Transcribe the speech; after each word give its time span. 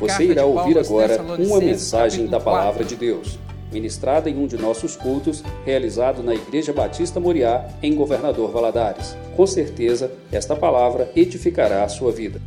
Você 0.00 0.24
irá 0.24 0.46
ouvir 0.46 0.78
agora 0.78 1.20
uma 1.38 1.58
mensagem 1.58 2.26
da 2.26 2.40
Palavra 2.40 2.84
4. 2.84 2.86
de 2.86 2.96
Deus, 2.96 3.38
ministrada 3.70 4.30
em 4.30 4.36
um 4.38 4.46
de 4.46 4.56
nossos 4.56 4.96
cultos, 4.96 5.44
realizado 5.62 6.22
na 6.22 6.34
Igreja 6.34 6.72
Batista 6.72 7.20
Moriá, 7.20 7.68
em 7.82 7.94
Governador 7.94 8.50
Valadares. 8.50 9.14
Com 9.36 9.46
certeza, 9.46 10.10
esta 10.32 10.56
palavra 10.56 11.12
edificará 11.14 11.84
a 11.84 11.88
sua 11.88 12.10
vida. 12.10 12.40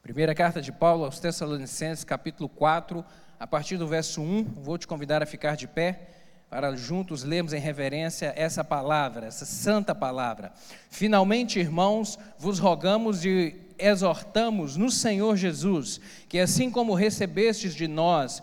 Primeira 0.00 0.34
carta 0.34 0.62
de 0.62 0.70
Paulo 0.70 1.04
aos 1.04 1.18
Tessalonicenses, 1.18 2.04
capítulo 2.04 2.48
4, 2.48 3.04
a 3.38 3.46
partir 3.48 3.76
do 3.76 3.86
verso 3.88 4.20
1. 4.20 4.44
Vou 4.62 4.78
te 4.78 4.86
convidar 4.86 5.24
a 5.24 5.26
ficar 5.26 5.56
de 5.56 5.66
pé 5.66 6.17
para 6.50 6.74
juntos 6.74 7.24
lermos 7.24 7.52
em 7.52 7.60
reverência 7.60 8.32
essa 8.36 8.64
palavra, 8.64 9.26
essa 9.26 9.44
santa 9.44 9.94
palavra. 9.94 10.52
Finalmente, 10.90 11.58
irmãos, 11.58 12.18
vos 12.38 12.58
rogamos 12.58 13.24
e 13.24 13.54
exortamos 13.78 14.76
no 14.76 14.90
Senhor 14.90 15.36
Jesus, 15.36 16.00
que 16.28 16.38
assim 16.38 16.70
como 16.70 16.94
recebestes 16.94 17.74
de 17.74 17.86
nós, 17.86 18.42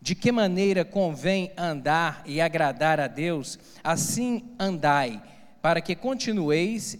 de 0.00 0.14
que 0.14 0.30
maneira 0.30 0.84
convém 0.84 1.50
andar 1.56 2.22
e 2.26 2.40
agradar 2.40 3.00
a 3.00 3.06
Deus, 3.06 3.58
assim 3.82 4.44
andai, 4.58 5.22
para 5.60 5.80
que 5.80 5.96
continueis 5.96 6.98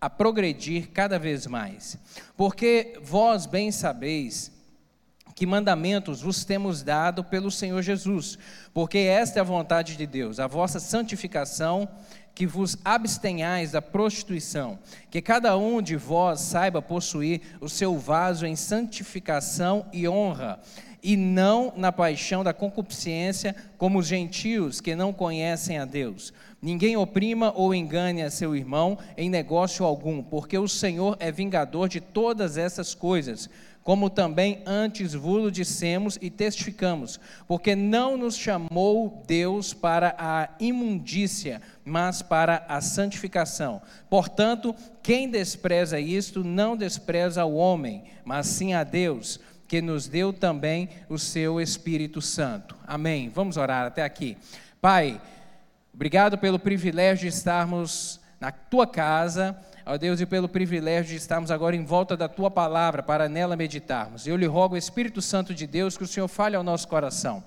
a 0.00 0.08
progredir 0.08 0.90
cada 0.90 1.18
vez 1.18 1.46
mais. 1.46 1.98
Porque 2.36 2.98
vós 3.02 3.46
bem 3.46 3.72
sabeis 3.72 4.57
que 5.38 5.46
mandamentos 5.46 6.20
vos 6.20 6.44
temos 6.44 6.82
dado 6.82 7.22
pelo 7.22 7.48
Senhor 7.48 7.80
Jesus, 7.80 8.36
porque 8.74 8.98
esta 8.98 9.38
é 9.38 9.40
a 9.40 9.44
vontade 9.44 9.96
de 9.96 10.04
Deus, 10.04 10.40
a 10.40 10.48
vossa 10.48 10.80
santificação, 10.80 11.88
que 12.34 12.44
vos 12.44 12.76
abstenhais 12.84 13.70
da 13.70 13.80
prostituição, 13.80 14.80
que 15.08 15.22
cada 15.22 15.56
um 15.56 15.80
de 15.80 15.94
vós 15.94 16.40
saiba 16.40 16.82
possuir 16.82 17.40
o 17.60 17.68
seu 17.68 17.96
vaso 17.96 18.46
em 18.46 18.56
santificação 18.56 19.86
e 19.92 20.08
honra, 20.08 20.58
e 21.00 21.16
não 21.16 21.72
na 21.76 21.92
paixão 21.92 22.42
da 22.42 22.52
concupiscência, 22.52 23.54
como 23.76 24.00
os 24.00 24.08
gentios 24.08 24.80
que 24.80 24.96
não 24.96 25.12
conhecem 25.12 25.78
a 25.78 25.84
Deus. 25.84 26.32
Ninguém 26.60 26.96
oprima 26.96 27.52
ou 27.54 27.72
engane 27.72 28.22
a 28.22 28.30
seu 28.32 28.56
irmão 28.56 28.98
em 29.16 29.30
negócio 29.30 29.84
algum, 29.84 30.20
porque 30.20 30.58
o 30.58 30.66
Senhor 30.66 31.16
é 31.20 31.30
vingador 31.30 31.88
de 31.88 32.00
todas 32.00 32.56
essas 32.56 32.92
coisas, 32.92 33.48
como 33.88 34.10
também 34.10 34.62
antes 34.66 35.14
vos 35.14 35.50
dissemos 35.50 36.18
e 36.20 36.28
testificamos, 36.28 37.18
porque 37.46 37.74
não 37.74 38.18
nos 38.18 38.36
chamou 38.36 39.24
Deus 39.26 39.72
para 39.72 40.14
a 40.18 40.50
imundícia, 40.60 41.62
mas 41.86 42.20
para 42.20 42.66
a 42.68 42.82
santificação. 42.82 43.80
Portanto, 44.10 44.76
quem 45.02 45.30
despreza 45.30 45.98
isto 45.98 46.44
não 46.44 46.76
despreza 46.76 47.46
o 47.46 47.54
homem, 47.54 48.04
mas 48.26 48.48
sim 48.48 48.74
a 48.74 48.84
Deus, 48.84 49.40
que 49.66 49.80
nos 49.80 50.06
deu 50.06 50.34
também 50.34 50.90
o 51.08 51.18
seu 51.18 51.58
Espírito 51.58 52.20
Santo. 52.20 52.76
Amém. 52.86 53.30
Vamos 53.34 53.56
orar 53.56 53.86
até 53.86 54.04
aqui. 54.04 54.36
Pai, 54.82 55.18
obrigado 55.94 56.36
pelo 56.36 56.58
privilégio 56.58 57.30
de 57.30 57.34
estarmos 57.34 58.20
na 58.38 58.52
tua 58.52 58.86
casa, 58.86 59.58
ó 59.88 59.96
Deus, 59.96 60.20
e 60.20 60.26
pelo 60.26 60.50
privilégio 60.50 61.12
de 61.12 61.16
estarmos 61.16 61.50
agora 61.50 61.74
em 61.74 61.82
volta 61.82 62.14
da 62.14 62.28
tua 62.28 62.50
palavra 62.50 63.02
para 63.02 63.26
nela 63.26 63.56
meditarmos. 63.56 64.26
Eu 64.26 64.36
lhe 64.36 64.44
rogo, 64.44 64.76
Espírito 64.76 65.22
Santo 65.22 65.54
de 65.54 65.66
Deus, 65.66 65.96
que 65.96 66.04
o 66.04 66.06
Senhor 66.06 66.28
fale 66.28 66.54
ao 66.54 66.62
nosso 66.62 66.86
coração. 66.86 67.42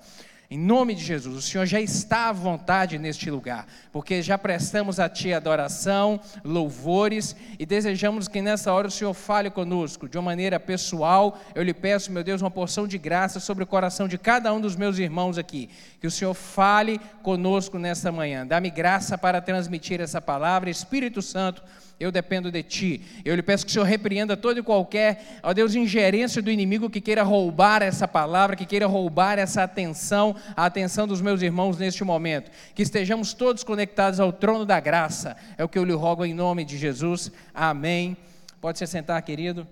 Em 0.50 0.58
nome 0.58 0.94
de 0.94 1.02
Jesus, 1.02 1.36
o 1.36 1.40
Senhor 1.40 1.64
já 1.64 1.80
está 1.80 2.28
à 2.28 2.32
vontade 2.32 2.98
neste 2.98 3.30
lugar, 3.30 3.66
porque 3.90 4.20
já 4.20 4.36
prestamos 4.36 5.00
a 5.00 5.08
Ti 5.08 5.32
adoração, 5.32 6.20
louvores 6.44 7.34
e 7.58 7.64
desejamos 7.64 8.28
que 8.28 8.42
nessa 8.42 8.70
hora 8.70 8.88
o 8.88 8.90
Senhor 8.90 9.14
fale 9.14 9.48
conosco 9.48 10.08
de 10.08 10.18
uma 10.18 10.24
maneira 10.24 10.60
pessoal. 10.60 11.40
Eu 11.54 11.62
lhe 11.62 11.72
peço, 11.72 12.12
meu 12.12 12.22
Deus, 12.22 12.42
uma 12.42 12.50
porção 12.50 12.86
de 12.86 12.98
graça 12.98 13.40
sobre 13.40 13.64
o 13.64 13.66
coração 13.66 14.06
de 14.06 14.18
cada 14.18 14.52
um 14.52 14.60
dos 14.60 14.76
meus 14.76 14.98
irmãos 14.98 15.38
aqui. 15.38 15.70
Que 15.98 16.06
o 16.08 16.10
Senhor 16.10 16.34
fale 16.34 17.00
conosco 17.22 17.78
nessa 17.78 18.12
manhã. 18.12 18.46
Dá-me 18.46 18.68
graça 18.68 19.16
para 19.16 19.40
transmitir 19.40 20.02
essa 20.02 20.20
palavra. 20.20 20.68
Espírito 20.68 21.22
Santo, 21.22 21.62
eu 22.02 22.10
dependo 22.10 22.50
de 22.50 22.62
ti. 22.64 23.00
Eu 23.24 23.36
lhe 23.36 23.42
peço 23.42 23.64
que 23.64 23.70
o 23.70 23.72
Senhor 23.72 23.84
repreenda 23.84 24.36
toda 24.36 24.58
e 24.58 24.62
qualquer, 24.62 25.38
ó 25.40 25.52
Deus, 25.52 25.76
ingerência 25.76 26.42
do 26.42 26.50
inimigo 26.50 26.90
que 26.90 27.00
queira 27.00 27.22
roubar 27.22 27.80
essa 27.80 28.08
palavra, 28.08 28.56
que 28.56 28.66
queira 28.66 28.86
roubar 28.86 29.38
essa 29.38 29.62
atenção, 29.62 30.34
a 30.56 30.66
atenção 30.66 31.06
dos 31.06 31.20
meus 31.20 31.42
irmãos 31.42 31.78
neste 31.78 32.02
momento. 32.02 32.50
Que 32.74 32.82
estejamos 32.82 33.32
todos 33.32 33.62
conectados 33.62 34.18
ao 34.18 34.32
trono 34.32 34.66
da 34.66 34.80
graça. 34.80 35.36
É 35.56 35.62
o 35.62 35.68
que 35.68 35.78
eu 35.78 35.84
lhe 35.84 35.92
rogo 35.92 36.24
em 36.24 36.34
nome 36.34 36.64
de 36.64 36.76
Jesus. 36.76 37.30
Amém. 37.54 38.16
Pode 38.60 38.78
se 38.78 38.86
sentar, 38.88 39.22
querido. 39.22 39.66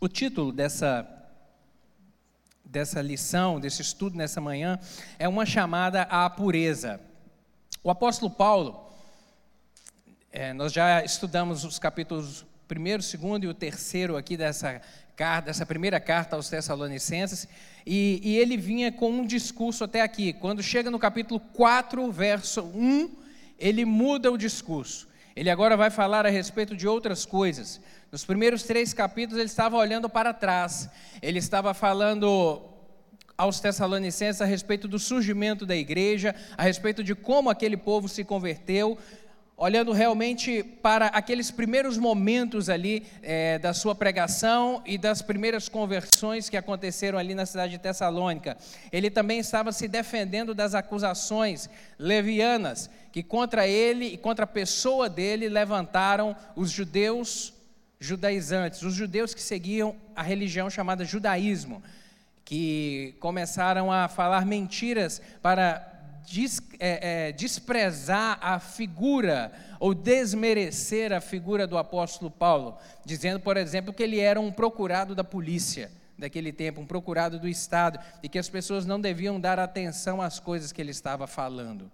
O 0.00 0.08
título 0.08 0.52
dessa 0.52 1.06
dessa 2.64 3.00
lição, 3.00 3.58
desse 3.58 3.80
estudo 3.80 4.16
nessa 4.16 4.42
manhã, 4.42 4.78
é 5.18 5.26
uma 5.26 5.46
chamada 5.46 6.02
à 6.02 6.28
pureza. 6.28 7.00
O 7.82 7.90
apóstolo 7.90 8.28
Paulo, 8.28 8.90
é, 10.32 10.52
nós 10.52 10.72
já 10.72 11.04
estudamos 11.04 11.64
os 11.64 11.78
capítulos 11.78 12.44
1, 12.68 13.18
2 13.18 13.44
e 13.44 13.46
o 13.46 13.54
terceiro 13.54 14.16
aqui 14.16 14.36
dessa 14.36 14.82
carta, 15.14 15.46
dessa 15.46 15.64
primeira 15.64 16.00
carta 16.00 16.34
aos 16.34 16.48
Tessalonicenses, 16.48 17.46
e, 17.86 18.20
e 18.22 18.36
ele 18.36 18.56
vinha 18.56 18.90
com 18.90 19.10
um 19.10 19.24
discurso 19.24 19.84
até 19.84 20.00
aqui. 20.00 20.32
Quando 20.32 20.60
chega 20.60 20.90
no 20.90 20.98
capítulo 20.98 21.38
4, 21.38 22.10
verso 22.10 22.62
1, 22.62 23.16
ele 23.56 23.84
muda 23.84 24.30
o 24.30 24.36
discurso. 24.36 25.08
Ele 25.36 25.48
agora 25.48 25.76
vai 25.76 25.88
falar 25.88 26.26
a 26.26 26.30
respeito 26.30 26.74
de 26.74 26.88
outras 26.88 27.24
coisas. 27.24 27.80
Nos 28.10 28.24
primeiros 28.24 28.64
três 28.64 28.92
capítulos, 28.92 29.38
ele 29.38 29.48
estava 29.48 29.76
olhando 29.76 30.08
para 30.08 30.34
trás, 30.34 30.90
ele 31.22 31.38
estava 31.38 31.72
falando 31.72 32.60
aos 33.38 33.60
Tessalonicenses 33.60 34.42
a 34.42 34.44
respeito 34.44 34.88
do 34.88 34.98
surgimento 34.98 35.64
da 35.64 35.76
igreja, 35.76 36.34
a 36.56 36.64
respeito 36.64 37.04
de 37.04 37.14
como 37.14 37.48
aquele 37.48 37.76
povo 37.76 38.08
se 38.08 38.24
converteu, 38.24 38.98
olhando 39.56 39.92
realmente 39.92 40.64
para 40.64 41.06
aqueles 41.06 41.48
primeiros 41.48 41.96
momentos 41.96 42.68
ali 42.68 43.06
é, 43.22 43.56
da 43.60 43.72
sua 43.72 43.94
pregação 43.94 44.82
e 44.84 44.98
das 44.98 45.22
primeiras 45.22 45.68
conversões 45.68 46.48
que 46.48 46.56
aconteceram 46.56 47.16
ali 47.16 47.32
na 47.32 47.46
cidade 47.46 47.72
de 47.72 47.78
Tessalônica. 47.78 48.56
Ele 48.90 49.08
também 49.08 49.38
estava 49.38 49.70
se 49.70 49.86
defendendo 49.86 50.52
das 50.52 50.74
acusações 50.74 51.70
levianas 51.96 52.90
que 53.12 53.22
contra 53.22 53.68
ele 53.68 54.06
e 54.06 54.16
contra 54.16 54.44
a 54.44 54.48
pessoa 54.48 55.08
dele 55.08 55.48
levantaram 55.48 56.34
os 56.56 56.72
judeus 56.72 57.54
judaizantes, 58.00 58.82
os 58.82 58.94
judeus 58.94 59.32
que 59.32 59.42
seguiam 59.42 59.94
a 60.14 60.22
religião 60.22 60.68
chamada 60.68 61.04
judaísmo 61.04 61.82
que 62.48 63.14
começaram 63.20 63.92
a 63.92 64.08
falar 64.08 64.46
mentiras 64.46 65.20
para 65.42 65.86
des, 66.26 66.62
é, 66.80 67.26
é, 67.28 67.32
desprezar 67.32 68.38
a 68.40 68.58
figura 68.58 69.52
ou 69.78 69.92
desmerecer 69.92 71.12
a 71.12 71.20
figura 71.20 71.66
do 71.66 71.76
apóstolo 71.76 72.30
Paulo, 72.30 72.78
dizendo, 73.04 73.38
por 73.38 73.58
exemplo, 73.58 73.92
que 73.92 74.02
ele 74.02 74.18
era 74.18 74.40
um 74.40 74.50
procurado 74.50 75.14
da 75.14 75.22
polícia 75.22 75.90
daquele 76.16 76.50
tempo, 76.50 76.80
um 76.80 76.86
procurado 76.86 77.38
do 77.38 77.46
Estado, 77.46 78.00
e 78.22 78.30
que 78.30 78.38
as 78.38 78.48
pessoas 78.48 78.86
não 78.86 78.98
deviam 78.98 79.38
dar 79.38 79.58
atenção 79.58 80.22
às 80.22 80.40
coisas 80.40 80.72
que 80.72 80.80
ele 80.80 80.92
estava 80.92 81.26
falando. 81.26 81.92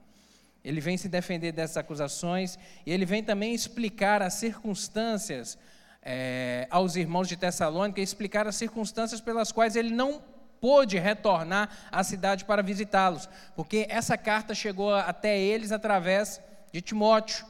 Ele 0.64 0.80
vem 0.80 0.96
se 0.96 1.08
defender 1.08 1.50
dessas 1.50 1.78
acusações 1.78 2.56
e 2.86 2.92
ele 2.92 3.04
vem 3.04 3.24
também 3.24 3.52
explicar 3.52 4.22
as 4.22 4.34
circunstâncias 4.34 5.58
é, 6.00 6.68
aos 6.70 6.94
irmãos 6.94 7.26
de 7.26 7.36
Tessalônica, 7.36 8.00
explicar 8.00 8.46
as 8.46 8.54
circunstâncias 8.54 9.20
pelas 9.20 9.50
quais 9.50 9.74
ele 9.74 9.90
não 9.90 10.22
pôde 10.64 10.98
retornar 10.98 11.68
à 11.92 12.02
cidade 12.02 12.46
para 12.46 12.62
visitá-los, 12.62 13.28
porque 13.54 13.86
essa 13.90 14.16
carta 14.16 14.54
chegou 14.54 14.94
até 14.94 15.38
eles 15.38 15.70
através 15.70 16.40
de 16.72 16.80
Timóteo. 16.80 17.44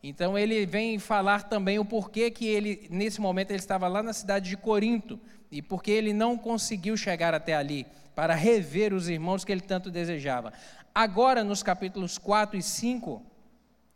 Então 0.00 0.38
ele 0.38 0.64
vem 0.64 0.96
falar 1.00 1.42
também 1.42 1.80
o 1.80 1.84
porquê 1.84 2.30
que 2.30 2.46
ele, 2.46 2.86
nesse 2.88 3.20
momento, 3.20 3.50
ele 3.50 3.58
estava 3.58 3.88
lá 3.88 4.00
na 4.00 4.12
cidade 4.12 4.48
de 4.48 4.56
Corinto, 4.56 5.18
e 5.50 5.60
porque 5.60 5.90
ele 5.90 6.12
não 6.12 6.38
conseguiu 6.38 6.96
chegar 6.96 7.34
até 7.34 7.52
ali, 7.52 7.84
para 8.14 8.32
rever 8.32 8.94
os 8.94 9.08
irmãos 9.08 9.44
que 9.44 9.50
ele 9.50 9.60
tanto 9.60 9.90
desejava. 9.90 10.52
Agora, 10.94 11.42
nos 11.42 11.64
capítulos 11.64 12.16
4 12.16 12.56
e 12.56 12.62
5, 12.62 13.20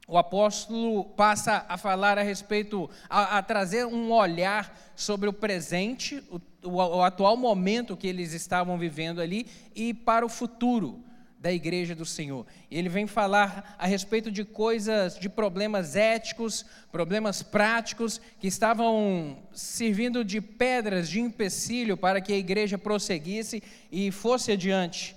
o 0.09 0.19
apóstolo 0.19 1.05
passa 1.05 1.65
a 1.69 1.79
falar 1.79 2.19
a 2.19 2.23
respeito, 2.23 2.91
a, 3.09 3.39
a 3.39 3.43
trazer 3.45 3.87
um 3.87 4.11
olhar 4.11 4.77
sobre 4.97 5.29
o 5.29 5.33
presente, 5.33 6.21
o, 6.33 6.41
o, 6.67 7.03
atual 7.03 7.37
momento 7.37 7.97
que 7.97 8.07
eles 8.07 8.33
estavam 8.33 8.79
vivendo 8.79 9.21
ali 9.21 9.47
e 9.75 9.95
para 9.95 10.27
o 10.27 10.29
futuro 10.29 11.05
da 11.39 11.53
igreja 11.53 11.95
do 11.95 12.05
Senhor. 12.05 12.47
Ele 12.71 12.89
vem 12.89 13.07
falar 13.07 13.77
a 13.79 13.87
respeito 13.87 14.31
de 14.31 14.45
coisas, 14.45 15.19
de 15.19 15.29
problemas 15.29 15.95
éticos, 15.95 16.65
problemas 16.91 17.43
práticos 17.43 18.21
que 18.41 18.49
estavam 18.49 19.39
servindo 19.53 20.25
de 20.25 20.41
pedras 20.41 21.09
de 21.09 21.21
empecilho 21.21 21.97
para 21.97 22.21
que 22.21 22.33
a 22.33 22.37
igreja 22.37 22.77
prosseguisse 22.77 23.63
e 23.93 24.11
fosse 24.11 24.53
adiante. 24.53 25.17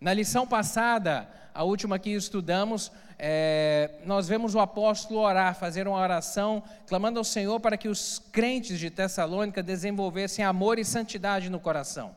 Na 0.00 0.12
lição 0.12 0.46
passada, 0.46 1.26
a 1.54 1.62
última 1.62 1.98
que 1.98 2.10
estudamos, 2.10 2.92
é, 3.18 3.92
nós 4.04 4.28
vemos 4.28 4.54
o 4.54 4.60
apóstolo 4.60 5.20
orar, 5.20 5.54
fazer 5.54 5.88
uma 5.88 5.98
oração, 5.98 6.62
clamando 6.86 7.18
ao 7.18 7.24
Senhor 7.24 7.58
para 7.60 7.78
que 7.78 7.88
os 7.88 8.22
crentes 8.30 8.78
de 8.78 8.90
Tessalônica 8.90 9.62
desenvolvessem 9.62 10.44
amor 10.44 10.78
e 10.78 10.84
santidade 10.84 11.48
no 11.48 11.58
coração. 11.58 12.14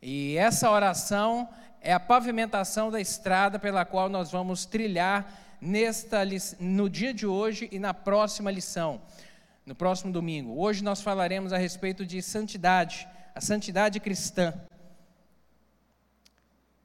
E 0.00 0.38
essa 0.38 0.70
oração 0.70 1.46
é 1.82 1.92
a 1.92 2.00
pavimentação 2.00 2.90
da 2.90 2.98
estrada 2.98 3.58
pela 3.58 3.84
qual 3.84 4.08
nós 4.08 4.30
vamos 4.30 4.64
trilhar 4.64 5.30
nesta, 5.60 6.22
no 6.58 6.88
dia 6.88 7.12
de 7.12 7.26
hoje 7.26 7.68
e 7.70 7.78
na 7.78 7.92
próxima 7.92 8.50
lição, 8.50 9.02
no 9.66 9.74
próximo 9.74 10.10
domingo. 10.10 10.58
Hoje 10.58 10.82
nós 10.82 11.02
falaremos 11.02 11.52
a 11.52 11.58
respeito 11.58 12.06
de 12.06 12.22
santidade, 12.22 13.06
a 13.34 13.40
santidade 13.42 14.00
cristã. 14.00 14.54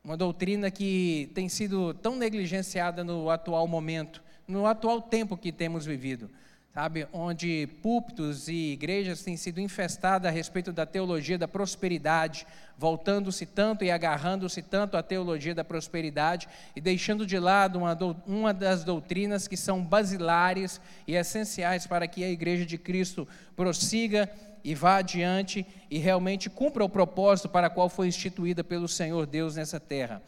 Uma 0.03 0.17
doutrina 0.17 0.71
que 0.71 1.29
tem 1.35 1.47
sido 1.47 1.93
tão 1.93 2.15
negligenciada 2.15 3.03
no 3.03 3.29
atual 3.29 3.67
momento, 3.67 4.23
no 4.47 4.65
atual 4.65 4.99
tempo 4.99 5.37
que 5.37 5.51
temos 5.51 5.85
vivido, 5.85 6.27
sabe? 6.73 7.07
Onde 7.13 7.67
púlpitos 7.83 8.47
e 8.47 8.71
igrejas 8.73 9.21
têm 9.21 9.37
sido 9.37 9.61
infestadas 9.61 10.27
a 10.27 10.33
respeito 10.33 10.73
da 10.73 10.87
teologia 10.87 11.37
da 11.37 11.47
prosperidade, 11.47 12.47
voltando-se 12.79 13.45
tanto 13.45 13.83
e 13.83 13.91
agarrando-se 13.91 14.63
tanto 14.63 14.97
à 14.97 15.03
teologia 15.03 15.53
da 15.53 15.63
prosperidade 15.63 16.49
e 16.75 16.81
deixando 16.81 17.23
de 17.23 17.37
lado 17.37 17.77
uma, 17.77 17.95
uma 18.25 18.51
das 18.51 18.83
doutrinas 18.83 19.47
que 19.47 19.55
são 19.55 19.85
basilares 19.85 20.81
e 21.05 21.13
essenciais 21.13 21.85
para 21.85 22.07
que 22.07 22.23
a 22.23 22.29
igreja 22.31 22.65
de 22.65 22.79
Cristo 22.79 23.27
prossiga 23.55 24.27
e 24.63 24.75
vá 24.75 24.97
adiante 24.97 25.65
e 25.89 25.97
realmente 25.97 26.49
cumpra 26.49 26.83
o 26.83 26.89
propósito 26.89 27.49
para 27.49 27.69
qual 27.69 27.89
foi 27.89 28.07
instituída 28.07 28.63
pelo 28.63 28.87
Senhor 28.87 29.25
Deus 29.25 29.55
nessa 29.55 29.79
terra. 29.79 30.21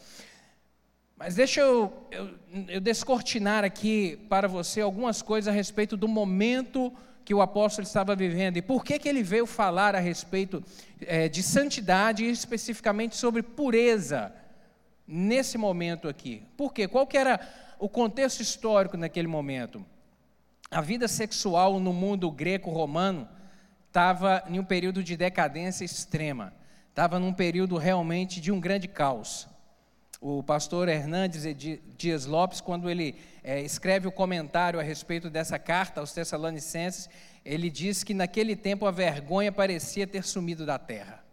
Mas 1.17 1.35
deixa 1.35 1.61
eu, 1.61 1.93
eu, 2.11 2.29
eu, 2.67 2.81
descortinar 2.81 3.63
aqui 3.63 4.17
para 4.27 4.47
você 4.47 4.81
algumas 4.81 5.21
coisas 5.21 5.47
a 5.47 5.55
respeito 5.55 5.95
do 5.95 6.07
momento 6.07 6.91
que 7.23 7.33
o 7.33 7.41
apóstolo 7.41 7.87
estava 7.87 8.15
vivendo 8.15 8.57
e 8.57 8.61
por 8.61 8.83
que, 8.83 8.99
que 8.99 9.07
ele 9.07 9.23
veio 9.23 9.45
falar 9.45 9.95
a 9.95 9.99
respeito 9.99 10.61
é, 11.01 11.29
de 11.29 11.41
santidade 11.41 12.25
e 12.25 12.29
especificamente 12.29 13.15
sobre 13.15 13.41
pureza 13.41 14.33
nesse 15.07 15.57
momento 15.57 16.07
aqui. 16.07 16.43
Por 16.57 16.73
quê? 16.73 16.87
Qual 16.87 17.07
que 17.07 17.17
era 17.17 17.39
o 17.79 17.87
contexto 17.87 18.41
histórico 18.41 18.97
naquele 18.97 19.27
momento? 19.27 19.85
A 20.69 20.81
vida 20.81 21.07
sexual 21.07 21.79
no 21.79 21.93
mundo 21.93 22.31
greco-romano 22.31 23.27
estava 23.93 24.43
em 24.49 24.57
um 24.57 24.63
período 24.63 25.03
de 25.03 25.15
decadência 25.15 25.85
extrema, 25.85 26.51
estava 26.89 27.19
num 27.19 27.31
período 27.31 27.77
realmente 27.77 28.41
de 28.41 28.51
um 28.51 28.59
grande 28.59 28.87
caos. 28.87 29.47
O 30.19 30.41
pastor 30.41 30.89
Hernandes 30.89 31.43
Dias 31.95 32.25
Lopes, 32.25 32.59
quando 32.59 32.89
ele 32.89 33.15
é, 33.43 33.61
escreve 33.61 34.07
o 34.07 34.11
comentário 34.11 34.79
a 34.79 34.83
respeito 34.83 35.29
dessa 35.29 35.59
carta 35.59 35.99
aos 35.99 36.11
Tessalonicenses, 36.11 37.07
ele 37.45 37.69
diz 37.69 38.03
que 38.03 38.15
naquele 38.15 38.55
tempo 38.55 38.87
a 38.87 38.91
vergonha 38.91 39.51
parecia 39.51 40.07
ter 40.07 40.23
sumido 40.23 40.65
da 40.65 40.79
terra. 40.79 41.23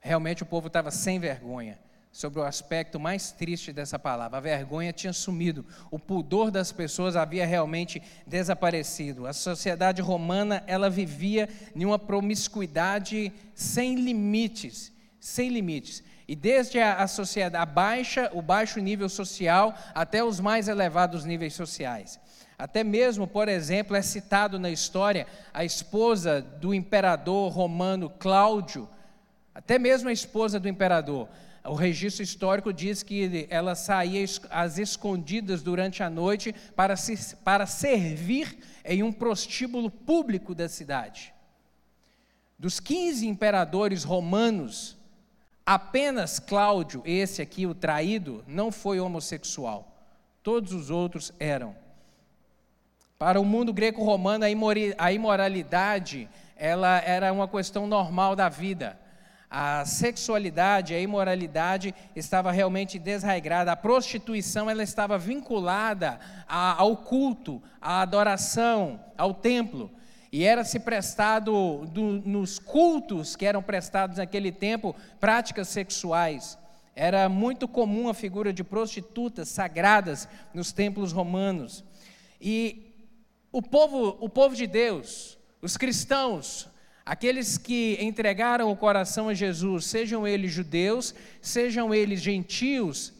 Realmente 0.00 0.42
o 0.42 0.46
povo 0.46 0.68
estava 0.68 0.90
sem 0.90 1.20
vergonha 1.20 1.78
sobre 2.12 2.38
o 2.38 2.44
aspecto 2.44 3.00
mais 3.00 3.32
triste 3.32 3.72
dessa 3.72 3.98
palavra. 3.98 4.36
A 4.36 4.40
vergonha 4.40 4.92
tinha 4.92 5.14
sumido, 5.14 5.64
o 5.90 5.98
pudor 5.98 6.50
das 6.50 6.70
pessoas 6.70 7.16
havia 7.16 7.46
realmente 7.46 8.02
desaparecido. 8.26 9.26
A 9.26 9.32
sociedade 9.32 10.02
romana, 10.02 10.62
ela 10.66 10.90
vivia 10.90 11.48
em 11.74 11.86
uma 11.86 11.98
promiscuidade 11.98 13.32
sem 13.54 13.94
limites, 13.94 14.92
sem 15.18 15.48
limites. 15.48 16.04
E 16.28 16.36
desde 16.36 16.78
a, 16.78 16.96
a 16.96 17.08
sociedade 17.08 17.56
a 17.56 17.66
baixa, 17.66 18.30
o 18.34 18.42
baixo 18.42 18.78
nível 18.78 19.08
social 19.08 19.74
até 19.94 20.22
os 20.22 20.38
mais 20.38 20.68
elevados 20.68 21.24
níveis 21.24 21.54
sociais. 21.54 22.20
Até 22.58 22.84
mesmo, 22.84 23.26
por 23.26 23.48
exemplo, 23.48 23.96
é 23.96 24.02
citado 24.02 24.58
na 24.58 24.70
história 24.70 25.26
a 25.52 25.64
esposa 25.64 26.42
do 26.42 26.74
imperador 26.74 27.50
romano 27.50 28.10
Cláudio, 28.10 28.88
até 29.54 29.78
mesmo 29.78 30.10
a 30.10 30.12
esposa 30.12 30.60
do 30.60 30.68
imperador 30.68 31.28
o 31.64 31.74
registro 31.74 32.22
histórico 32.24 32.72
diz 32.72 33.02
que 33.02 33.46
ela 33.48 33.74
saía 33.74 34.24
às 34.50 34.78
escondidas 34.78 35.62
durante 35.62 36.02
a 36.02 36.10
noite 36.10 36.52
para, 36.74 36.96
se, 36.96 37.36
para 37.36 37.66
servir 37.66 38.58
em 38.84 39.02
um 39.02 39.12
prostíbulo 39.12 39.88
público 39.88 40.54
da 40.54 40.68
cidade. 40.68 41.32
Dos 42.58 42.80
15 42.80 43.28
imperadores 43.28 44.02
romanos, 44.02 44.96
apenas 45.64 46.40
Cláudio, 46.40 47.00
esse 47.04 47.40
aqui, 47.40 47.64
o 47.64 47.74
traído, 47.74 48.42
não 48.46 48.72
foi 48.72 48.98
homossexual. 48.98 49.88
Todos 50.42 50.72
os 50.72 50.90
outros 50.90 51.32
eram. 51.38 51.76
Para 53.18 53.40
o 53.40 53.44
mundo 53.44 53.72
greco-romano, 53.72 54.44
a 54.98 55.12
imoralidade 55.12 56.28
ela 56.56 56.98
era 56.98 57.32
uma 57.32 57.46
questão 57.46 57.86
normal 57.86 58.34
da 58.34 58.48
vida 58.48 58.98
a 59.54 59.84
sexualidade, 59.84 60.94
a 60.94 60.98
imoralidade 60.98 61.94
estava 62.16 62.50
realmente 62.50 62.98
desregrada, 62.98 63.70
a 63.70 63.76
prostituição 63.76 64.70
ela 64.70 64.82
estava 64.82 65.18
vinculada 65.18 66.18
ao 66.48 66.96
culto, 66.96 67.62
à 67.78 68.00
adoração, 68.00 68.98
ao 69.16 69.34
templo. 69.34 69.90
E 70.32 70.42
era 70.42 70.64
se 70.64 70.80
prestado 70.80 71.84
do, 71.92 72.22
nos 72.26 72.58
cultos 72.58 73.36
que 73.36 73.44
eram 73.44 73.62
prestados 73.62 74.16
naquele 74.16 74.50
tempo 74.50 74.96
práticas 75.20 75.68
sexuais. 75.68 76.56
Era 76.96 77.28
muito 77.28 77.68
comum 77.68 78.08
a 78.08 78.14
figura 78.14 78.54
de 78.54 78.64
prostitutas 78.64 79.50
sagradas 79.50 80.26
nos 80.54 80.72
templos 80.72 81.12
romanos. 81.12 81.84
E 82.40 82.90
o 83.52 83.60
povo, 83.60 84.16
o 84.18 84.30
povo 84.30 84.56
de 84.56 84.66
Deus, 84.66 85.38
os 85.60 85.76
cristãos, 85.76 86.71
Aqueles 87.04 87.58
que 87.58 87.98
entregaram 88.00 88.70
o 88.70 88.76
coração 88.76 89.28
a 89.28 89.34
Jesus, 89.34 89.86
sejam 89.86 90.26
eles 90.26 90.52
judeus, 90.52 91.14
sejam 91.40 91.92
eles 91.92 92.20
gentios, 92.20 93.12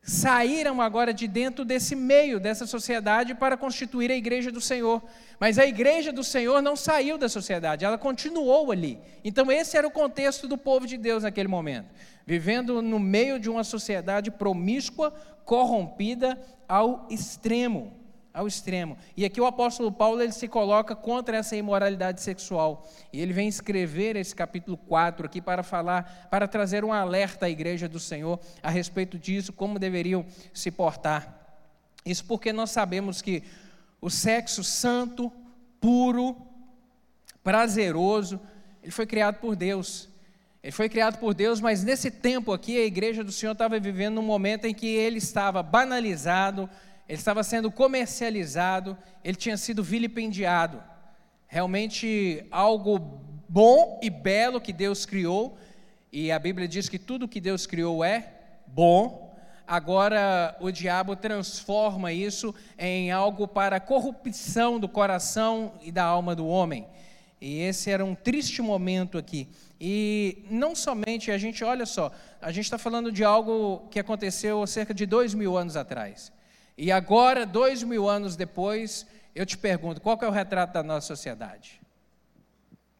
saíram 0.00 0.80
agora 0.80 1.12
de 1.12 1.26
dentro 1.28 1.64
desse 1.64 1.94
meio, 1.94 2.40
dessa 2.40 2.64
sociedade, 2.64 3.34
para 3.34 3.58
constituir 3.58 4.10
a 4.10 4.16
igreja 4.16 4.50
do 4.50 4.60
Senhor. 4.60 5.02
Mas 5.38 5.58
a 5.58 5.66
igreja 5.66 6.12
do 6.12 6.24
Senhor 6.24 6.62
não 6.62 6.76
saiu 6.76 7.18
da 7.18 7.28
sociedade, 7.28 7.84
ela 7.84 7.98
continuou 7.98 8.72
ali. 8.72 8.98
Então, 9.22 9.52
esse 9.52 9.76
era 9.76 9.86
o 9.86 9.90
contexto 9.90 10.48
do 10.48 10.56
povo 10.56 10.86
de 10.86 10.96
Deus 10.96 11.24
naquele 11.24 11.48
momento, 11.48 11.90
vivendo 12.24 12.80
no 12.80 12.98
meio 12.98 13.38
de 13.38 13.50
uma 13.50 13.64
sociedade 13.64 14.30
promíscua, 14.30 15.12
corrompida 15.44 16.40
ao 16.66 17.06
extremo 17.10 17.95
ao 18.36 18.46
extremo. 18.46 18.98
E 19.16 19.24
aqui 19.24 19.40
o 19.40 19.46
apóstolo 19.46 19.90
Paulo 19.90 20.20
ele 20.20 20.30
se 20.30 20.46
coloca 20.46 20.94
contra 20.94 21.38
essa 21.38 21.56
imoralidade 21.56 22.20
sexual. 22.20 22.86
E 23.10 23.18
ele 23.18 23.32
vem 23.32 23.48
escrever 23.48 24.14
esse 24.14 24.34
capítulo 24.34 24.76
4 24.76 25.24
aqui 25.24 25.40
para 25.40 25.62
falar, 25.62 26.28
para 26.30 26.46
trazer 26.46 26.84
um 26.84 26.92
alerta 26.92 27.46
à 27.46 27.50
igreja 27.50 27.88
do 27.88 27.98
Senhor 27.98 28.38
a 28.62 28.68
respeito 28.68 29.18
disso, 29.18 29.54
como 29.54 29.78
deveriam 29.78 30.26
se 30.52 30.70
portar. 30.70 31.34
Isso 32.04 32.26
porque 32.26 32.52
nós 32.52 32.70
sabemos 32.70 33.22
que 33.22 33.42
o 34.02 34.10
sexo 34.10 34.62
santo, 34.62 35.32
puro, 35.80 36.36
prazeroso, 37.42 38.38
ele 38.82 38.92
foi 38.92 39.06
criado 39.06 39.36
por 39.40 39.56
Deus. 39.56 40.10
Ele 40.62 40.72
foi 40.72 40.90
criado 40.90 41.18
por 41.18 41.32
Deus, 41.32 41.58
mas 41.58 41.82
nesse 41.82 42.10
tempo 42.10 42.52
aqui 42.52 42.76
a 42.76 42.84
igreja 42.84 43.24
do 43.24 43.32
Senhor 43.32 43.52
estava 43.52 43.80
vivendo 43.80 44.18
um 44.18 44.22
momento 44.22 44.66
em 44.66 44.74
que 44.74 44.88
ele 44.88 45.16
estava 45.16 45.62
banalizado, 45.62 46.68
ele 47.08 47.18
estava 47.18 47.42
sendo 47.42 47.70
comercializado, 47.70 48.96
ele 49.22 49.36
tinha 49.36 49.56
sido 49.56 49.82
vilipendiado. 49.82 50.82
Realmente 51.46 52.44
algo 52.50 52.98
bom 53.48 54.00
e 54.02 54.10
belo 54.10 54.60
que 54.60 54.72
Deus 54.72 55.06
criou, 55.06 55.56
e 56.12 56.32
a 56.32 56.38
Bíblia 56.38 56.66
diz 56.66 56.88
que 56.88 56.98
tudo 56.98 57.28
que 57.28 57.40
Deus 57.40 57.66
criou 57.66 58.04
é 58.04 58.32
bom. 58.66 59.36
Agora 59.66 60.56
o 60.60 60.70
diabo 60.70 61.16
transforma 61.16 62.12
isso 62.12 62.54
em 62.78 63.10
algo 63.10 63.46
para 63.46 63.80
corrupção 63.80 64.78
do 64.78 64.88
coração 64.88 65.74
e 65.82 65.90
da 65.90 66.04
alma 66.04 66.34
do 66.34 66.46
homem. 66.46 66.86
E 67.40 67.60
esse 67.60 67.90
era 67.90 68.04
um 68.04 68.14
triste 68.14 68.62
momento 68.62 69.18
aqui. 69.18 69.48
E 69.80 70.44
não 70.50 70.74
somente, 70.74 71.30
a 71.30 71.36
gente, 71.36 71.62
olha 71.62 71.84
só, 71.84 72.10
a 72.40 72.50
gente 72.50 72.64
está 72.64 72.78
falando 72.78 73.12
de 73.12 73.22
algo 73.22 73.86
que 73.90 73.98
aconteceu 73.98 74.66
cerca 74.66 74.94
de 74.94 75.04
dois 75.04 75.34
mil 75.34 75.56
anos 75.56 75.76
atrás. 75.76 76.32
E 76.76 76.92
agora, 76.92 77.46
dois 77.46 77.82
mil 77.82 78.08
anos 78.08 78.36
depois, 78.36 79.06
eu 79.34 79.46
te 79.46 79.56
pergunto: 79.56 80.00
qual 80.00 80.18
é 80.20 80.26
o 80.26 80.30
retrato 80.30 80.74
da 80.74 80.82
nossa 80.82 81.06
sociedade? 81.06 81.80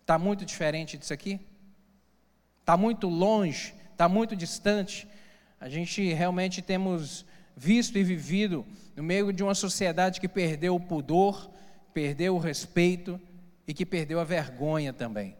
Está 0.00 0.18
muito 0.18 0.45
diferente 0.45 0.97
disso 0.97 1.12
aqui? 1.12 1.40
Está 2.61 2.76
muito 2.76 3.09
longe? 3.09 3.75
Está 3.92 4.09
muito 4.09 4.37
distante? 4.37 5.06
A 5.61 5.68
gente 5.68 6.12
realmente 6.12 6.62
temos 6.62 7.25
visto 7.56 7.97
e 7.97 8.04
vivido 8.04 8.64
no 8.95 9.02
meio 9.02 9.33
de 9.33 9.42
uma 9.42 9.54
sociedade 9.54 10.21
que 10.21 10.28
perdeu 10.28 10.75
o 10.75 10.80
pudor, 10.80 11.50
perdeu 11.92 12.35
o 12.35 12.38
respeito 12.38 13.21
e 13.66 13.75
que 13.75 13.87
perdeu 13.87 14.21
a 14.21 14.25
vergonha 14.25 14.92
também. 14.92 15.37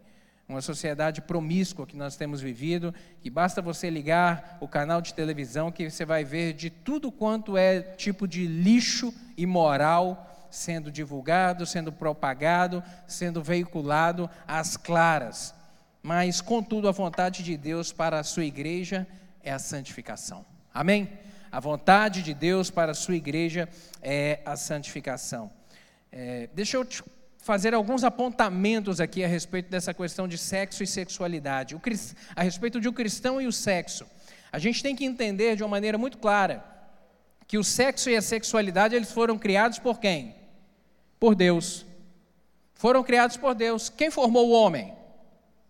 Uma 0.49 0.61
sociedade 0.61 1.21
promíscua 1.21 1.87
que 1.87 1.97
nós 1.97 2.17
temos 2.17 2.41
vivido, 2.41 2.95
que 3.21 3.29
basta 3.29 3.61
você 3.61 3.91
ligar 3.91 4.59
o 4.61 4.69
canal 4.69 5.01
de 5.01 5.13
televisão 5.13 5.73
que 5.73 5.91
você 5.91 6.05
vai 6.05 6.25
ver 6.25 6.53
de 6.53 6.71
tudo 6.71 7.11
quanto 7.11 7.57
é 7.57 7.81
tipo 7.81 8.29
de 8.29 8.47
lixo 8.47 9.13
imoral 9.37 10.33
sendo 10.51 10.91
divulgado, 10.91 11.67
sendo 11.67 11.93
propagado, 11.93 12.83
sendo 13.07 13.43
veiculado 13.43 14.31
às 14.47 14.77
claras. 14.77 15.55
Mas, 16.03 16.41
contudo, 16.41 16.89
a 16.89 16.93
vontade 16.93 17.43
de 17.43 17.57
Deus 17.57 17.93
para 17.93 18.21
a 18.21 18.25
sua 18.25 18.45
igreja 18.45 19.07
é 19.43 19.53
a 19.53 19.59
santificação. 19.59 20.47
Amém? 20.73 21.11
A 21.51 21.59
vontade 21.59 22.23
de 22.23 22.33
Deus 22.33 22.71
para 22.71 22.93
a 22.93 22.95
sua 22.95 23.17
igreja 23.17 23.69
é 24.01 24.41
a 24.45 24.57
santificação. 24.57 25.51
É, 26.13 26.49
deixa 26.55 26.77
eu 26.77 26.85
te 26.85 27.03
fazer 27.47 27.75
alguns 27.75 28.03
apontamentos 28.03 29.01
aqui 29.01 29.23
a 29.23 29.29
respeito 29.29 29.71
dessa 29.71 29.95
questão 29.95 30.27
de 30.27 30.37
sexo 30.37 30.83
e 30.83 30.87
sexualidade, 30.87 31.81
a 32.35 32.43
respeito 32.43 32.81
de 32.81 32.89
o 32.89 32.93
cristão 32.93 33.41
e 33.41 33.47
o 33.47 33.53
sexo. 33.53 34.05
A 34.51 34.59
gente 34.59 34.83
tem 34.83 34.97
que 34.97 35.05
entender 35.05 35.55
de 35.55 35.63
uma 35.63 35.69
maneira 35.69 35.97
muito 35.97 36.19
clara 36.19 36.65
que 37.47 37.57
o 37.57 37.63
sexo 37.63 38.11
e 38.11 38.17
a 38.17 38.21
sexualidade 38.21 38.97
eles 38.97 39.13
foram 39.13 39.39
criados 39.39 39.79
por 39.79 40.01
quem? 40.01 40.35
Por 41.21 41.37
Deus. 41.37 41.87
Foram 42.75 43.05
criados 43.05 43.37
por 43.37 43.55
Deus. 43.55 43.89
Quem 43.89 44.11
formou 44.11 44.49
o 44.49 44.53
homem? 44.53 44.93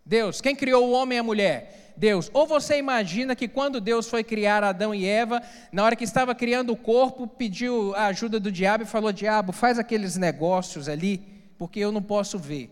Deus. 0.02 0.40
Quem 0.40 0.56
criou 0.56 0.88
o 0.88 0.92
homem 0.92 1.16
e 1.16 1.20
a 1.20 1.22
mulher? 1.22 1.92
Deus. 1.94 2.30
Ou 2.32 2.46
você 2.46 2.78
imagina 2.78 3.36
que 3.36 3.46
quando 3.46 3.82
Deus 3.82 4.08
foi 4.08 4.24
criar 4.24 4.64
Adão 4.64 4.94
e 4.94 5.06
Eva, 5.06 5.42
na 5.70 5.84
hora 5.84 5.94
que 5.94 6.04
estava 6.04 6.34
criando 6.34 6.72
o 6.72 6.76
corpo, 6.76 7.26
pediu 7.26 7.94
a 7.94 8.06
ajuda 8.06 8.40
do 8.40 8.50
diabo 8.50 8.84
e 8.84 8.86
falou: 8.86 9.12
Diabo, 9.12 9.52
faz 9.52 9.78
aqueles 9.78 10.16
negócios 10.16 10.88
ali 10.88 11.35
porque 11.58 11.80
eu 11.80 11.92
não 11.92 12.02
posso 12.02 12.38
ver. 12.38 12.70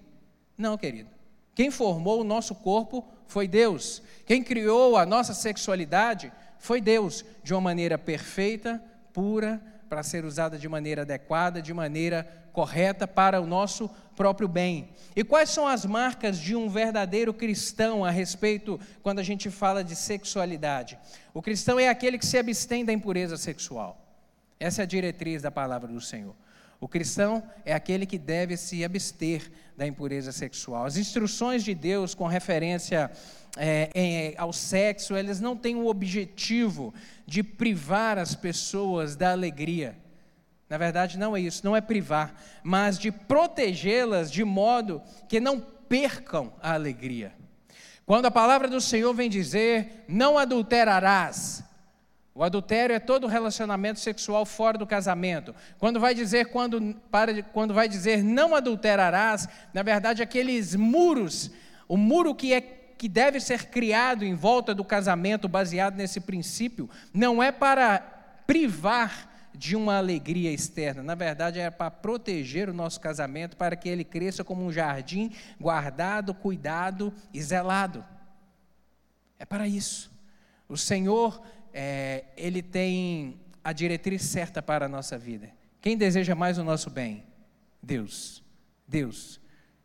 Não, 0.56 0.76
querido. 0.76 1.10
Quem 1.54 1.70
formou 1.70 2.20
o 2.20 2.24
nosso 2.24 2.54
corpo 2.54 3.04
foi 3.26 3.46
Deus. 3.46 4.02
Quem 4.26 4.42
criou 4.42 4.96
a 4.96 5.06
nossa 5.06 5.32
sexualidade 5.32 6.32
foi 6.58 6.80
Deus, 6.80 7.24
de 7.42 7.54
uma 7.54 7.60
maneira 7.60 7.98
perfeita, 7.98 8.82
pura, 9.12 9.62
para 9.88 10.02
ser 10.02 10.24
usada 10.24 10.58
de 10.58 10.68
maneira 10.68 11.02
adequada, 11.02 11.62
de 11.62 11.72
maneira 11.72 12.26
correta 12.52 13.06
para 13.06 13.40
o 13.40 13.46
nosso 13.46 13.88
próprio 14.16 14.48
bem. 14.48 14.88
E 15.14 15.22
quais 15.22 15.50
são 15.50 15.66
as 15.66 15.84
marcas 15.84 16.38
de 16.38 16.56
um 16.56 16.68
verdadeiro 16.68 17.34
cristão 17.34 18.04
a 18.04 18.10
respeito 18.10 18.80
quando 19.02 19.18
a 19.18 19.22
gente 19.22 19.50
fala 19.50 19.84
de 19.84 19.94
sexualidade? 19.94 20.98
O 21.32 21.42
cristão 21.42 21.78
é 21.78 21.88
aquele 21.88 22.18
que 22.18 22.26
se 22.26 22.38
abstém 22.38 22.84
da 22.84 22.92
impureza 22.92 23.36
sexual. 23.36 24.00
Essa 24.58 24.82
é 24.82 24.84
a 24.84 24.86
diretriz 24.86 25.42
da 25.42 25.50
palavra 25.50 25.88
do 25.88 26.00
Senhor. 26.00 26.34
O 26.80 26.88
cristão 26.88 27.42
é 27.64 27.72
aquele 27.72 28.06
que 28.06 28.18
deve 28.18 28.56
se 28.56 28.84
abster 28.84 29.50
da 29.76 29.86
impureza 29.86 30.32
sexual. 30.32 30.86
As 30.86 30.96
instruções 30.96 31.64
de 31.64 31.74
Deus 31.74 32.14
com 32.14 32.26
referência 32.26 33.10
é, 33.56 34.34
ao 34.36 34.52
sexo, 34.52 35.14
elas 35.14 35.40
não 35.40 35.56
têm 35.56 35.76
o 35.76 35.86
objetivo 35.86 36.92
de 37.26 37.42
privar 37.42 38.18
as 38.18 38.34
pessoas 38.34 39.16
da 39.16 39.32
alegria. 39.32 39.96
Na 40.68 40.78
verdade, 40.78 41.18
não 41.18 41.36
é 41.36 41.40
isso, 41.40 41.64
não 41.64 41.76
é 41.76 41.80
privar, 41.80 42.34
mas 42.62 42.98
de 42.98 43.12
protegê-las 43.12 44.30
de 44.30 44.44
modo 44.44 45.02
que 45.28 45.38
não 45.38 45.60
percam 45.60 46.52
a 46.60 46.72
alegria. 46.72 47.32
Quando 48.06 48.26
a 48.26 48.30
palavra 48.30 48.68
do 48.68 48.80
Senhor 48.80 49.12
vem 49.14 49.30
dizer: 49.30 50.04
não 50.08 50.36
adulterarás, 50.36 51.62
o 52.34 52.42
adultério 52.42 52.96
é 52.96 52.98
todo 52.98 53.28
relacionamento 53.28 54.00
sexual 54.00 54.44
fora 54.44 54.76
do 54.76 54.86
casamento. 54.86 55.54
Quando 55.78 56.00
vai 56.00 56.14
dizer 56.14 56.46
quando, 56.46 56.94
para, 57.10 57.42
quando 57.44 57.72
vai 57.72 57.88
dizer 57.88 58.24
não 58.24 58.56
adulterarás, 58.56 59.48
na 59.72 59.82
verdade 59.82 60.20
aqueles 60.20 60.74
muros, 60.74 61.52
o 61.86 61.96
muro 61.96 62.34
que 62.34 62.52
é 62.52 62.60
que 62.60 63.08
deve 63.08 63.38
ser 63.38 63.66
criado 63.66 64.24
em 64.24 64.34
volta 64.34 64.74
do 64.74 64.84
casamento 64.84 65.48
baseado 65.48 65.94
nesse 65.94 66.20
princípio, 66.20 66.88
não 67.12 67.42
é 67.42 67.52
para 67.52 67.98
privar 68.46 69.30
de 69.54 69.76
uma 69.76 69.98
alegria 69.98 70.50
externa, 70.50 71.02
na 71.02 71.14
verdade 71.14 71.60
é 71.60 71.70
para 71.70 71.90
proteger 71.90 72.68
o 72.68 72.74
nosso 72.74 73.00
casamento, 73.00 73.56
para 73.56 73.76
que 73.76 73.88
ele 73.88 74.04
cresça 74.04 74.42
como 74.42 74.64
um 74.64 74.72
jardim 74.72 75.30
guardado, 75.60 76.34
cuidado 76.34 77.12
e 77.32 77.40
zelado. 77.40 78.04
É 79.38 79.44
para 79.44 79.68
isso. 79.68 80.10
O 80.68 80.76
Senhor 80.76 81.40
é, 81.74 82.24
ele 82.36 82.62
tem 82.62 83.40
a 83.62 83.72
diretriz 83.72 84.22
certa 84.22 84.62
para 84.62 84.86
a 84.86 84.88
nossa 84.88 85.18
vida. 85.18 85.50
Quem 85.80 85.96
deseja 85.96 86.34
mais 86.34 86.56
o 86.56 86.64
nosso 86.64 86.88
bem? 86.88 87.24
Deus. 87.82 88.42
Deus. 88.86 89.40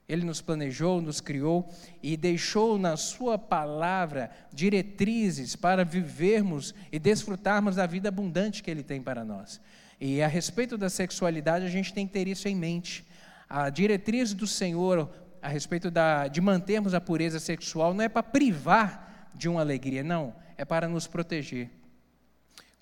Ele 0.07 0.23
nos 0.23 0.41
planejou, 0.41 1.01
nos 1.01 1.19
criou 1.19 1.67
e 2.01 2.15
deixou 2.15 2.77
na 2.77 2.95
Sua 2.95 3.37
palavra 3.37 4.31
diretrizes 4.53 5.55
para 5.55 5.83
vivermos 5.83 6.73
e 6.91 6.99
desfrutarmos 6.99 7.75
da 7.75 7.85
vida 7.85 8.09
abundante 8.09 8.63
que 8.63 8.71
Ele 8.71 8.83
tem 8.83 9.01
para 9.01 9.25
nós. 9.25 9.59
E 9.99 10.21
a 10.21 10.27
respeito 10.27 10.77
da 10.77 10.89
sexualidade, 10.89 11.65
a 11.65 11.69
gente 11.69 11.93
tem 11.93 12.07
que 12.07 12.13
ter 12.13 12.27
isso 12.27 12.47
em 12.47 12.55
mente. 12.55 13.05
A 13.49 13.69
diretriz 13.69 14.33
do 14.33 14.47
Senhor 14.47 15.11
a 15.41 15.47
respeito 15.47 15.89
da, 15.89 16.27
de 16.27 16.41
mantermos 16.41 16.93
a 16.93 17.01
pureza 17.01 17.39
sexual 17.39 17.93
não 17.93 18.03
é 18.03 18.09
para 18.09 18.23
privar 18.23 19.29
de 19.33 19.47
uma 19.47 19.61
alegria, 19.61 20.03
não, 20.03 20.35
é 20.57 20.65
para 20.65 20.87
nos 20.87 21.07
proteger. 21.07 21.69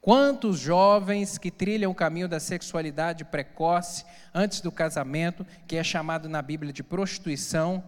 Quantos 0.07 0.57
jovens 0.57 1.37
que 1.37 1.51
trilham 1.51 1.91
o 1.91 1.93
caminho 1.93 2.29
da 2.29 2.39
sexualidade 2.39 3.25
precoce 3.25 4.05
antes 4.33 4.61
do 4.61 4.71
casamento, 4.71 5.45
que 5.67 5.75
é 5.75 5.83
chamado 5.83 6.29
na 6.29 6.41
Bíblia 6.41 6.71
de 6.71 6.81
prostituição, 6.81 7.83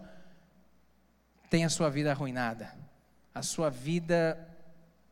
têm 1.49 1.63
a 1.63 1.69
sua 1.69 1.89
vida 1.89 2.11
arruinada, 2.11 2.73
a 3.33 3.41
sua 3.41 3.69
vida 3.69 4.38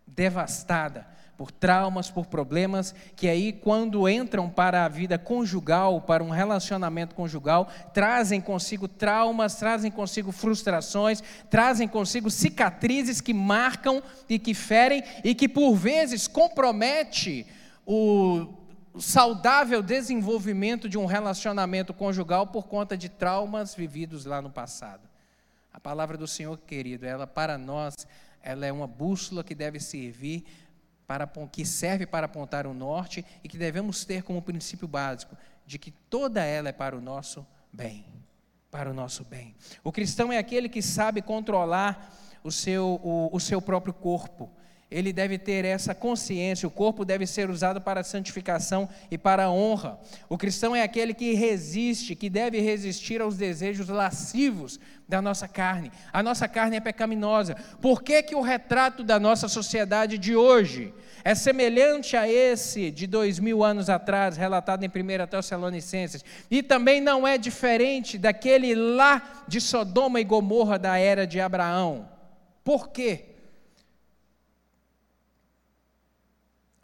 devastada 0.05 1.07
por 1.37 1.51
traumas, 1.51 2.09
por 2.09 2.25
problemas, 2.25 2.95
que 3.15 3.29
aí, 3.29 3.53
quando 3.53 4.09
entram 4.09 4.49
para 4.49 4.83
a 4.83 4.89
vida 4.89 5.19
conjugal, 5.19 6.01
para 6.01 6.23
um 6.23 6.31
relacionamento 6.31 7.13
conjugal, 7.13 7.69
trazem 7.93 8.41
consigo 8.41 8.87
traumas, 8.87 9.55
trazem 9.55 9.91
consigo 9.91 10.31
frustrações, 10.31 11.21
trazem 11.47 11.87
consigo 11.87 12.31
cicatrizes 12.31 13.21
que 13.21 13.35
marcam 13.35 14.01
e 14.27 14.39
que 14.39 14.55
ferem 14.55 15.03
e 15.23 15.35
que, 15.35 15.47
por 15.47 15.75
vezes, 15.75 16.27
compromete 16.27 17.45
o 17.85 18.47
saudável 18.99 19.83
desenvolvimento 19.83 20.89
de 20.89 20.97
um 20.97 21.05
relacionamento 21.05 21.93
conjugal 21.93 22.47
por 22.47 22.67
conta 22.67 22.97
de 22.97 23.09
traumas 23.09 23.75
vividos 23.75 24.25
lá 24.25 24.41
no 24.41 24.49
passado. 24.49 25.07
A 25.71 25.79
palavra 25.79 26.17
do 26.17 26.27
Senhor, 26.27 26.57
querido, 26.57 27.05
ela 27.05 27.27
para 27.27 27.59
nós, 27.59 27.93
ela 28.41 28.65
é 28.65 28.71
uma 28.71 28.87
bússola 28.87 29.43
que 29.43 29.53
deve 29.53 29.79
servir 29.79 30.43
para, 31.07 31.25
que 31.49 31.65
serve 31.65 32.05
para 32.05 32.25
apontar 32.25 32.67
o 32.67 32.73
norte 32.73 33.25
e 33.41 33.47
que 33.47 33.57
devemos 33.57 34.03
ter 34.03 34.23
como 34.23 34.41
princípio 34.41 34.87
básico 34.87 35.37
de 35.65 35.79
que 35.79 35.89
toda 35.89 36.43
ela 36.43 36.69
é 36.69 36.73
para 36.73 36.95
o 36.95 37.01
nosso 37.01 37.47
bem. 37.71 38.05
Para 38.69 38.91
o 38.91 38.93
nosso 38.93 39.23
bem. 39.23 39.55
O 39.83 39.91
cristão 39.91 40.31
é 40.31 40.37
aquele 40.37 40.67
que 40.67 40.81
sabe 40.81 41.21
controlar 41.21 42.13
o 42.43 42.51
seu, 42.51 42.99
o, 43.01 43.29
o 43.33 43.39
seu 43.39 43.61
próprio 43.61 43.93
corpo 43.93 44.51
ele 44.89 45.11
deve 45.11 45.37
ter 45.37 45.65
essa 45.65 45.93
consciência, 45.93 46.65
o 46.65 46.71
corpo 46.71 47.03
deve 47.03 47.27
ser 47.27 47.49
usado 47.49 47.81
para 47.81 48.03
santificação 48.03 48.87
e 49.11 49.17
para 49.17 49.51
honra. 49.51 49.99
O 50.29 50.37
cristão 50.37 50.73
é 50.73 50.81
aquele 50.81 51.13
que 51.13 51.33
resiste, 51.33 52.15
que 52.15 52.29
deve 52.29 52.61
resistir 52.61 53.21
aos 53.21 53.35
desejos 53.35 53.89
lascivos 53.89 54.79
da 55.05 55.21
nossa 55.21 55.45
carne. 55.45 55.91
A 56.13 56.23
nossa 56.23 56.47
carne 56.47 56.77
é 56.77 56.79
pecaminosa. 56.79 57.55
Por 57.81 58.01
que, 58.01 58.23
que 58.23 58.35
o 58.35 58.41
retrato 58.41 59.03
da 59.03 59.19
nossa 59.19 59.49
sociedade 59.49 60.17
de 60.17 60.37
hoje 60.37 60.93
é 61.21 61.35
semelhante 61.35 62.15
a 62.15 62.29
esse 62.29 62.89
de 62.89 63.07
dois 63.07 63.39
mil 63.39 63.65
anos 63.65 63.89
atrás, 63.89 64.37
relatado 64.37 64.85
em 64.85 64.87
1 64.87 65.27
Tessalonicenses, 65.27 66.23
e 66.49 66.63
também 66.63 67.01
não 67.01 67.27
é 67.27 67.37
diferente 67.37 68.17
daquele 68.17 68.73
lá 68.73 69.43
de 69.49 69.59
Sodoma 69.59 70.21
e 70.21 70.23
Gomorra 70.23 70.79
da 70.79 70.97
era 70.97 71.27
de 71.27 71.41
Abraão? 71.41 72.07
Por 72.63 72.89
quê? 72.89 73.36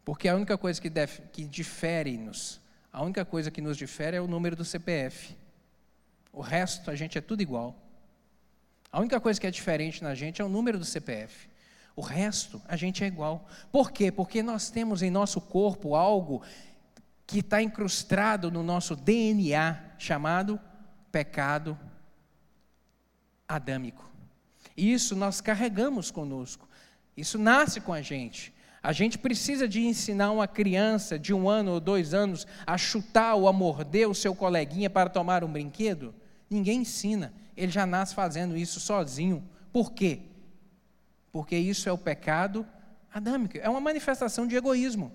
Porque 0.06 0.28
a 0.28 0.36
única 0.36 0.58
coisa 0.58 0.82
que, 0.82 0.90
que 1.32 1.46
difere-nos, 1.46 2.60
a 2.92 3.02
única 3.04 3.24
coisa 3.24 3.50
que 3.50 3.62
nos 3.62 3.78
difere 3.78 4.18
é 4.18 4.22
o 4.22 4.28
número 4.28 4.56
do 4.56 4.66
CPF. 4.66 5.36
O 6.32 6.42
resto, 6.42 6.92
a 6.92 6.96
gente 6.96 7.18
é 7.18 7.22
tudo 7.22 7.42
igual. 7.42 7.76
A 8.92 9.00
única 9.00 9.20
coisa 9.20 9.40
que 9.40 9.48
é 9.48 9.52
diferente 9.52 10.04
na 10.04 10.14
gente 10.14 10.42
é 10.42 10.46
o 10.46 10.50
número 10.50 10.78
do 10.78 10.86
CPF. 10.86 11.50
O 11.96 12.02
resto, 12.02 12.62
a 12.68 12.76
gente 12.76 13.04
é 13.04 13.08
igual. 13.08 13.48
Por 13.72 13.92
quê? 13.92 14.12
Porque 14.12 14.44
nós 14.44 14.70
temos 14.70 15.02
em 15.02 15.10
nosso 15.10 15.40
corpo 15.40 15.96
algo 15.96 16.44
que 17.26 17.40
está 17.40 17.62
incrustado 17.62 18.52
no 18.52 18.64
nosso 18.64 18.96
DNA, 18.96 19.80
chamado 19.98 20.60
pecado 21.12 21.80
adâmico. 23.48 24.12
E 24.76 24.92
isso 24.92 25.16
nós 25.16 25.40
carregamos 25.40 26.12
conosco. 26.12 26.68
Isso 27.16 27.38
nasce 27.38 27.80
com 27.80 27.94
a 27.94 28.02
gente. 28.02 28.54
A 28.84 28.92
gente 28.92 29.18
precisa 29.18 29.66
de 29.66 29.80
ensinar 29.80 30.32
uma 30.32 30.46
criança 30.46 31.18
de 31.18 31.34
um 31.34 31.48
ano 31.48 31.72
ou 31.72 31.80
dois 31.80 32.14
anos 32.14 32.46
a 32.68 32.78
chutar 32.78 33.34
ou 33.34 33.48
a 33.48 33.54
morder 33.54 34.10
o 34.10 34.14
seu 34.14 34.36
coleguinha 34.36 34.90
para 34.90 35.10
tomar 35.10 35.42
um 35.42 35.52
brinquedo? 35.52 36.14
Ninguém 36.50 36.82
ensina. 36.82 37.34
ele 37.56 37.72
já 37.72 37.86
nasce 37.86 38.14
fazendo 38.14 38.58
isso 38.58 38.82
sozinho. 38.82 39.42
Por 39.72 39.94
quê? 39.94 40.20
Porque 41.32 41.56
isso 41.56 41.88
é 41.88 41.94
o 41.94 41.98
pecado 41.98 42.68
adâmico, 43.12 43.58
é 43.58 43.70
uma 43.70 43.80
manifestação 43.80 44.46
de 44.46 44.56
egoísmo. 44.58 45.14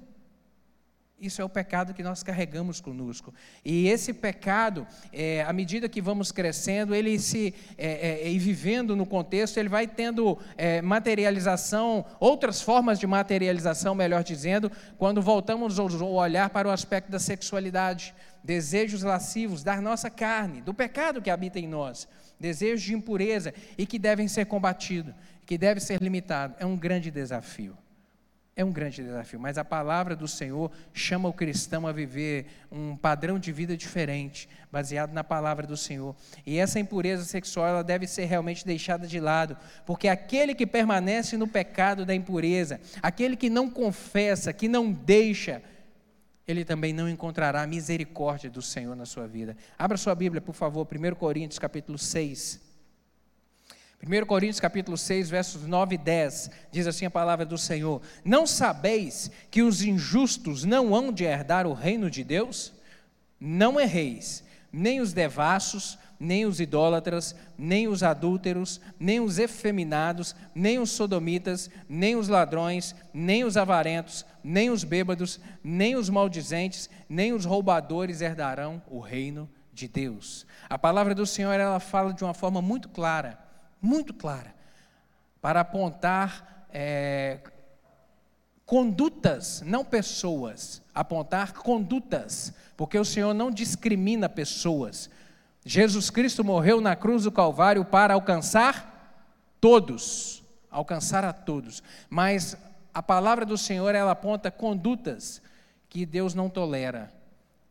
Isso 1.21 1.43
é 1.43 1.45
o 1.45 1.49
pecado 1.49 1.93
que 1.93 2.03
nós 2.03 2.23
carregamos 2.23 2.81
conosco. 2.81 3.35
E 3.65 3.89
esse 3.89 4.13
pecado, 4.13 4.87
é, 5.13 5.43
à 5.43 5.53
medida 5.53 5.89
que 5.89 6.01
vamos 6.01 6.31
crescendo, 6.31 6.95
ele 6.95 7.19
se 7.19 7.53
é, 7.77 8.23
é, 8.23 8.31
e 8.31 8.39
vivendo 8.39 8.95
no 8.95 9.05
contexto, 9.05 9.57
ele 9.59 9.69
vai 9.69 9.89
tendo 9.89 10.39
é, 10.57 10.81
materialização, 10.81 12.07
outras 12.21 12.63
formas 12.63 13.01
de 13.01 13.07
materialização, 13.07 13.97
melhor 13.97 14.23
dizendo, 14.23 14.71
quando 14.97 15.21
voltamos 15.21 15.81
o 15.81 16.07
olhar 16.07 16.51
para 16.51 16.69
o 16.69 16.71
aspecto 16.71 17.11
da 17.11 17.19
sexualidade, 17.19 18.15
desejos 18.45 19.03
lascivos 19.03 19.65
da 19.65 19.81
nossa 19.81 20.09
carne, 20.09 20.63
do 20.63 20.73
pecado 20.73 21.21
que 21.21 21.31
habita 21.31 21.59
em 21.59 21.67
nós, 21.67 22.07
desejos 22.39 22.83
de 22.83 22.95
impureza 22.95 23.53
e 23.77 23.85
que 23.85 23.99
devem 23.99 24.29
ser 24.29 24.47
combatidos, 24.47 25.13
que 25.45 25.59
devem 25.59 25.83
ser 25.83 26.01
limitados. 26.01 26.57
É 26.61 26.65
um 26.65 26.77
grande 26.77 27.11
desafio. 27.11 27.77
É 28.59 28.65
um 28.65 28.73
grande 28.73 29.05
desafio, 29.05 29.38
mas 29.38 29.57
a 29.57 29.65
palavra 29.65 30.17
do 30.17 30.27
Senhor 30.27 30.69
chama 30.93 31.29
o 31.29 31.33
cristão 31.33 31.87
a 31.87 31.93
viver 31.93 32.47
um 32.73 32.97
padrão 32.97 33.38
de 33.38 33.53
vida 33.53 33.77
diferente, 33.77 34.49
baseado 34.69 35.12
na 35.12 35.23
palavra 35.23 35.65
do 35.65 35.77
Senhor. 35.77 36.17
E 36.45 36.59
essa 36.59 36.81
impureza 36.81 37.25
sexual 37.25 37.69
ela 37.69 37.85
deve 37.85 38.09
ser 38.09 38.25
realmente 38.25 38.67
deixada 38.67 39.07
de 39.07 39.21
lado, 39.21 39.57
porque 39.87 40.09
aquele 40.09 40.57
que 40.57 40.67
permanece 40.67 41.37
no 41.37 41.47
pecado 41.47 42.05
da 42.05 42.12
impureza, 42.12 42.81
aquele 43.00 43.37
que 43.37 43.49
não 43.49 43.71
confessa, 43.71 44.53
que 44.53 44.67
não 44.67 44.91
deixa, 44.91 45.62
ele 46.45 46.65
também 46.65 46.93
não 46.93 47.09
encontrará 47.09 47.62
a 47.62 47.67
misericórdia 47.67 48.50
do 48.50 48.61
Senhor 48.61 48.97
na 48.97 49.07
sua 49.07 49.29
vida. 49.29 49.57
Abra 49.79 49.97
sua 49.97 50.17
Bíblia, 50.17 50.41
por 50.41 50.57
favor, 50.57 50.85
1 50.85 51.15
Coríntios 51.15 51.61
capítulo 51.61 51.97
6. 51.97 52.68
1 54.00 54.26
Coríntios 54.26 54.61
capítulo 54.61 54.97
6, 54.97 55.28
versos 55.28 55.67
9 55.67 55.97
e 55.97 55.99
10, 55.99 56.50
diz 56.71 56.87
assim 56.87 57.05
a 57.05 57.11
palavra 57.11 57.45
do 57.45 57.59
Senhor: 57.59 58.00
Não 58.25 58.47
sabeis 58.47 59.28
que 59.50 59.61
os 59.61 59.83
injustos 59.83 60.64
não 60.64 60.95
hão 60.95 61.12
de 61.12 61.25
herdar 61.25 61.67
o 61.67 61.73
reino 61.73 62.09
de 62.09 62.23
Deus? 62.23 62.73
Não 63.40 63.78
erreis, 63.78 64.45
nem 64.73 65.00
os 65.00 65.12
devassos, 65.12 65.99
nem 66.19 66.47
os 66.47 66.61
idólatras, 66.61 67.35
nem 67.57 67.88
os 67.88 68.05
adúlteros, 68.05 68.81
nem 69.00 69.19
os 69.19 69.37
efeminados, 69.37 70.35
nem 70.55 70.78
os 70.78 70.90
sodomitas, 70.90 71.69
nem 71.88 72.14
os 72.14 72.28
ladrões, 72.28 72.95
nem 73.12 73.43
os 73.43 73.57
avarentos, 73.57 74.25
nem 74.45 74.71
os 74.71 74.85
bêbados, 74.85 75.40
nem 75.62 75.97
os 75.97 76.09
maldizentes, 76.09 76.88
nem 77.09 77.33
os 77.33 77.45
roubadores 77.45 78.21
herdarão 78.21 78.81
o 78.88 79.00
reino 79.00 79.50
de 79.73 79.88
Deus. 79.88 80.47
A 80.69 80.78
palavra 80.78 81.17
do 81.17 81.26
Senhor 81.26 81.52
ela 81.52 81.81
fala 81.81 82.12
de 82.12 82.23
uma 82.23 82.35
forma 82.35 82.62
muito 82.62 82.88
clara 82.88 83.48
muito 83.81 84.13
clara, 84.13 84.55
para 85.41 85.61
apontar 85.61 86.67
é, 86.71 87.41
condutas, 88.67 89.63
não 89.65 89.85
pessoas, 89.85 90.83
apontar 90.95 91.53
condutas, 91.55 92.53
porque 92.77 92.99
o 92.99 93.05
Senhor 93.05 93.33
não 93.33 93.51
discrimina 93.51 94.29
pessoas. 94.29 95.09
Jesus 95.65 96.11
Cristo 96.11 96.45
morreu 96.45 96.81
na 96.81 96.95
cruz 96.95 97.25
do 97.25 97.33
Calvário 97.33 97.85
para 97.85 98.15
alcançar 98.15 99.57
todos, 99.61 100.43
alcançar 100.71 101.25
a 101.25 101.33
todos. 101.33 101.83
Mas 102.09 102.57
a 102.93 103.03
palavra 103.03 103.47
do 103.47 103.57
Senhor 103.57 103.95
ela 103.95 104.13
aponta 104.13 104.51
condutas 104.51 105.41
que 105.89 106.05
Deus 106.05 106.35
não 106.35 106.51
tolera 106.51 107.13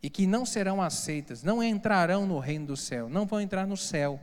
e 0.02 0.10
que 0.10 0.26
não 0.26 0.46
serão 0.46 0.82
aceitas, 0.82 1.44
não 1.44 1.62
entrarão 1.62 2.26
no 2.26 2.40
reino 2.40 2.68
do 2.68 2.78
céu, 2.78 3.10
não 3.10 3.26
vão 3.26 3.42
entrar 3.42 3.68
no 3.68 3.78
céu. 3.78 4.20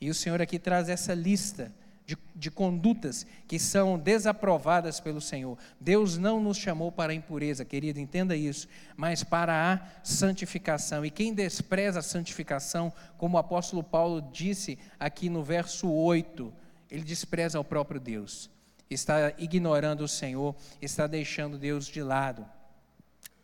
E 0.00 0.10
o 0.10 0.14
Senhor 0.14 0.40
aqui 0.40 0.58
traz 0.58 0.88
essa 0.88 1.14
lista 1.14 1.72
de, 2.08 2.16
de, 2.34 2.50
condutas 2.50 3.26
que 3.46 3.58
são 3.58 3.98
desaprovadas 3.98 4.98
pelo 4.98 5.20
Senhor. 5.20 5.58
Deus 5.78 6.16
não 6.16 6.40
nos 6.40 6.56
chamou 6.56 6.90
para 6.90 7.12
a 7.12 7.14
impureza, 7.14 7.66
querido, 7.66 8.00
entenda 8.00 8.34
isso, 8.34 8.66
mas 8.96 9.22
para 9.22 9.74
a 9.74 9.80
santificação. 10.02 11.04
E 11.04 11.10
quem 11.10 11.34
despreza 11.34 11.98
a 11.98 12.02
santificação, 12.02 12.90
como 13.18 13.36
o 13.36 13.40
apóstolo 13.40 13.82
Paulo 13.82 14.22
disse 14.32 14.78
aqui 14.98 15.28
no 15.28 15.42
verso 15.42 15.90
8, 15.90 16.50
ele 16.90 17.04
despreza 17.04 17.60
o 17.60 17.64
próprio 17.64 18.00
Deus, 18.00 18.48
está 18.88 19.34
ignorando 19.36 20.02
o 20.02 20.08
Senhor, 20.08 20.56
está 20.80 21.06
deixando 21.06 21.58
Deus 21.58 21.86
de 21.86 22.02
lado. 22.02 22.46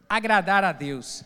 Agradar 0.09 0.64
a 0.64 0.73
Deus 0.73 1.23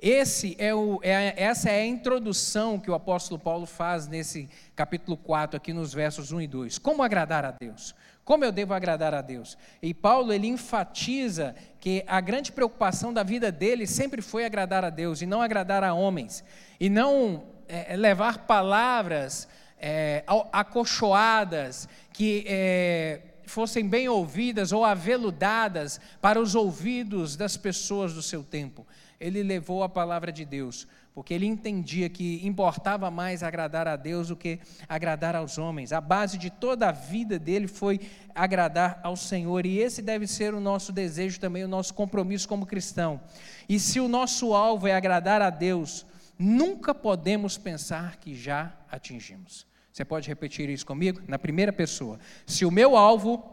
esse 0.00 0.54
é 0.60 0.72
o, 0.72 1.00
é, 1.02 1.34
essa 1.36 1.70
é 1.70 1.80
a 1.80 1.86
introdução 1.86 2.78
que 2.78 2.90
o 2.90 2.94
apóstolo 2.94 3.38
Paulo 3.38 3.66
faz 3.66 4.06
nesse 4.06 4.48
capítulo 4.76 5.16
4, 5.16 5.56
aqui 5.56 5.72
nos 5.72 5.92
versos 5.92 6.30
1 6.30 6.42
e 6.42 6.46
2. 6.46 6.78
Como 6.78 7.02
agradar 7.02 7.44
a 7.44 7.50
Deus? 7.50 7.94
Como 8.24 8.44
eu 8.44 8.52
devo 8.52 8.74
agradar 8.74 9.12
a 9.12 9.20
Deus? 9.20 9.58
E 9.82 9.92
Paulo 9.92 10.32
ele 10.32 10.46
enfatiza 10.46 11.56
que 11.80 12.04
a 12.06 12.20
grande 12.20 12.52
preocupação 12.52 13.12
da 13.12 13.24
vida 13.24 13.50
dele 13.50 13.86
sempre 13.86 14.22
foi 14.22 14.44
agradar 14.44 14.84
a 14.84 14.90
Deus 14.90 15.20
e 15.20 15.26
não 15.26 15.42
agradar 15.42 15.82
a 15.82 15.92
homens, 15.94 16.44
e 16.78 16.88
não 16.88 17.46
é, 17.66 17.96
levar 17.96 18.46
palavras 18.46 19.48
é, 19.80 20.22
acolchoadas 20.52 21.88
que 22.12 22.44
é, 22.46 23.20
fossem 23.46 23.88
bem 23.88 24.08
ouvidas 24.08 24.70
ou 24.70 24.84
aveludadas 24.84 26.00
para 26.20 26.38
os 26.40 26.54
ouvidos 26.54 27.34
das 27.34 27.56
pessoas 27.56 28.14
do 28.14 28.22
seu 28.22 28.44
tempo 28.44 28.86
ele 29.20 29.42
levou 29.42 29.82
a 29.82 29.88
palavra 29.88 30.30
de 30.30 30.44
Deus, 30.44 30.86
porque 31.14 31.34
ele 31.34 31.46
entendia 31.46 32.08
que 32.08 32.40
importava 32.46 33.10
mais 33.10 33.42
agradar 33.42 33.88
a 33.88 33.96
Deus 33.96 34.28
do 34.28 34.36
que 34.36 34.60
agradar 34.88 35.34
aos 35.34 35.58
homens. 35.58 35.92
A 35.92 36.00
base 36.00 36.38
de 36.38 36.50
toda 36.50 36.88
a 36.88 36.92
vida 36.92 37.38
dele 37.38 37.66
foi 37.66 38.00
agradar 38.34 39.00
ao 39.02 39.16
Senhor, 39.16 39.66
e 39.66 39.78
esse 39.78 40.00
deve 40.00 40.26
ser 40.26 40.54
o 40.54 40.60
nosso 40.60 40.92
desejo 40.92 41.40
também, 41.40 41.64
o 41.64 41.68
nosso 41.68 41.92
compromisso 41.94 42.48
como 42.48 42.66
cristão. 42.66 43.20
E 43.68 43.80
se 43.80 43.98
o 43.98 44.08
nosso 44.08 44.54
alvo 44.54 44.86
é 44.86 44.94
agradar 44.94 45.42
a 45.42 45.50
Deus, 45.50 46.06
nunca 46.38 46.94
podemos 46.94 47.58
pensar 47.58 48.16
que 48.16 48.34
já 48.34 48.72
atingimos. 48.90 49.66
Você 49.92 50.04
pode 50.04 50.28
repetir 50.28 50.68
isso 50.68 50.86
comigo? 50.86 51.20
Na 51.26 51.40
primeira 51.40 51.72
pessoa. 51.72 52.20
Se 52.46 52.64
o 52.64 52.70
meu 52.70 52.96
alvo 52.96 53.44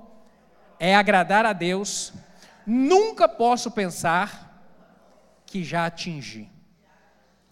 é 0.79 0.95
agradar 0.95 1.43
a 1.43 1.53
Deus, 1.53 2.13
nunca 2.67 3.27
posso 3.27 3.71
pensar 3.71 4.44
que 5.55 5.63
já 5.63 5.85
atingi. 5.85 6.51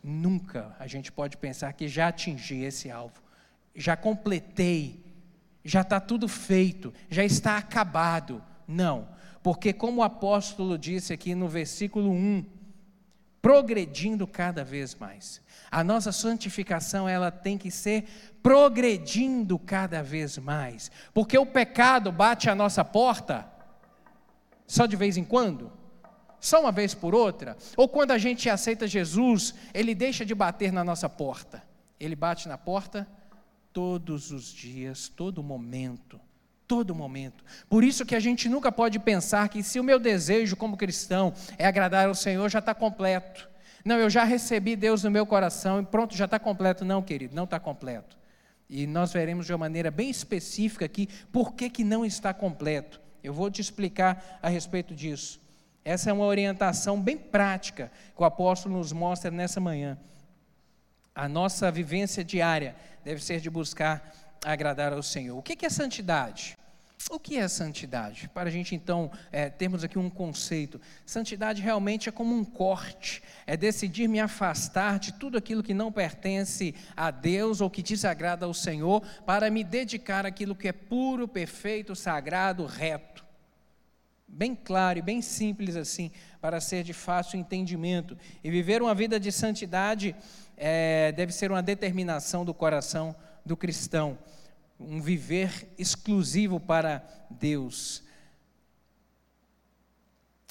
Nunca 0.03 0.75
a 0.77 0.87
gente 0.87 1.09
pode 1.09 1.37
pensar 1.37 1.71
que 1.71 1.87
já 1.87 2.09
atingi 2.09 2.61
esse 2.61 2.91
alvo, 2.91 3.23
já 3.73 3.95
completei, 3.95 5.01
já 5.63 5.79
está 5.79 6.01
tudo 6.01 6.27
feito, 6.27 6.93
já 7.09 7.23
está 7.23 7.55
acabado. 7.55 8.43
Não, 8.67 9.07
porque, 9.41 9.71
como 9.71 10.01
o 10.01 10.03
apóstolo 10.03 10.77
disse 10.77 11.13
aqui 11.13 11.33
no 11.33 11.47
versículo 11.47 12.11
1, 12.11 12.45
progredindo 13.41 14.27
cada 14.27 14.65
vez 14.65 14.93
mais. 14.95 15.41
A 15.71 15.81
nossa 15.81 16.11
santificação, 16.11 17.07
ela 17.07 17.31
tem 17.31 17.57
que 17.57 17.71
ser 17.71 18.03
progredindo 18.43 19.57
cada 19.57 20.03
vez 20.03 20.37
mais, 20.37 20.91
porque 21.13 21.37
o 21.37 21.45
pecado 21.45 22.11
bate 22.11 22.49
à 22.49 22.55
nossa 22.55 22.83
porta 22.83 23.49
só 24.67 24.85
de 24.85 24.97
vez 24.97 25.15
em 25.15 25.23
quando 25.23 25.82
só 26.43 26.59
uma 26.59 26.73
vez 26.73 26.93
por 26.93 27.15
outra, 27.15 27.55
ou 27.77 27.87
quando 27.87 28.11
a 28.11 28.17
gente 28.17 28.49
aceita 28.49 28.85
Jesus, 28.85 29.55
ele 29.73 29.95
deixa 29.95 30.25
de 30.25 30.35
bater 30.35 30.73
na 30.73 30.83
nossa 30.83 31.07
porta. 31.07 31.63
Ele 31.97 32.17
bate 32.17 32.49
na 32.49 32.57
porta 32.57 33.07
todos 33.71 34.29
os 34.29 34.51
dias, 34.51 35.07
todo 35.07 35.41
momento, 35.41 36.19
todo 36.67 36.93
momento. 36.93 37.45
Por 37.69 37.81
isso 37.81 38.05
que 38.05 38.13
a 38.13 38.19
gente 38.19 38.49
nunca 38.49 38.73
pode 38.73 38.99
pensar 38.99 39.47
que 39.47 39.63
se 39.63 39.79
o 39.79 39.83
meu 39.85 39.97
desejo 39.97 40.57
como 40.57 40.75
cristão 40.75 41.33
é 41.57 41.65
agradar 41.65 42.07
ao 42.09 42.13
Senhor, 42.13 42.49
já 42.49 42.59
está 42.59 42.75
completo. 42.75 43.49
Não, 43.85 43.95
eu 43.95 44.09
já 44.09 44.25
recebi 44.25 44.75
Deus 44.75 45.01
no 45.01 45.09
meu 45.09 45.25
coração 45.25 45.79
e 45.79 45.85
pronto, 45.85 46.13
já 46.13 46.25
está 46.25 46.37
completo. 46.37 46.83
Não, 46.83 47.01
querido, 47.01 47.33
não 47.33 47.45
está 47.45 47.57
completo. 47.57 48.17
E 48.69 48.85
nós 48.85 49.13
veremos 49.13 49.45
de 49.45 49.53
uma 49.53 49.59
maneira 49.59 49.89
bem 49.89 50.09
específica 50.09 50.83
aqui 50.83 51.07
por 51.31 51.53
que, 51.53 51.69
que 51.69 51.85
não 51.85 52.03
está 52.03 52.33
completo. 52.33 52.99
Eu 53.23 53.33
vou 53.33 53.49
te 53.49 53.61
explicar 53.61 54.39
a 54.41 54.49
respeito 54.49 54.93
disso. 54.93 55.41
Essa 55.85 56.09
é 56.09 56.13
uma 56.13 56.25
orientação 56.25 56.99
bem 56.99 57.17
prática 57.17 57.91
que 58.15 58.21
o 58.21 58.25
apóstolo 58.25 58.77
nos 58.77 58.91
mostra 58.93 59.29
nessa 59.29 59.59
manhã. 59.59 59.97
A 61.13 61.27
nossa 61.27 61.71
vivência 61.71 62.23
diária 62.23 62.75
deve 63.03 63.23
ser 63.23 63.39
de 63.39 63.49
buscar 63.49 64.13
agradar 64.43 64.93
ao 64.93 65.03
Senhor. 65.03 65.37
O 65.37 65.43
que 65.43 65.65
é 65.65 65.69
santidade? 65.69 66.57
O 67.09 67.19
que 67.19 67.37
é 67.37 67.47
santidade? 67.49 68.29
Para 68.29 68.47
a 68.47 68.51
gente 68.51 68.73
então 68.73 69.11
é, 69.31 69.49
termos 69.49 69.83
aqui 69.83 69.99
um 69.99 70.09
conceito. 70.09 70.79
Santidade 71.05 71.61
realmente 71.61 72.07
é 72.07 72.11
como 72.11 72.33
um 72.33 72.45
corte, 72.45 73.21
é 73.45 73.57
decidir 73.57 74.07
me 74.07 74.21
afastar 74.21 74.99
de 74.99 75.13
tudo 75.13 75.37
aquilo 75.37 75.61
que 75.61 75.73
não 75.73 75.91
pertence 75.91 76.73
a 76.95 77.11
Deus 77.11 77.59
ou 77.59 77.69
que 77.69 77.83
desagrada 77.83 78.45
ao 78.45 78.53
Senhor, 78.53 79.01
para 79.25 79.51
me 79.51 79.63
dedicar 79.63 80.25
àquilo 80.25 80.55
que 80.55 80.69
é 80.69 80.71
puro, 80.71 81.27
perfeito, 81.27 81.93
sagrado, 81.93 82.65
reto. 82.65 83.22
Bem 84.33 84.55
claro 84.55 84.97
e 84.97 85.01
bem 85.01 85.21
simples 85.21 85.75
assim, 85.75 86.11
para 86.41 86.59
ser 86.59 86.83
de 86.83 86.91
fácil 86.91 87.39
entendimento. 87.39 88.17
E 88.43 88.49
viver 88.49 88.81
uma 88.81 88.95
vida 88.95 89.19
de 89.19 89.31
santidade 89.31 90.15
é, 90.57 91.11
deve 91.11 91.31
ser 91.31 91.51
uma 91.51 91.61
determinação 91.61 92.43
do 92.43 92.53
coração 92.53 93.15
do 93.45 93.55
cristão, 93.55 94.17
um 94.79 95.01
viver 95.01 95.69
exclusivo 95.77 96.59
para 96.59 97.05
Deus. 97.29 98.03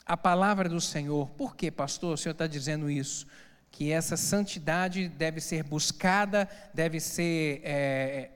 A 0.06 0.16
palavra 0.16 0.68
do 0.68 0.80
Senhor, 0.80 1.30
por 1.30 1.56
que, 1.56 1.70
pastor, 1.70 2.14
o 2.14 2.16
senhor 2.16 2.32
está 2.32 2.46
dizendo 2.46 2.90
isso? 2.90 3.26
Que 3.70 3.90
essa 3.90 4.16
santidade 4.16 5.08
deve 5.08 5.40
ser 5.40 5.64
buscada, 5.64 6.48
deve 6.74 7.00
ser 7.00 7.60
é, 7.64 8.30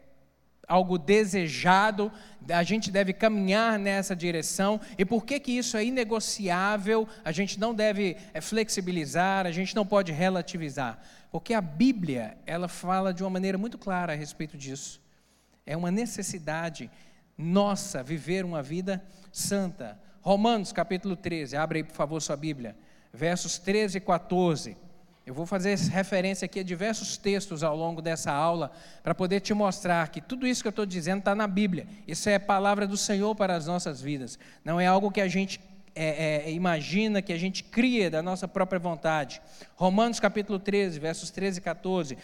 algo 0.66 0.98
desejado, 0.98 2.11
a 2.48 2.62
gente 2.62 2.90
deve 2.90 3.12
caminhar 3.12 3.79
nessa 3.79 4.14
direção. 4.14 4.81
E 4.98 5.05
por 5.05 5.24
que 5.24 5.38
que 5.38 5.52
isso 5.52 5.76
é 5.76 5.85
inegociável? 5.85 7.09
A 7.24 7.33
gente 7.33 7.59
não 7.59 7.74
deve 7.74 8.16
é, 8.35 8.40
flexibilizar, 8.40 9.46
a 9.46 9.52
gente 9.52 9.74
não 9.74 9.87
pode 9.87 10.12
relativizar, 10.12 10.98
porque 11.31 11.55
a 11.55 11.61
Bíblia, 11.61 12.37
ela 12.46 12.68
fala 12.68 13.12
de 13.12 13.22
uma 13.22 13.31
maneira 13.31 13.59
muito 13.59 13.79
clara 13.79 14.12
a 14.12 14.16
respeito 14.16 14.57
disso. 14.57 15.00
É 15.64 15.76
uma 15.76 15.90
necessidade 15.90 16.90
nossa 17.37 18.02
viver 18.02 18.44
uma 18.44 18.62
vida 18.62 19.05
santa. 19.33 19.98
Romanos 20.20 20.72
capítulo 20.72 21.14
13, 21.14 21.57
abre 21.57 21.79
aí 21.81 21.85
por 21.85 21.94
favor 21.94 22.20
sua 22.20 22.37
Bíblia, 22.37 22.76
versos 23.12 23.59
13 23.59 23.98
e 23.98 24.00
14. 24.00 24.76
Eu 25.27 25.35
vou 25.35 25.45
fazer 25.45 25.77
referência 25.77 26.47
aqui 26.47 26.61
a 26.61 26.62
diversos 26.62 27.17
textos 27.17 27.65
ao 27.65 27.77
longo 27.77 28.01
dessa 28.01 28.31
aula 28.31 28.71
para 29.03 29.12
poder 29.12 29.41
te 29.41 29.53
mostrar 29.53 30.09
que 30.09 30.21
tudo 30.21 30.47
isso 30.47 30.62
que 30.62 30.69
eu 30.69 30.71
estou 30.71 30.87
dizendo 30.87 31.19
está 31.19 31.35
na 31.35 31.49
Bíblia. 31.49 31.89
Isso 32.07 32.29
é 32.29 32.39
palavra 32.39 32.87
do 32.87 32.97
Senhor 32.97 33.35
para 33.35 33.57
as 33.57 33.67
nossas 33.67 34.01
vidas. 34.01 34.39
Não 34.65 34.81
é 34.81 34.87
algo 34.87 35.11
que 35.11 35.21
a 35.21 35.27
gente 35.27 35.61
é, 35.97 36.45
é, 36.47 36.53
imagina, 36.53 37.21
que 37.21 37.33
a 37.33 37.37
gente 37.37 37.65
cria 37.65 38.09
da 38.09 38.23
nossa 38.23 38.47
própria 38.47 38.79
vontade. 38.79 39.43
Romanos 39.75 40.21
capítulo 40.21 40.61
13, 40.61 41.01
versos 41.01 41.29
13 41.31 41.59
e 41.59 41.61
14. 41.61 42.15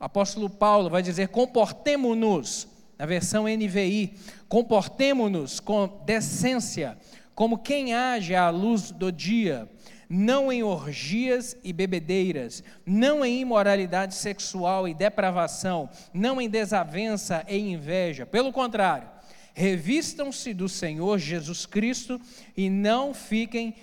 O 0.00 0.04
apóstolo 0.04 0.50
Paulo 0.50 0.90
vai 0.90 1.00
dizer: 1.00 1.28
comportemo-nos, 1.28 2.66
na 2.98 3.06
versão 3.06 3.44
NVI, 3.44 4.18
comportemo-nos 4.48 5.60
com 5.60 6.02
decência, 6.04 6.98
como 7.36 7.56
quem 7.56 7.94
age 7.94 8.34
à 8.34 8.50
luz 8.50 8.90
do 8.90 9.12
dia 9.12 9.68
não 10.08 10.50
em 10.50 10.62
orgias 10.62 11.56
e 11.62 11.72
bebedeiras, 11.72 12.64
não 12.86 13.24
em 13.24 13.40
imoralidade 13.40 14.14
sexual 14.14 14.88
e 14.88 14.94
depravação, 14.94 15.90
não 16.12 16.40
em 16.40 16.48
desavença 16.48 17.44
e 17.46 17.58
inveja. 17.58 18.24
Pelo 18.24 18.52
contrário, 18.52 19.08
revistam-se 19.52 20.54
do 20.54 20.68
Senhor 20.68 21.18
Jesus 21.18 21.66
Cristo 21.66 22.20
e 22.56 22.70
não 22.70 23.12
fiquem 23.12 23.74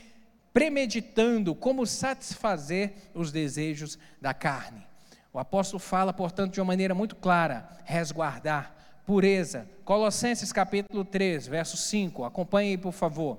premeditando 0.54 1.54
como 1.54 1.86
satisfazer 1.86 2.94
os 3.14 3.32
desejos 3.32 4.00
da 4.22 4.34
carne. 4.34 4.86
O 5.34 5.38
apóstolo 5.38 5.80
fala, 5.80 6.14
portanto, 6.14 6.54
de 6.54 6.62
uma 6.62 6.68
maneira 6.68 6.96
muito 6.96 7.16
clara: 7.16 7.68
resguardar, 7.84 8.74
pureza. 9.06 9.70
Colossenses 9.84 10.54
capítulo 10.54 11.04
3, 11.04 11.46
verso 11.46 11.76
5. 11.76 12.24
Acompanhe 12.24 12.72
aí, 12.72 12.78
por 12.78 12.94
favor. 12.94 13.38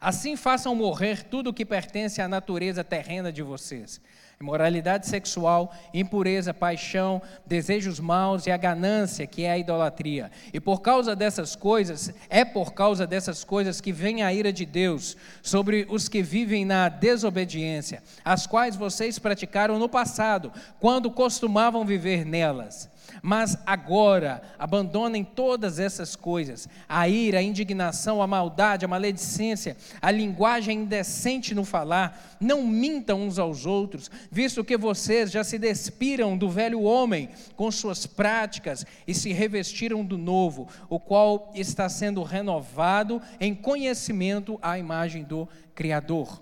Assim 0.00 0.34
façam 0.34 0.74
morrer 0.74 1.24
tudo 1.24 1.50
o 1.50 1.52
que 1.52 1.66
pertence 1.66 2.22
à 2.22 2.28
natureza 2.28 2.82
terrena 2.82 3.30
de 3.30 3.42
vocês: 3.42 4.00
imoralidade 4.40 5.06
sexual, 5.06 5.74
impureza, 5.92 6.54
paixão, 6.54 7.20
desejos 7.44 8.00
maus 8.00 8.46
e 8.46 8.50
a 8.50 8.56
ganância, 8.56 9.26
que 9.26 9.42
é 9.42 9.50
a 9.50 9.58
idolatria. 9.58 10.30
E 10.54 10.58
por 10.58 10.80
causa 10.80 11.14
dessas 11.14 11.54
coisas, 11.54 12.14
é 12.30 12.46
por 12.46 12.72
causa 12.72 13.06
dessas 13.06 13.44
coisas 13.44 13.78
que 13.78 13.92
vem 13.92 14.22
a 14.22 14.32
ira 14.32 14.50
de 14.50 14.64
Deus 14.64 15.18
sobre 15.42 15.86
os 15.90 16.08
que 16.08 16.22
vivem 16.22 16.64
na 16.64 16.88
desobediência, 16.88 18.02
as 18.24 18.46
quais 18.46 18.74
vocês 18.76 19.18
praticaram 19.18 19.78
no 19.78 19.88
passado, 19.88 20.50
quando 20.80 21.10
costumavam 21.10 21.84
viver 21.84 22.24
nelas. 22.24 22.89
Mas 23.22 23.56
agora, 23.66 24.42
abandonem 24.58 25.24
todas 25.24 25.78
essas 25.78 26.16
coisas: 26.16 26.68
a 26.88 27.08
ira, 27.08 27.38
a 27.38 27.42
indignação, 27.42 28.22
a 28.22 28.26
maldade, 28.26 28.84
a 28.84 28.88
maledicência, 28.88 29.76
a 30.00 30.10
linguagem 30.10 30.80
indecente 30.80 31.54
no 31.54 31.64
falar. 31.64 32.36
Não 32.40 32.66
mintam 32.66 33.22
uns 33.22 33.38
aos 33.38 33.66
outros, 33.66 34.10
visto 34.30 34.64
que 34.64 34.76
vocês 34.76 35.30
já 35.30 35.44
se 35.44 35.58
despiram 35.58 36.36
do 36.36 36.48
velho 36.48 36.82
homem 36.82 37.28
com 37.56 37.70
suas 37.70 38.06
práticas 38.06 38.86
e 39.06 39.14
se 39.14 39.32
revestiram 39.32 40.04
do 40.04 40.16
novo, 40.16 40.68
o 40.88 40.98
qual 40.98 41.50
está 41.54 41.88
sendo 41.88 42.22
renovado 42.22 43.20
em 43.38 43.54
conhecimento 43.54 44.58
à 44.62 44.78
imagem 44.78 45.24
do 45.24 45.48
Criador. 45.74 46.40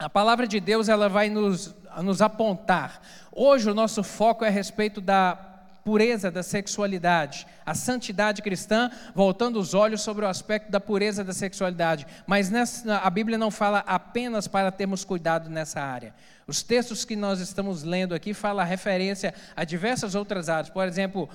A 0.00 0.08
palavra 0.08 0.46
de 0.46 0.58
Deus 0.60 0.88
ela 0.88 1.10
vai 1.10 1.28
nos, 1.28 1.74
nos 2.02 2.22
apontar. 2.22 3.02
Hoje 3.30 3.70
o 3.70 3.74
nosso 3.74 4.02
foco 4.02 4.44
é 4.46 4.48
a 4.48 4.50
respeito 4.50 4.98
da 4.98 5.49
pureza 5.84 6.30
da 6.30 6.42
sexualidade, 6.42 7.46
a 7.64 7.74
santidade 7.74 8.42
cristã, 8.42 8.90
voltando 9.14 9.58
os 9.58 9.74
olhos 9.74 10.02
sobre 10.02 10.24
o 10.24 10.28
aspecto 10.28 10.70
da 10.70 10.80
pureza 10.80 11.24
da 11.24 11.32
sexualidade. 11.32 12.06
Mas 12.26 12.50
nessa, 12.50 12.98
a 12.98 13.10
Bíblia 13.10 13.38
não 13.38 13.50
fala 13.50 13.80
apenas 13.86 14.46
para 14.46 14.70
termos 14.70 15.04
cuidado 15.04 15.48
nessa 15.50 15.80
área. 15.80 16.14
Os 16.46 16.62
textos 16.62 17.04
que 17.04 17.16
nós 17.16 17.40
estamos 17.40 17.82
lendo 17.82 18.14
aqui 18.14 18.34
falam 18.34 18.64
referência 18.66 19.34
a 19.54 19.64
diversas 19.64 20.14
outras 20.14 20.48
áreas. 20.48 20.68
Por 20.68 20.86
exemplo, 20.86 21.28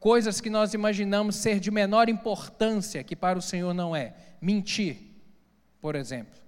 coisas 0.00 0.40
que 0.40 0.50
nós 0.50 0.74
imaginamos 0.74 1.36
ser 1.36 1.60
de 1.60 1.70
menor 1.70 2.08
importância, 2.08 3.04
que 3.04 3.14
para 3.14 3.38
o 3.38 3.42
Senhor 3.42 3.72
não 3.72 3.94
é. 3.94 4.14
Mentir, 4.40 4.98
por 5.80 5.94
exemplo. 5.94 6.41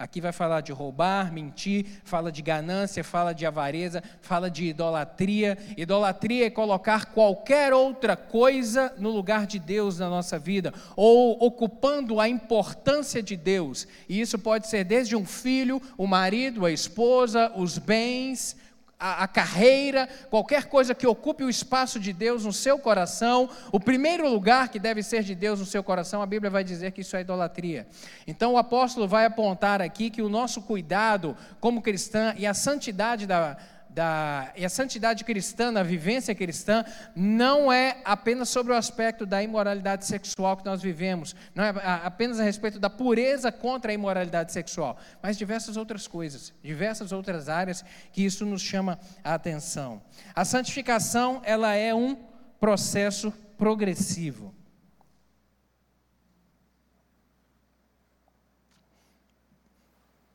Aqui 0.00 0.18
vai 0.18 0.32
falar 0.32 0.62
de 0.62 0.72
roubar, 0.72 1.30
mentir, 1.30 1.84
fala 2.04 2.32
de 2.32 2.40
ganância, 2.40 3.04
fala 3.04 3.34
de 3.34 3.44
avareza, 3.44 4.02
fala 4.22 4.50
de 4.50 4.64
idolatria. 4.64 5.58
Idolatria 5.76 6.46
é 6.46 6.50
colocar 6.50 7.12
qualquer 7.12 7.74
outra 7.74 8.16
coisa 8.16 8.94
no 8.96 9.10
lugar 9.10 9.46
de 9.46 9.58
Deus 9.58 9.98
na 9.98 10.08
nossa 10.08 10.38
vida, 10.38 10.72
ou 10.96 11.36
ocupando 11.44 12.18
a 12.18 12.26
importância 12.26 13.22
de 13.22 13.36
Deus. 13.36 13.86
E 14.08 14.18
isso 14.18 14.38
pode 14.38 14.68
ser 14.68 14.84
desde 14.84 15.14
um 15.14 15.26
filho, 15.26 15.82
o 15.98 16.06
marido, 16.06 16.64
a 16.64 16.72
esposa, 16.72 17.52
os 17.54 17.76
bens, 17.76 18.56
a, 19.00 19.24
a, 19.24 19.28
carreira, 19.28 20.06
qualquer 20.28 20.66
coisa 20.66 20.94
que 20.94 21.06
ocupe 21.06 21.42
o 21.42 21.48
espaço 21.48 21.98
de 21.98 22.12
Deus 22.12 22.44
no 22.44 22.52
seu 22.52 22.78
coração, 22.78 23.48
o 23.72 23.80
primeiro 23.80 24.28
lugar 24.28 24.68
que 24.68 24.78
deve 24.78 25.02
ser 25.02 25.22
de 25.22 25.34
Deus 25.34 25.58
no 25.58 25.64
seu 25.64 25.82
coração, 25.82 26.20
a 26.20 26.26
Bíblia 26.26 26.50
vai 26.50 26.62
dizer 26.62 26.92
que 26.92 27.00
isso 27.00 27.16
é 27.16 27.22
idolatria. 27.22 27.88
Então 28.26 28.52
o 28.52 28.58
apóstolo 28.58 29.08
vai 29.08 29.24
apontar 29.24 29.80
aqui 29.80 30.10
que 30.10 30.20
o 30.20 30.28
nosso 30.28 30.60
cuidado 30.60 31.34
como 31.58 31.80
cristã 31.80 32.34
e 32.36 32.46
a 32.46 32.52
santidade 32.52 33.26
da, 33.26 33.56
da, 34.00 34.50
e 34.56 34.64
a 34.64 34.68
santidade 34.70 35.24
cristã, 35.24 35.78
a 35.78 35.82
vivência 35.82 36.34
cristã, 36.34 36.82
não 37.14 37.70
é 37.70 38.00
apenas 38.02 38.48
sobre 38.48 38.72
o 38.72 38.74
aspecto 38.74 39.26
da 39.26 39.42
imoralidade 39.42 40.06
sexual 40.06 40.56
que 40.56 40.64
nós 40.64 40.80
vivemos, 40.80 41.36
não 41.54 41.62
é 41.62 41.68
apenas 42.02 42.40
a 42.40 42.42
respeito 42.42 42.78
da 42.78 42.88
pureza 42.88 43.52
contra 43.52 43.92
a 43.92 43.94
imoralidade 43.94 44.52
sexual, 44.52 44.96
mas 45.22 45.36
diversas 45.36 45.76
outras 45.76 46.08
coisas, 46.08 46.50
diversas 46.62 47.12
outras 47.12 47.50
áreas 47.50 47.84
que 48.10 48.24
isso 48.24 48.46
nos 48.46 48.62
chama 48.62 48.98
a 49.22 49.34
atenção. 49.34 50.00
A 50.34 50.46
santificação, 50.46 51.42
ela 51.44 51.74
é 51.74 51.94
um 51.94 52.16
processo 52.58 53.30
progressivo. 53.58 54.54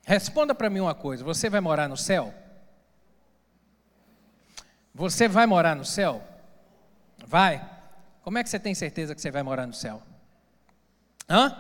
Responda 0.04 0.54
para 0.54 0.70
mim 0.70 0.82
uma 0.82 0.94
coisa: 0.94 1.24
você 1.24 1.50
vai 1.50 1.62
morar 1.62 1.90
no 1.90 1.98
céu? 1.98 2.45
Você 4.96 5.28
vai 5.28 5.46
morar 5.46 5.76
no 5.76 5.84
céu? 5.84 6.24
Vai? 7.28 7.70
Como 8.24 8.38
é 8.38 8.44
que 8.44 8.50
você 8.50 8.58
tem 8.58 8.74
certeza 8.74 9.14
que 9.14 9.22
você 9.22 9.30
vai 9.30 9.44
morar 9.44 9.68
no 9.68 9.74
céu? 9.74 10.02
Hã? 11.30 11.54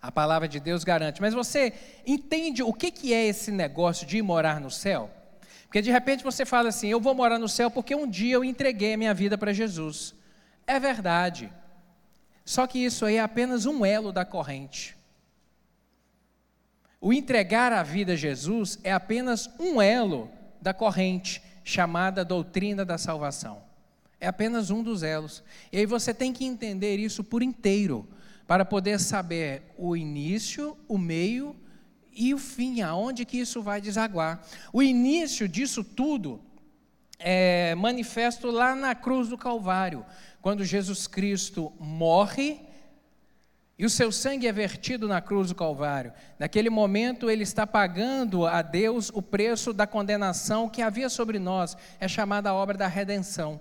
A 0.00 0.10
palavra 0.10 0.48
de 0.48 0.58
Deus 0.58 0.82
garante. 0.82 1.20
Mas 1.20 1.34
você 1.34 1.74
entende 2.06 2.62
o 2.62 2.72
que, 2.72 2.90
que 2.90 3.12
é 3.12 3.26
esse 3.26 3.50
negócio 3.52 4.06
de 4.06 4.22
morar 4.22 4.62
no 4.62 4.70
céu? 4.70 5.10
Porque 5.64 5.82
de 5.82 5.90
repente 5.90 6.24
você 6.24 6.46
fala 6.46 6.70
assim: 6.70 6.88
eu 6.88 6.98
vou 6.98 7.14
morar 7.14 7.38
no 7.38 7.50
céu 7.50 7.70
porque 7.70 7.94
um 7.94 8.08
dia 8.08 8.36
eu 8.36 8.44
entreguei 8.44 8.94
a 8.94 8.96
minha 8.96 9.12
vida 9.12 9.36
para 9.36 9.52
Jesus. 9.52 10.14
É 10.66 10.80
verdade. 10.80 11.52
Só 12.46 12.66
que 12.66 12.78
isso 12.78 13.04
aí 13.04 13.16
é 13.16 13.20
apenas 13.20 13.66
um 13.66 13.84
elo 13.84 14.10
da 14.10 14.24
corrente. 14.24 14.96
O 16.98 17.12
entregar 17.12 17.74
a 17.74 17.82
vida 17.82 18.14
a 18.14 18.16
Jesus 18.16 18.78
é 18.82 18.90
apenas 18.90 19.50
um 19.60 19.82
elo 19.82 20.30
da 20.62 20.72
corrente 20.72 21.42
chamada 21.68 22.24
doutrina 22.24 22.82
da 22.82 22.96
salvação. 22.96 23.62
É 24.18 24.26
apenas 24.26 24.70
um 24.70 24.82
dos 24.82 25.02
elos. 25.02 25.44
E 25.70 25.76
aí 25.76 25.84
você 25.84 26.14
tem 26.14 26.32
que 26.32 26.46
entender 26.46 26.96
isso 26.96 27.22
por 27.22 27.42
inteiro, 27.42 28.08
para 28.46 28.64
poder 28.64 28.98
saber 28.98 29.64
o 29.76 29.94
início, 29.94 30.78
o 30.88 30.96
meio 30.96 31.54
e 32.10 32.32
o 32.32 32.38
fim, 32.38 32.80
aonde 32.80 33.26
que 33.26 33.36
isso 33.36 33.60
vai 33.60 33.82
desaguar. 33.82 34.42
O 34.72 34.82
início 34.82 35.46
disso 35.46 35.84
tudo 35.84 36.40
é 37.18 37.74
manifesto 37.74 38.50
lá 38.50 38.74
na 38.74 38.94
cruz 38.94 39.28
do 39.28 39.36
Calvário, 39.36 40.06
quando 40.40 40.64
Jesus 40.64 41.06
Cristo 41.06 41.70
morre 41.78 42.62
E 43.78 43.86
o 43.86 43.90
seu 43.90 44.10
sangue 44.10 44.48
é 44.48 44.52
vertido 44.52 45.06
na 45.06 45.20
cruz 45.20 45.50
do 45.50 45.54
Calvário. 45.54 46.12
Naquele 46.36 46.68
momento, 46.68 47.30
ele 47.30 47.44
está 47.44 47.64
pagando 47.64 48.44
a 48.44 48.60
Deus 48.60 49.08
o 49.14 49.22
preço 49.22 49.72
da 49.72 49.86
condenação 49.86 50.68
que 50.68 50.82
havia 50.82 51.08
sobre 51.08 51.38
nós. 51.38 51.76
É 52.00 52.08
chamada 52.08 52.50
a 52.50 52.54
obra 52.54 52.76
da 52.76 52.88
redenção. 52.88 53.60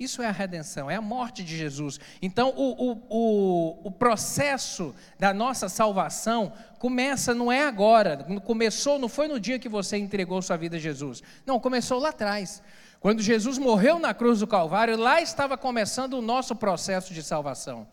Isso 0.00 0.20
é 0.20 0.26
a 0.26 0.32
redenção, 0.32 0.90
é 0.90 0.96
a 0.96 1.00
morte 1.00 1.44
de 1.44 1.56
Jesus. 1.56 2.00
Então, 2.20 2.52
o, 2.56 2.90
o, 2.90 3.06
o, 3.08 3.80
o, 3.84 3.90
processo 3.92 4.92
da 5.16 5.32
nossa 5.32 5.68
salvação 5.68 6.52
começa, 6.80 7.32
não 7.32 7.52
é 7.52 7.64
agora, 7.64 8.16
começou, 8.44 8.98
não 8.98 9.08
foi 9.08 9.28
no 9.28 9.38
dia 9.38 9.60
que 9.60 9.68
você 9.68 9.96
entregou 9.96 10.42
sua 10.42 10.56
vida 10.56 10.76
a 10.76 10.80
Jesus. 10.80 11.22
Não, 11.46 11.60
começou 11.60 12.00
lá 12.00 12.08
atrás. 12.08 12.60
Quando 12.98 13.22
Jesus 13.22 13.58
morreu 13.58 14.00
na 14.00 14.12
cruz 14.12 14.40
do 14.40 14.46
Calvário, 14.46 14.96
lá 14.96 15.20
estava 15.20 15.56
começando 15.56 16.14
o 16.14 16.22
nosso 16.22 16.56
processo 16.56 17.14
de 17.14 17.22
salvação. 17.22 17.86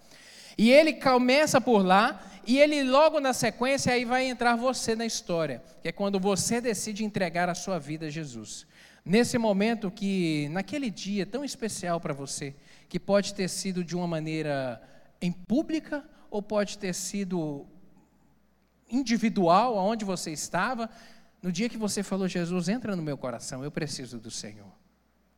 E 0.60 0.70
ele 0.70 0.92
começa 0.92 1.62
por 1.62 1.86
lá, 1.86 2.22
e 2.46 2.60
ele 2.60 2.84
logo 2.84 3.22
na 3.22 3.32
sequência 3.32 3.94
aí 3.94 4.04
vai 4.04 4.26
entrar 4.26 4.58
você 4.58 4.94
na 4.94 5.06
história, 5.06 5.64
que 5.82 5.88
é 5.88 5.92
quando 5.94 6.20
você 6.20 6.60
decide 6.60 7.06
entregar 7.06 7.48
a 7.48 7.56
sua 7.56 7.80
vida 7.80 8.08
a 8.08 8.10
Jesus. 8.10 8.68
Nesse 9.06 9.38
momento 9.38 9.90
que, 9.90 10.50
naquele 10.50 10.90
dia 10.90 11.26
tão 11.26 11.46
especial 11.46 12.02
para 12.02 12.14
você, 12.14 12.54
que 12.90 13.00
pode 13.00 13.34
ter 13.34 13.48
sido 13.48 13.86
de 13.86 13.96
uma 13.96 14.06
maneira 14.06 14.82
em 15.22 15.32
pública 15.32 16.04
ou 16.30 16.42
pode 16.42 16.78
ter 16.78 16.94
sido 16.94 17.66
individual, 18.92 19.80
aonde 19.80 20.04
você 20.04 20.30
estava, 20.30 20.90
no 21.42 21.54
dia 21.54 21.70
que 21.70 21.78
você 21.78 22.04
falou, 22.04 22.28
Jesus, 22.28 22.68
entra 22.68 22.98
no 22.98 23.02
meu 23.02 23.18
coração, 23.18 23.64
eu 23.64 23.72
preciso 23.72 24.20
do 24.20 24.30
Senhor. 24.30 24.79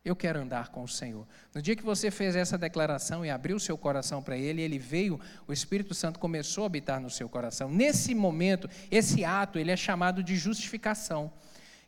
Eu 0.04 0.16
quero 0.16 0.40
andar 0.40 0.70
com 0.70 0.82
o 0.82 0.88
Senhor. 0.88 1.26
No 1.54 1.62
dia 1.62 1.76
que 1.76 1.82
você 1.84 2.10
fez 2.10 2.34
essa 2.34 2.58
declaração 2.58 3.24
e 3.24 3.30
abriu 3.30 3.58
seu 3.60 3.78
coração 3.78 4.20
para 4.20 4.36
Ele, 4.36 4.60
Ele 4.60 4.78
veio, 4.78 5.20
o 5.46 5.52
Espírito 5.52 5.94
Santo 5.94 6.18
começou 6.18 6.64
a 6.64 6.66
habitar 6.66 7.00
no 7.00 7.08
seu 7.08 7.28
coração. 7.28 7.70
Nesse 7.70 8.12
momento, 8.12 8.68
esse 8.90 9.24
ato, 9.24 9.60
ele 9.60 9.70
é 9.70 9.76
chamado 9.76 10.22
de 10.22 10.36
justificação 10.36 11.32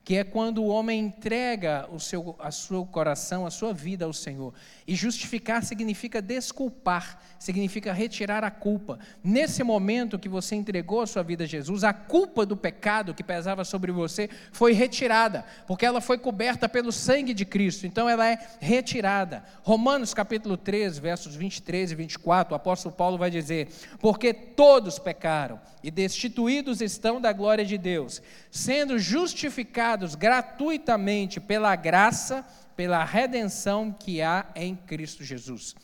que 0.04 0.16
é 0.16 0.22
quando 0.22 0.62
o 0.62 0.66
homem 0.66 1.00
entrega 1.00 1.88
o 1.90 1.98
seu, 1.98 2.36
a 2.38 2.50
seu 2.50 2.84
coração, 2.84 3.46
a 3.46 3.50
sua 3.50 3.72
vida 3.72 4.04
ao 4.04 4.12
Senhor. 4.12 4.52
E 4.86 4.94
justificar 4.94 5.64
significa 5.64 6.20
desculpar, 6.20 7.22
significa 7.38 7.90
retirar 7.90 8.44
a 8.44 8.50
culpa. 8.50 8.98
Nesse 9.22 9.64
momento 9.64 10.18
que 10.18 10.28
você 10.28 10.54
entregou 10.54 11.00
a 11.00 11.06
sua 11.06 11.22
vida 11.22 11.44
a 11.44 11.46
Jesus, 11.46 11.84
a 11.84 11.94
culpa 11.94 12.44
do 12.44 12.54
pecado 12.54 13.14
que 13.14 13.24
pesava 13.24 13.64
sobre 13.64 13.90
você 13.90 14.28
foi 14.52 14.74
retirada, 14.74 15.42
porque 15.66 15.86
ela 15.86 16.02
foi 16.02 16.18
coberta 16.18 16.68
pelo 16.68 16.92
sangue 16.92 17.32
de 17.32 17.46
Cristo, 17.46 17.86
então 17.86 18.06
ela 18.06 18.28
é 18.28 18.38
retirada. 18.60 19.42
Romanos 19.62 20.12
capítulo 20.12 20.58
13, 20.58 21.00
versos 21.00 21.34
23 21.34 21.92
e 21.92 21.94
24, 21.94 22.52
o 22.52 22.56
apóstolo 22.56 22.94
Paulo 22.94 23.16
vai 23.16 23.30
dizer: 23.30 23.68
Porque 24.00 24.34
todos 24.34 24.98
pecaram 24.98 25.58
e 25.82 25.90
destituídos 25.90 26.82
estão 26.82 27.18
da 27.18 27.32
glória 27.32 27.64
de 27.64 27.78
Deus, 27.78 28.20
sendo 28.50 28.98
justificados 28.98 29.93
gratuitamente 30.14 31.40
pela 31.40 31.76
graça, 31.76 32.44
pela 32.74 33.04
redenção 33.04 33.92
que 33.92 34.20
há 34.20 34.46
em 34.54 34.74
Cristo 34.74 35.22
Jesus. 35.22 35.74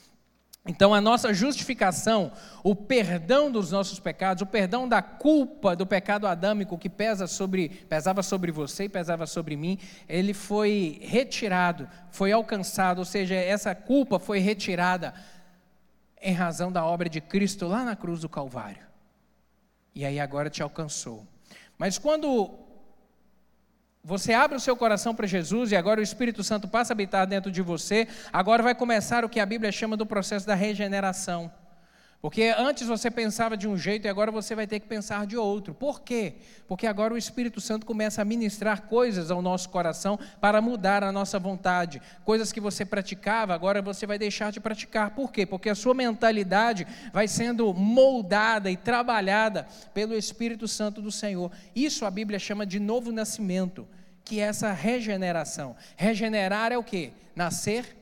Então, 0.66 0.92
a 0.92 1.00
nossa 1.00 1.32
justificação, 1.32 2.32
o 2.62 2.74
perdão 2.74 3.50
dos 3.50 3.70
nossos 3.70 3.98
pecados, 3.98 4.42
o 4.42 4.46
perdão 4.46 4.88
da 4.88 5.00
culpa 5.00 5.74
do 5.74 5.86
pecado 5.86 6.26
adâmico 6.26 6.76
que 6.76 6.88
pesa 6.88 7.26
sobre, 7.26 7.68
pesava 7.68 8.22
sobre 8.22 8.52
você 8.52 8.84
e 8.84 8.88
pesava 8.88 9.26
sobre 9.26 9.56
mim, 9.56 9.78
ele 10.08 10.34
foi 10.34 10.98
retirado, 11.02 11.88
foi 12.10 12.32
alcançado, 12.32 12.98
ou 12.98 13.04
seja, 13.04 13.34
essa 13.34 13.74
culpa 13.74 14.18
foi 14.18 14.38
retirada 14.38 15.14
em 16.20 16.34
razão 16.34 16.70
da 16.70 16.84
obra 16.84 17.08
de 17.08 17.20
Cristo 17.20 17.66
lá 17.66 17.84
na 17.84 17.96
cruz 17.96 18.20
do 18.20 18.28
Calvário 18.28 18.90
e 19.94 20.04
aí 20.04 20.20
agora 20.20 20.50
te 20.50 20.62
alcançou. 20.62 21.26
Mas 21.76 21.98
quando 21.98 22.58
você 24.02 24.32
abre 24.32 24.56
o 24.56 24.60
seu 24.60 24.74
coração 24.74 25.14
para 25.14 25.26
Jesus 25.26 25.72
e 25.72 25.76
agora 25.76 26.00
o 26.00 26.02
Espírito 26.02 26.42
Santo 26.42 26.66
passa 26.66 26.92
a 26.92 26.94
habitar 26.94 27.26
dentro 27.26 27.50
de 27.50 27.60
você, 27.60 28.08
agora 28.32 28.62
vai 28.62 28.74
começar 28.74 29.24
o 29.24 29.28
que 29.28 29.38
a 29.38 29.46
Bíblia 29.46 29.70
chama 29.70 29.96
do 29.96 30.06
processo 30.06 30.46
da 30.46 30.54
regeneração. 30.54 31.52
Porque 32.20 32.54
antes 32.58 32.86
você 32.86 33.10
pensava 33.10 33.56
de 33.56 33.66
um 33.66 33.78
jeito 33.78 34.04
e 34.04 34.08
agora 34.08 34.30
você 34.30 34.54
vai 34.54 34.66
ter 34.66 34.78
que 34.78 34.86
pensar 34.86 35.26
de 35.26 35.38
outro. 35.38 35.72
Por 35.72 36.02
quê? 36.02 36.34
Porque 36.68 36.86
agora 36.86 37.14
o 37.14 37.16
Espírito 37.16 37.62
Santo 37.62 37.86
começa 37.86 38.20
a 38.20 38.26
ministrar 38.26 38.82
coisas 38.82 39.30
ao 39.30 39.40
nosso 39.40 39.70
coração 39.70 40.18
para 40.38 40.60
mudar 40.60 41.02
a 41.02 41.10
nossa 41.10 41.38
vontade. 41.38 42.00
Coisas 42.22 42.52
que 42.52 42.60
você 42.60 42.84
praticava, 42.84 43.54
agora 43.54 43.80
você 43.80 44.06
vai 44.06 44.18
deixar 44.18 44.52
de 44.52 44.60
praticar. 44.60 45.12
Por 45.12 45.32
quê? 45.32 45.46
Porque 45.46 45.70
a 45.70 45.74
sua 45.74 45.94
mentalidade 45.94 46.86
vai 47.10 47.26
sendo 47.26 47.72
moldada 47.72 48.70
e 48.70 48.76
trabalhada 48.76 49.66
pelo 49.94 50.14
Espírito 50.14 50.68
Santo 50.68 51.00
do 51.00 51.10
Senhor. 51.10 51.50
Isso 51.74 52.04
a 52.04 52.10
Bíblia 52.10 52.38
chama 52.38 52.66
de 52.66 52.78
novo 52.78 53.10
nascimento, 53.12 53.88
que 54.26 54.40
é 54.40 54.42
essa 54.42 54.72
regeneração. 54.72 55.74
Regenerar 55.96 56.70
é 56.70 56.76
o 56.76 56.84
quê? 56.84 57.12
Nascer 57.34 57.96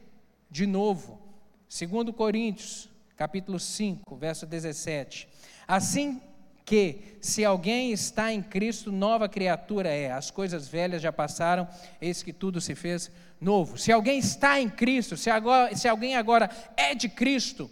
de 0.51 0.67
novo. 0.67 1.21
Segundo 1.69 2.13
Coríntios 2.13 2.88
capítulo 3.19 3.59
5, 3.59 4.15
verso 4.15 4.47
17. 4.47 5.29
Assim 5.67 6.23
que, 6.65 7.19
se 7.21 7.45
alguém 7.45 7.91
está 7.91 8.33
em 8.33 8.41
Cristo, 8.41 8.93
nova 8.93 9.29
criatura 9.29 9.89
é. 9.89 10.13
As 10.13 10.31
coisas 10.31 10.69
velhas 10.69 11.03
já 11.03 11.13
passaram, 11.13 11.67
eis 12.01 12.23
que 12.23 12.33
tudo 12.33 12.61
se 12.61 12.77
fez 12.77 13.11
novo. 13.41 13.77
Se 13.77 13.91
alguém 13.91 14.21
está 14.21 14.61
em 14.61 14.71
Cristo, 14.71 15.17
se, 15.17 15.31
agora, 15.31 15.75
se 15.75 15.89
alguém 15.89 16.15
agora 16.15 16.49
é 16.77 16.95
de 16.95 17.09
Cristo, 17.09 17.69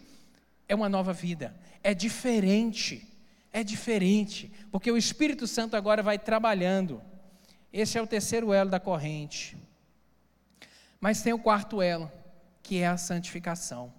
é 0.69 0.75
uma 0.75 0.89
nova 0.89 1.13
vida, 1.13 1.55
é 1.81 1.95
diferente, 1.95 3.07
é 3.53 3.63
diferente, 3.63 4.51
porque 4.73 4.91
o 4.91 4.97
Espírito 4.97 5.47
Santo 5.47 5.77
agora 5.77 6.03
vai 6.03 6.19
trabalhando. 6.19 7.01
Esse 7.73 7.99
é 7.99 8.03
o 8.03 8.07
terceiro 8.07 8.53
elo 8.53 8.71
da 8.71 8.81
corrente. 8.81 9.57
Mas 11.01 11.23
tem 11.23 11.33
o 11.33 11.39
quarto 11.39 11.81
elo, 11.81 12.11
que 12.65 12.79
é 12.79 12.89
a 12.89 12.97
santificação 12.97 13.93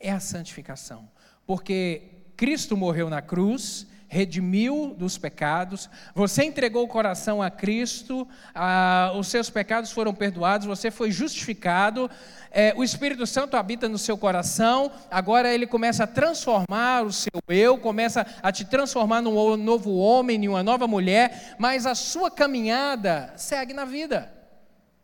é 0.00 0.10
a 0.10 0.20
santificação. 0.20 1.08
Porque 1.46 2.02
Cristo 2.36 2.76
morreu 2.76 3.10
na 3.10 3.20
cruz, 3.20 3.86
redimiu 4.08 4.94
dos 4.96 5.18
pecados, 5.18 5.88
você 6.14 6.42
entregou 6.42 6.82
o 6.82 6.88
coração 6.88 7.42
a 7.42 7.50
Cristo, 7.50 8.26
a, 8.54 9.12
os 9.14 9.28
seus 9.28 9.50
pecados 9.50 9.92
foram 9.92 10.14
perdoados, 10.14 10.66
você 10.66 10.90
foi 10.90 11.10
justificado, 11.10 12.10
é, 12.50 12.72
o 12.74 12.82
Espírito 12.82 13.26
Santo 13.26 13.56
habita 13.56 13.86
no 13.86 13.98
seu 13.98 14.16
coração, 14.16 14.90
agora 15.10 15.52
ele 15.52 15.66
começa 15.66 16.04
a 16.04 16.06
transformar 16.06 17.04
o 17.04 17.12
seu 17.12 17.42
eu, 17.48 17.76
começa 17.76 18.26
a 18.42 18.50
te 18.50 18.64
transformar 18.64 19.20
num 19.20 19.56
novo 19.58 19.94
homem, 19.96 20.42
em 20.42 20.48
uma 20.48 20.62
nova 20.62 20.88
mulher, 20.88 21.56
mas 21.58 21.84
a 21.84 21.94
sua 21.94 22.30
caminhada 22.30 23.34
segue 23.36 23.74
na 23.74 23.84
vida, 23.84 24.32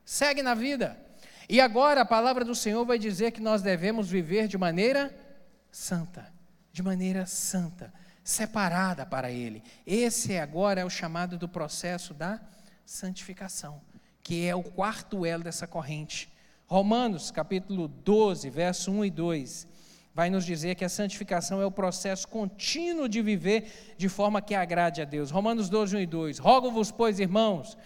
segue 0.03 0.43
na 0.43 0.55
vida. 0.55 1.04
E 1.49 1.61
agora 1.61 2.01
a 2.01 2.07
palavra 2.07 2.45
do 2.45 2.55
Senhor 2.55 2.85
vai 2.85 2.99
dizer 2.99 3.33
que 3.33 3.41
nós 3.41 3.63
devemos 3.63 4.09
viver 4.09 4.49
de 4.49 4.57
maneira 4.57 5.15
santa, 5.71 6.33
de 6.73 6.83
maneira 6.83 7.27
santa, 7.27 7.93
separada 8.23 9.05
para 9.05 9.31
Ele. 9.31 9.63
Esse 9.87 10.39
agora 10.39 10.81
é 10.81 10.85
o 10.85 10.91
chamado 10.91 11.37
do 11.37 11.49
processo 11.49 12.15
da 12.15 12.41
santificação, 12.87 13.81
que 14.23 14.47
é 14.47 14.55
o 14.55 14.63
quarto 14.63 15.27
elo 15.27 15.45
dessa 15.45 15.67
corrente. 15.67 16.33
Romanos 16.67 17.31
capítulo 17.31 17.89
12, 17.89 18.49
verso 18.49 18.91
1 18.91 19.05
e 19.05 19.11
2, 19.11 19.67
vai 20.15 20.31
nos 20.31 20.47
dizer 20.47 20.77
que 20.77 20.85
a 20.85 20.89
santificação 20.89 21.61
é 21.61 21.67
o 21.67 21.71
processo 21.71 22.27
contínuo 22.27 23.09
de 23.09 23.21
viver 23.21 23.95
de 23.99 24.09
forma 24.09 24.41
que 24.41 24.55
agrade 24.55 25.03
a 25.03 25.05
Deus. 25.05 25.31
Romanos 25.31 25.69
12, 25.69 25.97
1 25.97 26.01
e 26.01 26.07
2. 26.07 26.39
Rogo-vos, 26.39 26.91
pois, 26.91 27.21
irmãos, 27.21 27.77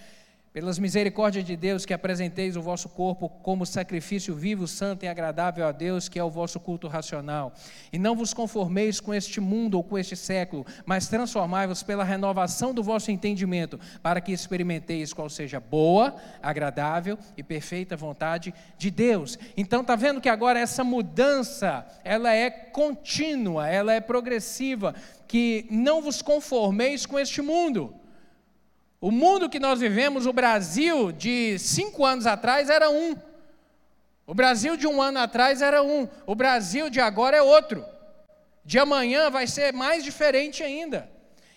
pelas 0.58 0.76
misericórdias 0.76 1.44
de 1.44 1.54
Deus, 1.54 1.86
que 1.86 1.94
apresenteis 1.94 2.56
o 2.56 2.60
vosso 2.60 2.88
corpo 2.88 3.28
como 3.28 3.64
sacrifício 3.64 4.34
vivo, 4.34 4.66
santo 4.66 5.04
e 5.04 5.08
agradável 5.08 5.64
a 5.64 5.70
Deus, 5.70 6.08
que 6.08 6.18
é 6.18 6.24
o 6.24 6.28
vosso 6.28 6.58
culto 6.58 6.88
racional. 6.88 7.52
E 7.92 7.98
não 7.98 8.16
vos 8.16 8.34
conformeis 8.34 8.98
com 8.98 9.14
este 9.14 9.40
mundo 9.40 9.76
ou 9.76 9.84
com 9.84 9.96
este 9.96 10.16
século, 10.16 10.66
mas 10.84 11.06
transformai-vos 11.06 11.84
pela 11.84 12.02
renovação 12.02 12.74
do 12.74 12.82
vosso 12.82 13.08
entendimento, 13.12 13.78
para 14.02 14.20
que 14.20 14.32
experimenteis 14.32 15.12
qual 15.12 15.30
seja 15.30 15.60
boa, 15.60 16.16
agradável 16.42 17.16
e 17.36 17.42
perfeita 17.44 17.96
vontade 17.96 18.52
de 18.76 18.90
Deus. 18.90 19.38
Então 19.56 19.82
está 19.82 19.94
vendo 19.94 20.20
que 20.20 20.28
agora 20.28 20.58
essa 20.58 20.82
mudança, 20.82 21.86
ela 22.02 22.34
é 22.34 22.50
contínua, 22.50 23.68
ela 23.68 23.92
é 23.92 24.00
progressiva, 24.00 24.92
que 25.28 25.68
não 25.70 26.02
vos 26.02 26.20
conformeis 26.20 27.06
com 27.06 27.16
este 27.16 27.40
mundo 27.40 27.94
o 29.00 29.10
mundo 29.10 29.48
que 29.48 29.60
nós 29.60 29.80
vivemos, 29.80 30.26
o 30.26 30.32
Brasil 30.32 31.12
de 31.12 31.58
cinco 31.58 32.04
anos 32.04 32.26
atrás 32.26 32.68
era 32.68 32.90
um. 32.90 33.16
O 34.26 34.34
Brasil 34.34 34.76
de 34.76 34.86
um 34.86 35.00
ano 35.00 35.20
atrás 35.20 35.62
era 35.62 35.82
um. 35.82 36.08
O 36.26 36.34
Brasil 36.34 36.90
de 36.90 37.00
agora 37.00 37.36
é 37.36 37.42
outro. 37.42 37.84
De 38.64 38.78
amanhã 38.78 39.30
vai 39.30 39.46
ser 39.46 39.72
mais 39.72 40.02
diferente 40.02 40.62
ainda. 40.62 41.08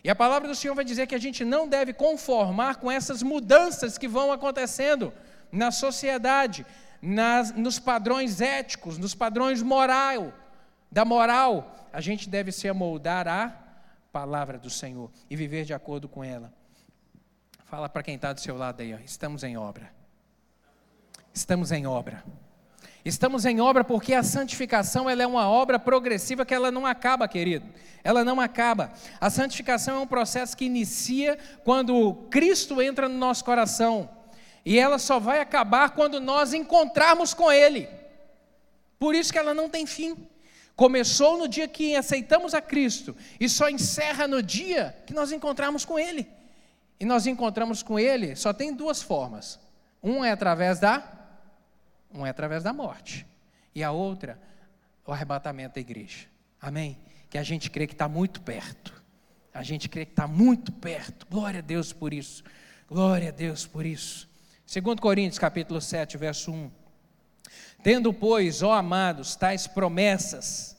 E 0.04 0.10
a 0.10 0.16
palavra 0.16 0.48
do 0.48 0.56
Senhor 0.56 0.74
vai 0.74 0.86
dizer 0.86 1.08
que 1.08 1.16
a 1.16 1.20
gente 1.20 1.44
não 1.44 1.68
deve 1.68 1.94
conformar 1.94 2.78
com 2.78 2.92
essas 2.92 3.22
mudanças 3.22 3.98
que 3.98 4.08
vão 4.08 4.32
acontecendo 4.32 5.12
na 5.52 5.72
sociedade, 5.72 6.66
nas, 7.02 7.52
nos 7.54 7.80
padrões 7.80 8.40
éticos, 8.40 8.98
nos 8.98 9.14
padrões 9.14 9.62
moral, 9.62 10.34
Da 10.92 11.04
moral, 11.04 11.90
a 11.92 12.02
gente 12.02 12.30
deve 12.30 12.52
se 12.52 12.68
amoldar 12.68 13.28
à 13.28 13.54
palavra 14.12 14.58
do 14.58 14.70
Senhor 14.70 15.10
e 15.30 15.36
viver 15.36 15.66
de 15.66 15.74
acordo 15.74 16.08
com 16.08 16.24
ela. 16.24 16.54
Fala 17.72 17.88
para 17.88 18.04
quem 18.04 18.16
está 18.16 18.34
do 18.34 18.42
seu 18.42 18.58
lado 18.58 18.82
aí, 18.82 18.94
ó, 18.94 18.98
estamos 18.98 19.46
em 19.46 19.56
obra. 19.56 19.90
Estamos 21.34 21.72
em 21.72 21.88
obra. 21.88 22.22
Estamos 23.06 23.46
em 23.46 23.62
obra 23.62 23.82
porque 23.82 24.14
a 24.14 24.24
santificação 24.24 25.10
ela 25.10 25.24
é 25.24 25.26
uma 25.26 25.50
obra 25.50 25.80
progressiva 25.80 26.46
que 26.46 26.54
ela 26.54 26.70
não 26.70 26.86
acaba, 26.86 27.30
querido. 27.30 27.66
Ela 28.04 28.26
não 28.26 28.42
acaba. 28.42 28.92
A 29.22 29.30
santificação 29.30 29.96
é 29.96 30.00
um 30.00 30.06
processo 30.06 30.58
que 30.58 30.66
inicia 30.66 31.40
quando 31.64 32.14
Cristo 32.30 32.82
entra 32.82 33.08
no 33.08 33.18
nosso 33.18 33.46
coração. 33.46 34.10
E 34.66 34.78
ela 34.78 35.00
só 35.00 35.18
vai 35.18 35.40
acabar 35.40 35.92
quando 35.92 36.20
nós 36.20 36.54
encontrarmos 36.54 37.34
com 37.34 37.50
Ele. 37.50 37.88
Por 39.00 39.16
isso 39.16 39.32
que 39.32 39.40
ela 39.40 39.54
não 39.54 39.70
tem 39.70 39.86
fim. 39.86 40.28
Começou 40.76 41.38
no 41.38 41.48
dia 41.48 41.70
que 41.70 41.96
aceitamos 41.96 42.54
a 42.54 42.60
Cristo 42.60 43.16
e 43.40 43.48
só 43.48 43.70
encerra 43.70 44.28
no 44.28 44.44
dia 44.44 44.94
que 45.06 45.14
nós 45.14 45.32
encontrarmos 45.32 45.86
com 45.86 45.98
Ele. 45.98 46.41
E 47.02 47.06
nós 47.06 47.26
encontramos 47.26 47.82
com 47.82 47.98
Ele 47.98 48.36
só 48.36 48.54
tem 48.54 48.72
duas 48.72 49.02
formas. 49.02 49.60
Um 50.04 50.24
é 50.24 50.30
através 50.30 50.80
da, 50.80 51.04
um 52.14 52.28
é 52.28 52.30
através 52.30 52.62
da 52.62 52.72
morte 52.72 53.26
e 53.74 53.84
a 53.84 53.90
outra 53.90 54.40
o 55.04 55.12
arrebatamento 55.12 55.74
da 55.76 55.82
igreja. 55.82 56.28
Amém? 56.62 57.00
Que 57.28 57.40
a 57.40 57.44
gente 57.44 57.72
crê 57.72 57.88
que 57.88 57.94
está 57.94 58.08
muito 58.08 58.40
perto. 58.42 58.94
A 59.52 59.64
gente 59.64 59.90
crê 59.90 60.06
que 60.06 60.12
está 60.12 60.28
muito 60.28 60.72
perto. 60.72 61.26
Glória 61.28 61.58
a 61.58 61.64
Deus 61.64 61.92
por 61.92 62.14
isso. 62.14 62.44
Glória 62.88 63.30
a 63.30 63.32
Deus 63.32 63.66
por 63.66 63.84
isso. 63.84 64.30
2 64.72 65.00
Coríntios 65.00 65.40
capítulo 65.40 65.82
7, 65.82 66.20
verso 66.20 66.52
1. 66.52 66.72
Tendo, 67.82 68.14
pois, 68.14 68.62
ó 68.62 68.74
amados, 68.74 69.36
tais 69.36 69.66
promessas, 69.66 70.78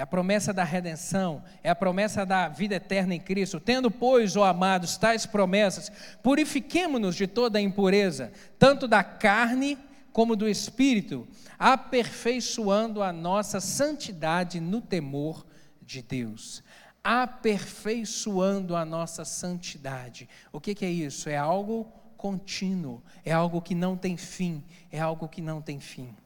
é 0.00 0.02
a 0.02 0.06
promessa 0.06 0.50
da 0.50 0.64
redenção, 0.64 1.44
é 1.62 1.68
a 1.68 1.74
promessa 1.74 2.24
da 2.24 2.48
vida 2.48 2.76
eterna 2.76 3.14
em 3.14 3.20
Cristo. 3.20 3.60
Tendo, 3.60 3.90
pois, 3.90 4.34
ó 4.34 4.44
amados, 4.44 4.96
tais 4.96 5.26
promessas, 5.26 5.92
purifiquemo-nos 6.22 7.14
de 7.14 7.26
toda 7.26 7.58
a 7.58 7.60
impureza, 7.60 8.32
tanto 8.58 8.88
da 8.88 9.04
carne 9.04 9.76
como 10.10 10.34
do 10.34 10.48
espírito, 10.48 11.28
aperfeiçoando 11.58 13.02
a 13.02 13.12
nossa 13.12 13.60
santidade 13.60 14.58
no 14.58 14.80
temor 14.80 15.44
de 15.82 16.00
Deus. 16.00 16.64
Aperfeiçoando 17.04 18.74
a 18.74 18.86
nossa 18.86 19.22
santidade. 19.26 20.26
O 20.50 20.58
que, 20.58 20.74
que 20.74 20.86
é 20.86 20.90
isso? 20.90 21.28
É 21.28 21.36
algo 21.36 21.86
contínuo, 22.16 23.02
é 23.22 23.32
algo 23.32 23.60
que 23.60 23.74
não 23.74 23.98
tem 23.98 24.16
fim, 24.16 24.64
é 24.90 24.98
algo 24.98 25.28
que 25.28 25.42
não 25.42 25.60
tem 25.60 25.78
fim. 25.78 26.16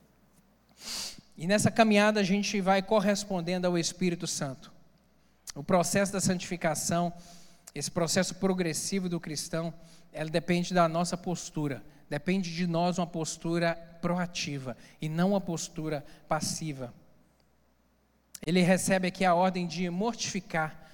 E 1.37 1.47
nessa 1.47 1.71
caminhada 1.71 2.21
a 2.21 2.23
gente 2.23 2.61
vai 2.61 2.83
correspondendo 2.83 3.67
ao 3.67 3.79
Espírito 3.79 4.27
Santo. 4.27 4.73
O 5.55 5.63
processo 5.63 6.13
da 6.13 6.21
santificação, 6.21 7.13
esse 7.75 7.91
processo 7.91 8.35
progressivo 8.37 9.09
do 9.09 9.21
cristão, 9.21 9.73
ela 10.13 10.31
depende 10.31 10.73
da 10.73 10.89
nossa 10.89 11.17
postura, 11.17 11.83
depende 12.09 12.55
de 12.55 12.67
nós 12.67 12.99
uma 12.99 13.07
postura 13.07 13.75
proativa 14.01 14.77
e 15.01 15.09
não 15.09 15.31
uma 15.31 15.41
postura 15.41 16.05
passiva. 16.29 16.93
Ele 18.47 18.61
recebe 18.61 19.09
aqui 19.09 19.25
a 19.25 19.35
ordem 19.35 19.67
de 19.67 19.89
mortificar 19.91 20.85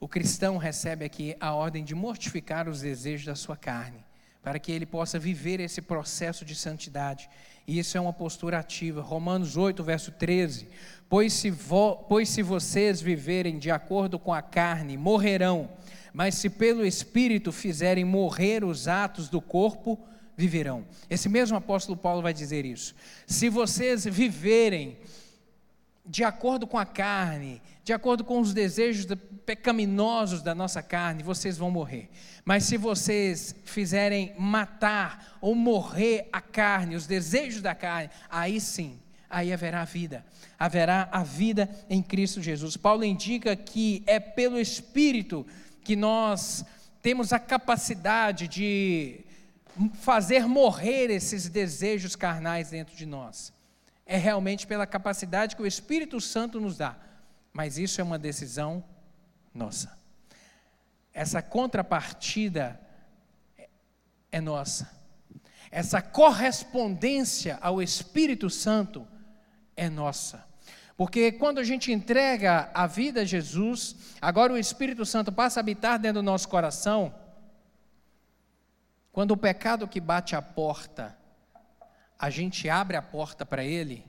o 0.00 0.06
cristão 0.06 0.58
recebe 0.58 1.04
aqui 1.04 1.36
a 1.40 1.52
ordem 1.52 1.82
de 1.82 1.94
mortificar 1.94 2.68
os 2.68 2.82
desejos 2.82 3.26
da 3.26 3.34
sua 3.34 3.56
carne, 3.56 4.04
para 4.42 4.58
que 4.58 4.70
ele 4.70 4.86
possa 4.86 5.18
viver 5.18 5.58
esse 5.58 5.82
processo 5.82 6.44
de 6.44 6.54
santidade. 6.54 7.28
E 7.68 7.78
isso 7.78 7.98
é 7.98 8.00
uma 8.00 8.14
postura 8.14 8.58
ativa. 8.58 9.02
Romanos 9.02 9.58
8, 9.58 9.84
verso 9.84 10.10
13. 10.10 10.66
Pois 11.06 11.34
se, 11.34 11.50
vo, 11.50 11.96
pois 12.08 12.30
se 12.30 12.42
vocês 12.42 12.98
viverem 12.98 13.58
de 13.58 13.70
acordo 13.70 14.18
com 14.18 14.32
a 14.32 14.40
carne, 14.40 14.96
morrerão. 14.96 15.68
Mas 16.10 16.36
se 16.36 16.48
pelo 16.48 16.86
Espírito 16.86 17.52
fizerem 17.52 18.06
morrer 18.06 18.64
os 18.64 18.88
atos 18.88 19.28
do 19.28 19.42
corpo, 19.42 19.98
viverão. 20.34 20.86
Esse 21.10 21.28
mesmo 21.28 21.58
apóstolo 21.58 21.94
Paulo 21.94 22.22
vai 22.22 22.32
dizer 22.32 22.64
isso. 22.64 22.94
Se 23.26 23.50
vocês 23.50 24.06
viverem 24.06 24.96
de 26.08 26.24
acordo 26.24 26.66
com 26.66 26.78
a 26.78 26.86
carne, 26.86 27.60
de 27.84 27.92
acordo 27.92 28.24
com 28.24 28.40
os 28.40 28.54
desejos 28.54 29.06
pecaminosos 29.44 30.42
da 30.42 30.54
nossa 30.54 30.82
carne, 30.82 31.22
vocês 31.22 31.58
vão 31.58 31.70
morrer. 31.70 32.08
Mas 32.46 32.64
se 32.64 32.78
vocês 32.78 33.54
fizerem 33.64 34.34
matar 34.38 35.36
ou 35.38 35.54
morrer 35.54 36.26
a 36.32 36.40
carne, 36.40 36.96
os 36.96 37.06
desejos 37.06 37.60
da 37.60 37.74
carne, 37.74 38.08
aí 38.30 38.58
sim, 38.58 38.98
aí 39.28 39.52
haverá 39.52 39.84
vida. 39.84 40.24
Haverá 40.58 41.10
a 41.12 41.22
vida 41.22 41.68
em 41.90 42.02
Cristo 42.02 42.42
Jesus. 42.42 42.74
Paulo 42.74 43.04
indica 43.04 43.54
que 43.54 44.02
é 44.06 44.18
pelo 44.18 44.58
Espírito 44.58 45.46
que 45.84 45.94
nós 45.94 46.64
temos 47.02 47.34
a 47.34 47.38
capacidade 47.38 48.48
de 48.48 49.20
fazer 50.00 50.46
morrer 50.46 51.10
esses 51.10 51.48
desejos 51.50 52.16
carnais 52.16 52.70
dentro 52.70 52.96
de 52.96 53.04
nós 53.04 53.52
é 54.08 54.16
realmente 54.16 54.66
pela 54.66 54.86
capacidade 54.86 55.54
que 55.54 55.60
o 55.60 55.66
Espírito 55.66 56.18
Santo 56.18 56.58
nos 56.58 56.78
dá, 56.78 56.96
mas 57.52 57.76
isso 57.76 58.00
é 58.00 58.04
uma 58.04 58.18
decisão 58.18 58.82
nossa. 59.52 59.98
Essa 61.12 61.42
contrapartida 61.42 62.80
é 64.32 64.40
nossa. 64.40 64.90
Essa 65.70 66.00
correspondência 66.00 67.58
ao 67.60 67.82
Espírito 67.82 68.48
Santo 68.48 69.06
é 69.76 69.90
nossa. 69.90 70.42
Porque 70.96 71.30
quando 71.30 71.58
a 71.58 71.64
gente 71.64 71.92
entrega 71.92 72.70
a 72.72 72.86
vida 72.86 73.20
a 73.20 73.24
Jesus, 73.26 73.94
agora 74.22 74.54
o 74.54 74.58
Espírito 74.58 75.04
Santo 75.04 75.30
passa 75.30 75.60
a 75.60 75.62
habitar 75.62 75.98
dentro 75.98 76.22
do 76.22 76.24
nosso 76.24 76.48
coração. 76.48 77.14
Quando 79.12 79.32
o 79.32 79.36
pecado 79.36 79.86
que 79.86 80.00
bate 80.00 80.34
à 80.34 80.40
porta 80.40 81.17
a 82.18 82.30
gente 82.30 82.68
abre 82.68 82.96
a 82.96 83.02
porta 83.02 83.46
para 83.46 83.64
Ele, 83.64 84.04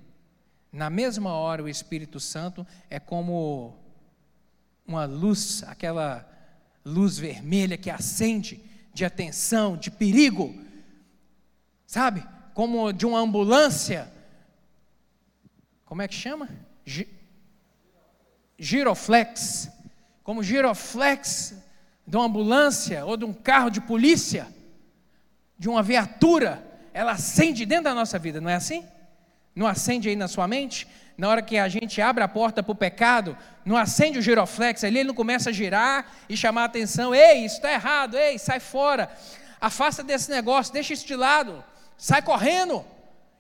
na 0.72 0.90
mesma 0.90 1.34
hora 1.34 1.64
o 1.64 1.70
Espírito 1.70 2.20
Santo 2.20 2.66
é 2.90 3.00
como 3.00 3.78
uma 4.86 5.06
luz, 5.06 5.64
aquela 5.64 6.28
luz 6.84 7.18
vermelha 7.18 7.78
que 7.78 7.90
acende 7.90 8.64
de 8.94 9.06
atenção, 9.06 9.78
de 9.78 9.92
perigo, 9.92 10.56
sabe? 11.86 12.26
Como 12.54 12.92
de 12.92 13.06
uma 13.06 13.20
ambulância. 13.20 14.12
Como 15.86 16.02
é 16.02 16.08
que 16.08 16.16
chama? 16.16 16.50
giroflex. 18.58 19.70
Como 20.24 20.44
giroflex 20.44 21.56
de 22.06 22.18
uma 22.18 22.26
ambulância 22.26 23.06
ou 23.06 23.16
de 23.16 23.26
um 23.26 23.34
carro 23.34 23.70
de 23.70 23.80
polícia, 23.80 24.48
de 25.58 25.70
uma 25.70 25.82
viatura 25.82 26.69
ela 26.94 27.14
acende 27.14 27.66
dentro 27.66 27.86
da 27.86 27.96
nossa 27.96 28.18
vida, 28.20 28.40
não 28.42 28.50
é 28.50 28.56
assim? 28.56 28.86
Não 29.56 29.68
acende 29.68 30.10
aí 30.10 30.16
na 30.16 30.28
sua 30.28 30.48
mente? 30.48 30.88
Na 31.18 31.28
hora 31.28 31.42
que 31.42 31.58
a 31.58 31.68
gente 31.68 32.02
abre 32.02 32.24
a 32.24 32.28
porta 32.28 32.64
para 32.64 32.72
o 32.72 32.76
pecado, 32.76 33.38
não 33.66 33.76
acende 33.76 34.18
o 34.18 34.22
giroflex 34.22 34.84
ali, 34.84 35.00
ele 35.00 35.08
não 35.08 35.16
começa 35.16 35.50
a 35.50 35.54
girar 35.54 36.10
e 36.30 36.38
chamar 36.38 36.62
a 36.62 36.66
atenção: 36.66 37.14
ei, 37.14 37.46
isso 37.46 37.56
está 37.56 37.72
errado, 37.72 38.18
ei, 38.18 38.40
sai 38.40 38.60
fora, 38.60 39.12
afasta 39.60 40.02
desse 40.02 40.32
negócio, 40.32 40.72
deixa 40.72 40.94
isso 40.94 41.06
de 41.06 41.16
lado, 41.16 41.64
sai 41.98 42.22
correndo. 42.22 42.86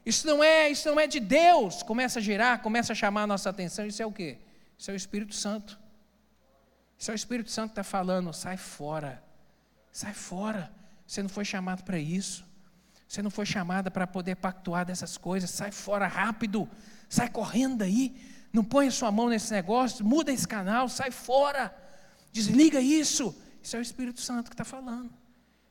Isso 0.05 0.25
não 0.25 0.43
é, 0.43 0.69
isso 0.69 0.89
não 0.89 0.99
é 0.99 1.05
de 1.05 1.19
Deus. 1.19 1.83
Começa 1.83 2.19
a 2.19 2.21
girar, 2.21 2.61
começa 2.61 2.93
a 2.93 2.95
chamar 2.95 3.23
a 3.23 3.27
nossa 3.27 3.49
atenção. 3.49 3.85
Isso 3.85 4.01
é 4.01 4.05
o 4.05 4.11
quê? 4.11 4.37
Isso 4.77 4.89
é 4.89 4.93
o 4.93 4.97
Espírito 4.97 5.35
Santo. 5.35 5.79
Isso 6.97 7.11
é 7.11 7.13
o 7.13 7.15
Espírito 7.15 7.51
Santo 7.51 7.67
que 7.67 7.71
está 7.73 7.83
falando, 7.83 8.33
sai 8.33 8.57
fora, 8.57 9.23
sai 9.91 10.13
fora. 10.13 10.71
Você 11.05 11.21
não 11.21 11.29
foi 11.29 11.45
chamado 11.45 11.83
para 11.83 11.97
isso. 11.97 12.45
Você 13.09 13.23
não 13.23 13.31
foi 13.31 13.43
chamada 13.43 13.89
para 13.89 14.05
poder 14.05 14.35
pactuar 14.35 14.85
dessas 14.85 15.17
coisas. 15.17 15.49
Sai 15.49 15.71
fora 15.71 16.05
rápido. 16.05 16.69
Sai 17.09 17.27
correndo 17.27 17.81
aí. 17.81 18.15
Não 18.53 18.63
põe 18.63 18.91
sua 18.91 19.11
mão 19.11 19.29
nesse 19.29 19.51
negócio. 19.51 20.05
Muda 20.05 20.31
esse 20.31 20.47
canal. 20.47 20.87
Sai 20.87 21.09
fora. 21.09 21.75
Desliga 22.31 22.79
isso. 22.79 23.35
Isso 23.63 23.75
é 23.75 23.79
o 23.79 23.81
Espírito 23.81 24.21
Santo 24.21 24.51
que 24.51 24.53
está 24.53 24.63
falando. 24.63 25.09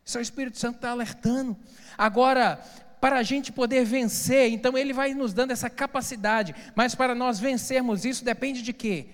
Isso 0.04 0.18
é 0.18 0.20
o 0.20 0.22
Espírito 0.22 0.58
Santo 0.58 0.74
que 0.74 0.78
está 0.78 0.90
alertando. 0.90 1.56
Agora, 1.96 2.56
para 3.00 3.18
a 3.18 3.22
gente 3.22 3.52
poder 3.52 3.84
vencer, 3.84 4.50
então 4.50 4.76
ele 4.76 4.92
vai 4.92 5.14
nos 5.14 5.32
dando 5.32 5.52
essa 5.52 5.70
capacidade. 5.70 6.56
Mas 6.74 6.96
para 6.96 7.14
nós 7.14 7.38
vencermos 7.38 8.04
isso, 8.04 8.24
depende 8.24 8.62
de 8.62 8.72
quê? 8.72 9.10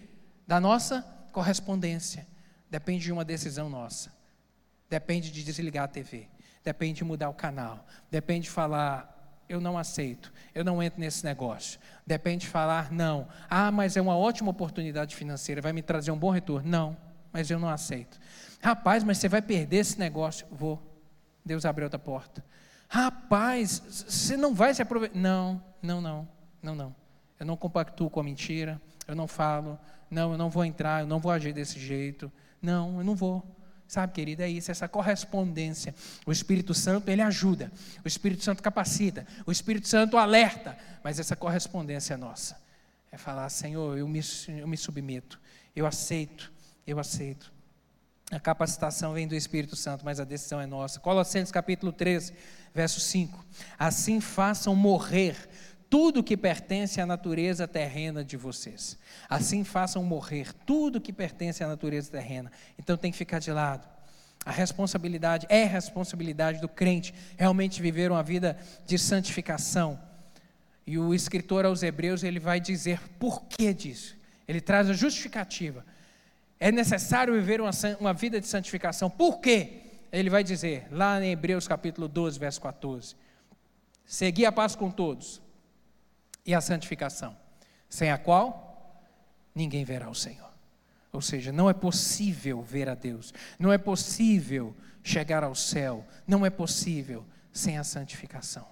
Da 0.46 0.58
nossa 0.58 1.02
correspondência. 1.30 2.26
Depende 2.70 3.04
de 3.04 3.12
uma 3.12 3.24
decisão 3.24 3.68
nossa. 3.68 4.10
Depende 4.88 5.30
de 5.30 5.44
desligar 5.44 5.84
a 5.84 5.88
TV 5.88 6.33
depende 6.64 6.98
de 6.98 7.04
mudar 7.04 7.28
o 7.28 7.34
canal, 7.34 7.86
depende 8.10 8.44
de 8.44 8.50
falar, 8.50 9.14
eu 9.48 9.60
não 9.60 9.76
aceito, 9.76 10.32
eu 10.54 10.64
não 10.64 10.82
entro 10.82 10.98
nesse 10.98 11.24
negócio. 11.24 11.78
Depende 12.06 12.46
de 12.46 12.48
falar, 12.48 12.90
não. 12.90 13.28
Ah, 13.48 13.70
mas 13.70 13.96
é 13.96 14.00
uma 14.00 14.16
ótima 14.16 14.50
oportunidade 14.50 15.14
financeira, 15.14 15.60
vai 15.60 15.72
me 15.72 15.82
trazer 15.82 16.10
um 16.10 16.18
bom 16.18 16.30
retorno. 16.30 16.68
Não, 16.68 16.96
mas 17.32 17.50
eu 17.50 17.58
não 17.58 17.68
aceito. 17.68 18.18
Rapaz, 18.62 19.04
mas 19.04 19.18
você 19.18 19.28
vai 19.28 19.42
perder 19.42 19.76
esse 19.76 19.98
negócio. 19.98 20.46
Vou. 20.50 20.82
Deus 21.44 21.66
abriu 21.66 21.84
outra 21.84 21.98
porta. 21.98 22.42
Rapaz, 22.88 23.82
você 24.08 24.36
não 24.36 24.54
vai 24.54 24.72
se 24.74 24.80
aproveitar. 24.80 25.18
Não, 25.18 25.62
não, 25.82 26.00
não, 26.00 26.28
não, 26.62 26.74
não. 26.74 26.96
Eu 27.38 27.44
não 27.44 27.56
compactuo 27.56 28.08
com 28.08 28.20
a 28.20 28.22
mentira, 28.22 28.80
eu 29.06 29.14
não 29.14 29.26
falo, 29.26 29.78
não, 30.10 30.32
eu 30.32 30.38
não 30.38 30.48
vou 30.48 30.64
entrar, 30.64 31.02
eu 31.02 31.06
não 31.06 31.18
vou 31.18 31.32
agir 31.32 31.52
desse 31.52 31.78
jeito. 31.78 32.32
Não, 32.62 32.98
eu 32.98 33.04
não 33.04 33.14
vou. 33.14 33.44
Sabe, 33.94 34.12
querido, 34.12 34.42
é 34.42 34.48
isso, 34.48 34.72
essa 34.72 34.88
correspondência. 34.88 35.94
O 36.26 36.32
Espírito 36.32 36.74
Santo, 36.74 37.08
ele 37.08 37.22
ajuda. 37.22 37.70
O 38.04 38.08
Espírito 38.08 38.42
Santo 38.42 38.60
capacita. 38.60 39.24
O 39.46 39.52
Espírito 39.52 39.86
Santo 39.86 40.16
alerta. 40.16 40.76
Mas 41.04 41.20
essa 41.20 41.36
correspondência 41.36 42.14
é 42.14 42.16
nossa. 42.16 42.60
É 43.12 43.16
falar, 43.16 43.48
Senhor, 43.50 43.96
eu 43.96 44.08
me, 44.08 44.20
eu 44.48 44.66
me 44.66 44.76
submeto. 44.76 45.40
Eu 45.76 45.86
aceito. 45.86 46.52
Eu 46.84 46.98
aceito. 46.98 47.52
A 48.32 48.40
capacitação 48.40 49.12
vem 49.12 49.28
do 49.28 49.34
Espírito 49.36 49.76
Santo, 49.76 50.04
mas 50.04 50.18
a 50.18 50.24
decisão 50.24 50.60
é 50.60 50.66
nossa. 50.66 50.98
Colossenses 50.98 51.52
capítulo 51.52 51.92
13, 51.92 52.32
verso 52.74 52.98
5. 52.98 53.46
Assim 53.78 54.20
façam 54.20 54.74
morrer 54.74 55.36
tudo 55.88 56.22
que 56.22 56.36
pertence 56.36 57.00
à 57.00 57.06
natureza 57.06 57.68
terrena 57.68 58.24
de 58.24 58.36
vocês. 58.36 58.98
Assim 59.28 59.64
façam 59.64 60.02
morrer 60.02 60.52
tudo 60.66 61.00
que 61.00 61.12
pertence 61.12 61.62
à 61.62 61.68
natureza 61.68 62.10
terrena. 62.10 62.50
Então 62.78 62.96
tem 62.96 63.12
que 63.12 63.18
ficar 63.18 63.38
de 63.38 63.52
lado. 63.52 63.88
A 64.44 64.50
responsabilidade 64.50 65.46
é 65.48 65.64
responsabilidade 65.64 66.60
do 66.60 66.68
crente 66.68 67.14
realmente 67.36 67.80
viver 67.80 68.10
uma 68.10 68.22
vida 68.22 68.58
de 68.86 68.98
santificação. 68.98 69.98
E 70.86 70.98
o 70.98 71.14
escritor 71.14 71.64
aos 71.64 71.82
Hebreus 71.82 72.22
ele 72.22 72.38
vai 72.40 72.60
dizer 72.60 73.00
por 73.18 73.44
que 73.44 73.72
disso. 73.72 74.16
Ele 74.46 74.60
traz 74.60 74.90
a 74.90 74.92
justificativa. 74.92 75.84
É 76.60 76.70
necessário 76.70 77.32
viver 77.34 77.60
uma, 77.60 77.70
uma 78.00 78.12
vida 78.12 78.40
de 78.40 78.46
santificação. 78.46 79.08
Por 79.08 79.40
quê? 79.40 79.80
Ele 80.12 80.28
vai 80.28 80.44
dizer 80.44 80.86
lá 80.90 81.22
em 81.22 81.30
Hebreus 81.30 81.66
capítulo 81.66 82.06
12, 82.06 82.38
verso 82.38 82.60
14: 82.60 83.16
Segui 84.04 84.44
a 84.44 84.52
paz 84.52 84.76
com 84.76 84.90
todos 84.90 85.43
e 86.44 86.54
a 86.54 86.60
santificação, 86.60 87.36
sem 87.88 88.10
a 88.10 88.18
qual 88.18 89.02
ninguém 89.54 89.84
verá 89.84 90.08
o 90.08 90.14
Senhor. 90.14 90.52
Ou 91.12 91.20
seja, 91.20 91.52
não 91.52 91.70
é 91.70 91.72
possível 91.72 92.60
ver 92.62 92.88
a 92.88 92.94
Deus, 92.94 93.32
não 93.58 93.72
é 93.72 93.78
possível 93.78 94.74
chegar 95.02 95.44
ao 95.44 95.54
céu, 95.54 96.04
não 96.26 96.44
é 96.44 96.50
possível 96.50 97.24
sem 97.52 97.78
a 97.78 97.84
santificação. 97.84 98.66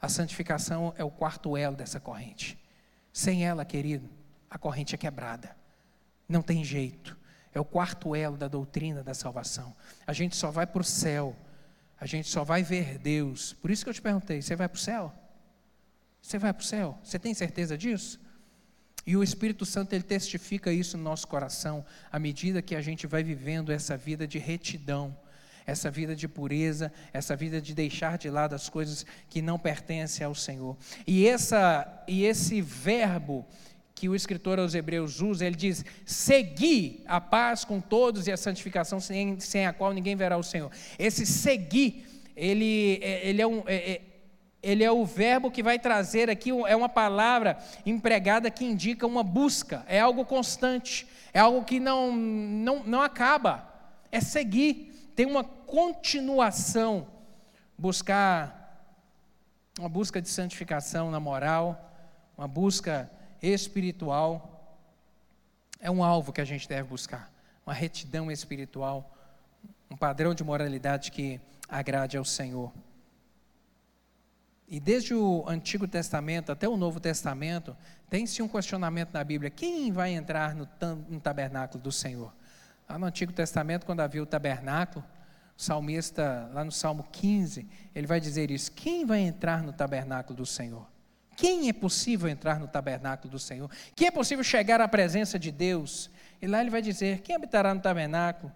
A 0.00 0.08
santificação 0.08 0.94
é 0.96 1.04
o 1.04 1.10
quarto 1.10 1.56
elo 1.56 1.76
dessa 1.76 1.98
corrente. 1.98 2.58
Sem 3.12 3.44
ela, 3.44 3.64
querido, 3.64 4.08
a 4.48 4.58
corrente 4.58 4.94
é 4.94 4.98
quebrada. 4.98 5.56
Não 6.28 6.42
tem 6.42 6.64
jeito. 6.64 7.16
É 7.54 7.60
o 7.60 7.64
quarto 7.64 8.14
elo 8.14 8.36
da 8.36 8.48
doutrina 8.48 9.02
da 9.02 9.14
salvação. 9.14 9.74
A 10.06 10.12
gente 10.12 10.36
só 10.36 10.50
vai 10.50 10.66
para 10.66 10.80
o 10.80 10.84
céu. 10.84 11.36
A 12.00 12.06
gente 12.06 12.28
só 12.28 12.42
vai 12.42 12.62
ver 12.62 12.98
Deus. 12.98 13.52
Por 13.54 13.70
isso 13.70 13.84
que 13.84 13.90
eu 13.90 13.94
te 13.94 14.02
perguntei: 14.02 14.40
você 14.40 14.56
vai 14.56 14.68
para 14.68 14.76
o 14.76 14.80
céu? 14.80 15.12
Você 16.22 16.38
vai 16.38 16.52
para 16.52 16.62
o 16.62 16.64
céu? 16.64 16.98
Você 17.02 17.18
tem 17.18 17.34
certeza 17.34 17.76
disso? 17.76 18.20
E 19.04 19.16
o 19.16 19.22
Espírito 19.22 19.66
Santo 19.66 19.92
ele 19.92 20.04
testifica 20.04 20.72
isso 20.72 20.96
no 20.96 21.02
nosso 21.02 21.26
coração 21.26 21.84
à 22.10 22.18
medida 22.18 22.62
que 22.62 22.76
a 22.76 22.80
gente 22.80 23.06
vai 23.06 23.24
vivendo 23.24 23.72
essa 23.72 23.96
vida 23.96 24.28
de 24.28 24.38
retidão, 24.38 25.16
essa 25.66 25.90
vida 25.90 26.14
de 26.14 26.28
pureza, 26.28 26.92
essa 27.12 27.34
vida 27.34 27.60
de 27.60 27.74
deixar 27.74 28.16
de 28.16 28.30
lado 28.30 28.54
as 28.54 28.68
coisas 28.68 29.04
que 29.28 29.42
não 29.42 29.58
pertencem 29.58 30.24
ao 30.24 30.34
Senhor. 30.34 30.76
E 31.04 31.26
essa 31.26 32.04
e 32.06 32.24
esse 32.24 32.60
verbo 32.60 33.44
que 33.92 34.08
o 34.08 34.14
escritor 34.14 34.60
aos 34.60 34.74
Hebreus 34.74 35.20
usa, 35.20 35.44
ele 35.44 35.56
diz: 35.56 35.84
seguir 36.06 37.02
a 37.06 37.20
paz 37.20 37.64
com 37.64 37.80
todos 37.80 38.28
e 38.28 38.32
a 38.32 38.36
santificação 38.36 39.00
sem, 39.00 39.38
sem 39.40 39.66
a 39.66 39.72
qual 39.72 39.92
ninguém 39.92 40.14
verá 40.14 40.36
o 40.36 40.42
Senhor. 40.44 40.70
Esse 40.96 41.26
seguir, 41.26 42.06
ele, 42.36 43.00
é, 43.02 43.28
ele 43.28 43.42
é 43.42 43.46
um 43.46 43.62
é, 43.66 43.92
é 43.92 44.11
ele 44.62 44.84
é 44.84 44.92
o 44.92 45.04
verbo 45.04 45.50
que 45.50 45.62
vai 45.62 45.78
trazer 45.78 46.30
aqui, 46.30 46.50
é 46.50 46.76
uma 46.76 46.88
palavra 46.88 47.58
empregada 47.84 48.50
que 48.50 48.64
indica 48.64 49.06
uma 49.06 49.24
busca, 49.24 49.84
é 49.88 49.98
algo 49.98 50.24
constante, 50.24 51.06
é 51.32 51.40
algo 51.40 51.64
que 51.64 51.80
não, 51.80 52.12
não, 52.12 52.84
não 52.84 53.02
acaba, 53.02 53.68
é 54.12 54.20
seguir, 54.20 55.12
tem 55.16 55.26
uma 55.26 55.42
continuação, 55.42 57.08
buscar, 57.76 58.60
uma 59.78 59.88
busca 59.88 60.22
de 60.22 60.28
santificação 60.28 61.10
na 61.10 61.18
moral, 61.18 61.90
uma 62.38 62.46
busca 62.46 63.10
espiritual, 63.42 64.78
é 65.80 65.90
um 65.90 66.04
alvo 66.04 66.32
que 66.32 66.40
a 66.40 66.44
gente 66.44 66.68
deve 66.68 66.84
buscar, 66.84 67.32
uma 67.66 67.74
retidão 67.74 68.30
espiritual, 68.30 69.12
um 69.90 69.96
padrão 69.96 70.32
de 70.34 70.44
moralidade 70.44 71.10
que 71.10 71.40
agrade 71.68 72.16
ao 72.16 72.24
Senhor. 72.24 72.72
E 74.72 74.80
desde 74.80 75.14
o 75.14 75.44
Antigo 75.46 75.86
Testamento 75.86 76.50
até 76.50 76.66
o 76.66 76.78
Novo 76.78 76.98
Testamento, 76.98 77.76
tem-se 78.08 78.40
um 78.40 78.48
questionamento 78.48 79.12
na 79.12 79.22
Bíblia: 79.22 79.50
quem 79.50 79.92
vai 79.92 80.14
entrar 80.14 80.54
no, 80.54 80.66
tabernáculo 81.20 81.84
do 81.84 81.92
Senhor? 81.92 82.34
Lá 82.88 82.98
no 82.98 83.04
Antigo 83.04 83.34
Testamento, 83.34 83.84
quando 83.84 84.00
havia 84.00 84.22
o 84.22 84.24
tabernáculo, 84.24 85.04
o 85.58 85.62
salmista, 85.62 86.50
lá 86.54 86.64
no 86.64 86.72
Salmo 86.72 87.06
15, 87.12 87.68
ele 87.94 88.06
vai 88.06 88.18
dizer 88.18 88.50
isso: 88.50 88.72
quem 88.72 89.04
vai 89.04 89.20
entrar 89.20 89.62
no 89.62 89.74
tabernáculo 89.74 90.38
do 90.38 90.46
Senhor? 90.46 90.88
Quem 91.36 91.68
é 91.68 91.72
possível 91.74 92.26
entrar 92.26 92.58
no 92.58 92.66
tabernáculo 92.66 93.30
do 93.30 93.38
Senhor? 93.38 93.70
Quem 93.94 94.08
é 94.08 94.10
possível 94.10 94.42
chegar 94.42 94.80
à 94.80 94.88
presença 94.88 95.38
de 95.38 95.52
Deus? 95.52 96.10
E 96.40 96.46
lá 96.46 96.62
ele 96.62 96.70
vai 96.70 96.80
dizer: 96.80 97.20
quem 97.20 97.36
habitará 97.36 97.74
no 97.74 97.80
tabernáculo? 97.82 98.50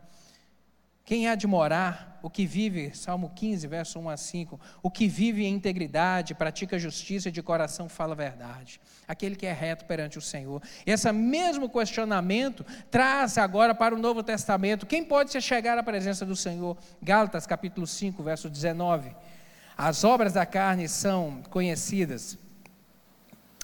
Quem 1.06 1.28
há 1.28 1.36
de 1.36 1.46
morar, 1.46 2.18
o 2.20 2.28
que 2.28 2.44
vive, 2.44 2.90
Salmo 2.92 3.30
15, 3.32 3.68
verso 3.68 4.00
1 4.00 4.08
a 4.08 4.16
5, 4.16 4.60
o 4.82 4.90
que 4.90 5.06
vive 5.06 5.44
em 5.44 5.54
integridade, 5.54 6.34
pratica 6.34 6.76
justiça 6.76 7.28
e 7.28 7.32
de 7.32 7.40
coração 7.40 7.88
fala 7.88 8.12
a 8.12 8.16
verdade. 8.16 8.80
Aquele 9.06 9.36
que 9.36 9.46
é 9.46 9.52
reto 9.52 9.84
perante 9.84 10.18
o 10.18 10.20
Senhor. 10.20 10.60
Esse 10.84 11.12
mesmo 11.12 11.70
questionamento 11.70 12.66
traz 12.90 13.38
agora 13.38 13.72
para 13.72 13.94
o 13.94 13.98
Novo 13.98 14.20
Testamento. 14.20 14.84
Quem 14.84 15.04
pode 15.04 15.30
se 15.30 15.40
chegar 15.40 15.78
à 15.78 15.82
presença 15.84 16.26
do 16.26 16.34
Senhor? 16.34 16.76
Gálatas 17.00 17.46
capítulo 17.46 17.86
5, 17.86 18.20
verso 18.24 18.50
19. 18.50 19.14
As 19.78 20.02
obras 20.02 20.32
da 20.32 20.44
carne 20.44 20.88
são 20.88 21.40
conhecidas 21.50 22.36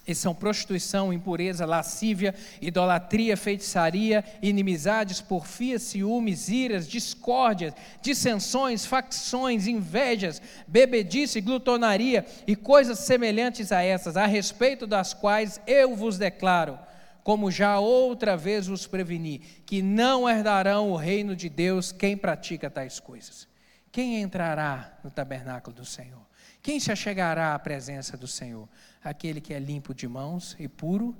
e 0.06 0.14
são 0.14 0.34
prostituição, 0.34 1.12
impureza, 1.12 1.64
lascívia, 1.64 2.34
idolatria, 2.60 3.36
feitiçaria, 3.36 4.24
inimizades, 4.42 5.20
porfia, 5.20 5.78
ciúmes, 5.78 6.48
iras, 6.48 6.88
discórdias, 6.88 7.72
dissensões, 8.00 8.84
facções, 8.84 9.66
invejas, 9.66 10.42
bebedice, 10.66 11.40
glutonaria 11.40 12.26
e 12.46 12.56
coisas 12.56 12.98
semelhantes 12.98 13.70
a 13.70 13.82
essas, 13.82 14.16
a 14.16 14.26
respeito 14.26 14.86
das 14.86 15.14
quais 15.14 15.60
eu 15.66 15.94
vos 15.94 16.18
declaro, 16.18 16.78
como 17.22 17.50
já 17.50 17.78
outra 17.78 18.36
vez 18.36 18.66
vos 18.66 18.86
preveni, 18.86 19.38
que 19.64 19.80
não 19.80 20.28
herdarão 20.28 20.90
o 20.90 20.96
reino 20.96 21.36
de 21.36 21.48
Deus 21.48 21.92
quem 21.92 22.16
pratica 22.16 22.68
tais 22.68 22.98
coisas. 22.98 23.46
Quem 23.92 24.20
entrará 24.20 24.98
no 25.04 25.10
tabernáculo 25.10 25.76
do 25.76 25.84
Senhor? 25.84 26.26
Quem 26.62 26.80
se 26.80 26.90
achegará 26.90 27.54
à 27.54 27.58
presença 27.58 28.16
do 28.16 28.26
Senhor? 28.26 28.68
Aquele 29.02 29.40
que 29.40 29.52
é 29.52 29.58
limpo 29.58 29.94
de 29.94 30.06
mãos 30.06 30.56
e 30.58 30.68
puro 30.68 31.16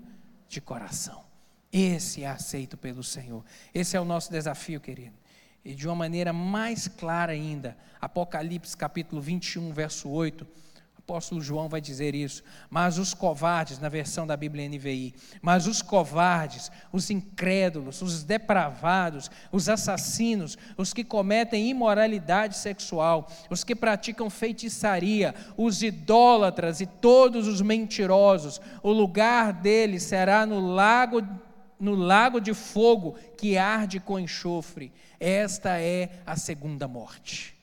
de 0.48 0.60
coração. 0.60 1.24
Esse 1.72 2.22
é 2.22 2.28
aceito 2.28 2.76
pelo 2.76 3.02
Senhor. 3.02 3.44
Esse 3.72 3.96
é 3.96 4.00
o 4.00 4.04
nosso 4.04 4.30
desafio, 4.30 4.80
querido. 4.80 5.16
E 5.64 5.74
de 5.74 5.86
uma 5.86 5.94
maneira 5.94 6.32
mais 6.32 6.88
clara 6.88 7.32
ainda, 7.32 7.76
Apocalipse 8.00 8.76
capítulo 8.76 9.22
21, 9.22 9.72
verso 9.72 10.08
8 10.08 10.46
apóstolo 11.02 11.40
João 11.40 11.68
vai 11.68 11.80
dizer 11.80 12.14
isso. 12.14 12.42
Mas 12.70 12.96
os 12.96 13.12
covardes, 13.12 13.78
na 13.78 13.88
versão 13.88 14.26
da 14.26 14.36
Bíblia 14.36 14.68
NVI, 14.68 15.14
mas 15.42 15.66
os 15.66 15.82
covardes, 15.82 16.70
os 16.92 17.10
incrédulos, 17.10 18.00
os 18.00 18.22
depravados, 18.22 19.30
os 19.50 19.68
assassinos, 19.68 20.56
os 20.76 20.94
que 20.94 21.02
cometem 21.04 21.68
imoralidade 21.68 22.56
sexual, 22.56 23.28
os 23.50 23.64
que 23.64 23.74
praticam 23.74 24.30
feitiçaria, 24.30 25.34
os 25.56 25.82
idólatras 25.82 26.80
e 26.80 26.86
todos 26.86 27.48
os 27.48 27.60
mentirosos, 27.60 28.60
o 28.82 28.92
lugar 28.92 29.52
deles 29.52 30.04
será 30.04 30.46
no 30.46 30.60
lago 30.74 31.20
no 31.80 31.96
lago 31.96 32.40
de 32.40 32.54
fogo 32.54 33.16
que 33.36 33.58
arde 33.58 33.98
com 33.98 34.16
enxofre. 34.16 34.92
Esta 35.18 35.80
é 35.80 36.22
a 36.24 36.36
segunda 36.36 36.86
morte. 36.86 37.60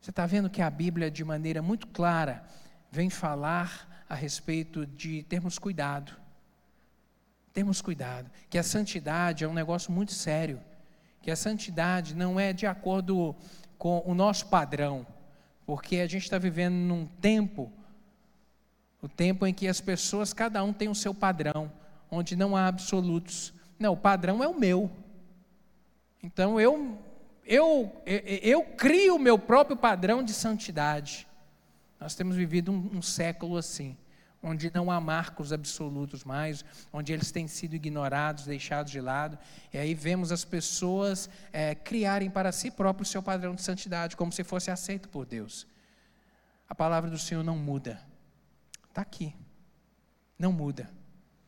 Você 0.00 0.10
está 0.10 0.26
vendo 0.26 0.48
que 0.48 0.62
a 0.62 0.70
Bíblia, 0.70 1.10
de 1.10 1.24
maneira 1.24 1.60
muito 1.60 1.86
clara, 1.86 2.44
vem 2.90 3.10
falar 3.10 4.04
a 4.08 4.14
respeito 4.14 4.86
de 4.86 5.22
termos 5.24 5.58
cuidado. 5.58 6.12
Termos 7.52 7.80
cuidado. 7.80 8.30
Que 8.48 8.58
a 8.58 8.62
santidade 8.62 9.44
é 9.44 9.48
um 9.48 9.52
negócio 9.52 9.92
muito 9.92 10.12
sério. 10.12 10.60
Que 11.20 11.30
a 11.30 11.36
santidade 11.36 12.14
não 12.14 12.38
é 12.38 12.52
de 12.52 12.66
acordo 12.66 13.34
com 13.76 14.02
o 14.06 14.14
nosso 14.14 14.46
padrão. 14.46 15.06
Porque 15.66 15.96
a 15.96 16.06
gente 16.06 16.22
está 16.22 16.38
vivendo 16.38 16.74
num 16.74 17.04
tempo, 17.06 17.70
o 19.02 19.08
tempo 19.08 19.46
em 19.46 19.52
que 19.52 19.68
as 19.68 19.80
pessoas, 19.80 20.32
cada 20.32 20.62
um 20.64 20.72
tem 20.72 20.88
o 20.88 20.94
seu 20.94 21.12
padrão, 21.12 21.70
onde 22.10 22.34
não 22.34 22.56
há 22.56 22.66
absolutos. 22.66 23.52
Não, 23.78 23.92
o 23.92 23.96
padrão 23.96 24.42
é 24.42 24.48
o 24.48 24.58
meu. 24.58 24.90
Então 26.22 26.58
eu 26.58 26.98
eu, 27.48 27.90
eu, 28.04 28.62
crio 28.62 29.16
o 29.16 29.18
meu 29.18 29.38
próprio 29.38 29.74
padrão 29.74 30.22
de 30.22 30.34
santidade. 30.34 31.26
Nós 31.98 32.14
temos 32.14 32.36
vivido 32.36 32.70
um, 32.70 32.98
um 32.98 33.02
século 33.02 33.56
assim, 33.56 33.96
onde 34.42 34.70
não 34.74 34.90
há 34.90 35.00
marcos 35.00 35.50
absolutos 35.50 36.24
mais, 36.24 36.62
onde 36.92 37.10
eles 37.10 37.32
têm 37.32 37.48
sido 37.48 37.74
ignorados, 37.74 38.44
deixados 38.44 38.92
de 38.92 39.00
lado. 39.00 39.38
E 39.72 39.78
aí 39.78 39.94
vemos 39.94 40.30
as 40.30 40.44
pessoas 40.44 41.30
é, 41.50 41.74
criarem 41.74 42.28
para 42.28 42.52
si 42.52 42.70
próprio 42.70 43.04
o 43.04 43.06
seu 43.06 43.22
padrão 43.22 43.54
de 43.54 43.62
santidade, 43.62 44.14
como 44.14 44.30
se 44.30 44.44
fosse 44.44 44.70
aceito 44.70 45.08
por 45.08 45.24
Deus. 45.24 45.66
A 46.68 46.74
palavra 46.74 47.08
do 47.08 47.18
Senhor 47.18 47.42
não 47.42 47.56
muda. 47.56 47.98
Está 48.90 49.00
aqui. 49.00 49.34
Não 50.38 50.52
muda. 50.52 50.90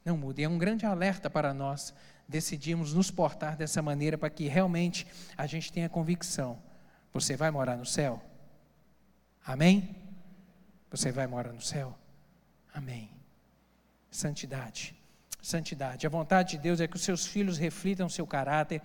Não 0.03 0.17
muda. 0.17 0.41
E 0.41 0.45
é 0.45 0.49
um 0.49 0.57
grande 0.57 0.87
alerta 0.87 1.29
para 1.29 1.53
nós 1.53 1.93
decidirmos 2.31 2.95
nos 2.95 3.11
portar 3.11 3.57
dessa 3.57 3.83
maneira 3.83 4.17
para 4.17 4.31
que 4.31 4.47
realmente 4.47 5.07
a 5.37 5.47
gente 5.47 5.73
tenha 5.73 5.89
convicção. 5.89 6.63
Você 7.13 7.37
vai 7.37 7.51
morar 7.51 7.77
no 7.77 7.85
céu? 7.85 8.23
Amém? 9.45 9.97
Você 10.91 11.11
vai 11.11 11.27
morar 11.27 11.53
no 11.53 11.61
céu? 11.61 11.99
Amém. 12.73 13.11
Santidade. 14.11 14.95
Santidade. 15.43 16.07
A 16.07 16.11
vontade 16.11 16.53
de 16.53 16.59
Deus 16.59 16.81
é 16.81 16.87
que 16.87 16.97
os 16.97 17.03
seus 17.03 17.27
filhos 17.27 17.59
reflitam 17.59 18.09
seu 18.09 18.27
caráter. 18.27 18.81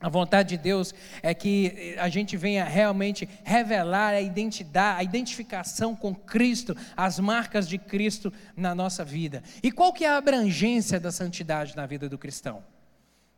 A 0.00 0.08
vontade 0.08 0.56
de 0.56 0.62
Deus 0.62 0.94
é 1.22 1.34
que 1.34 1.94
a 1.98 2.08
gente 2.08 2.34
venha 2.34 2.64
realmente 2.64 3.28
revelar 3.44 4.14
a 4.14 4.20
identidade, 4.20 5.00
a 5.00 5.04
identificação 5.04 5.94
com 5.94 6.14
Cristo, 6.14 6.74
as 6.96 7.18
marcas 7.20 7.68
de 7.68 7.76
Cristo 7.76 8.32
na 8.56 8.74
nossa 8.74 9.04
vida. 9.04 9.42
E 9.62 9.70
qual 9.70 9.92
que 9.92 10.06
é 10.06 10.08
a 10.08 10.16
abrangência 10.16 10.98
da 10.98 11.12
santidade 11.12 11.76
na 11.76 11.84
vida 11.84 12.08
do 12.08 12.16
cristão? 12.16 12.64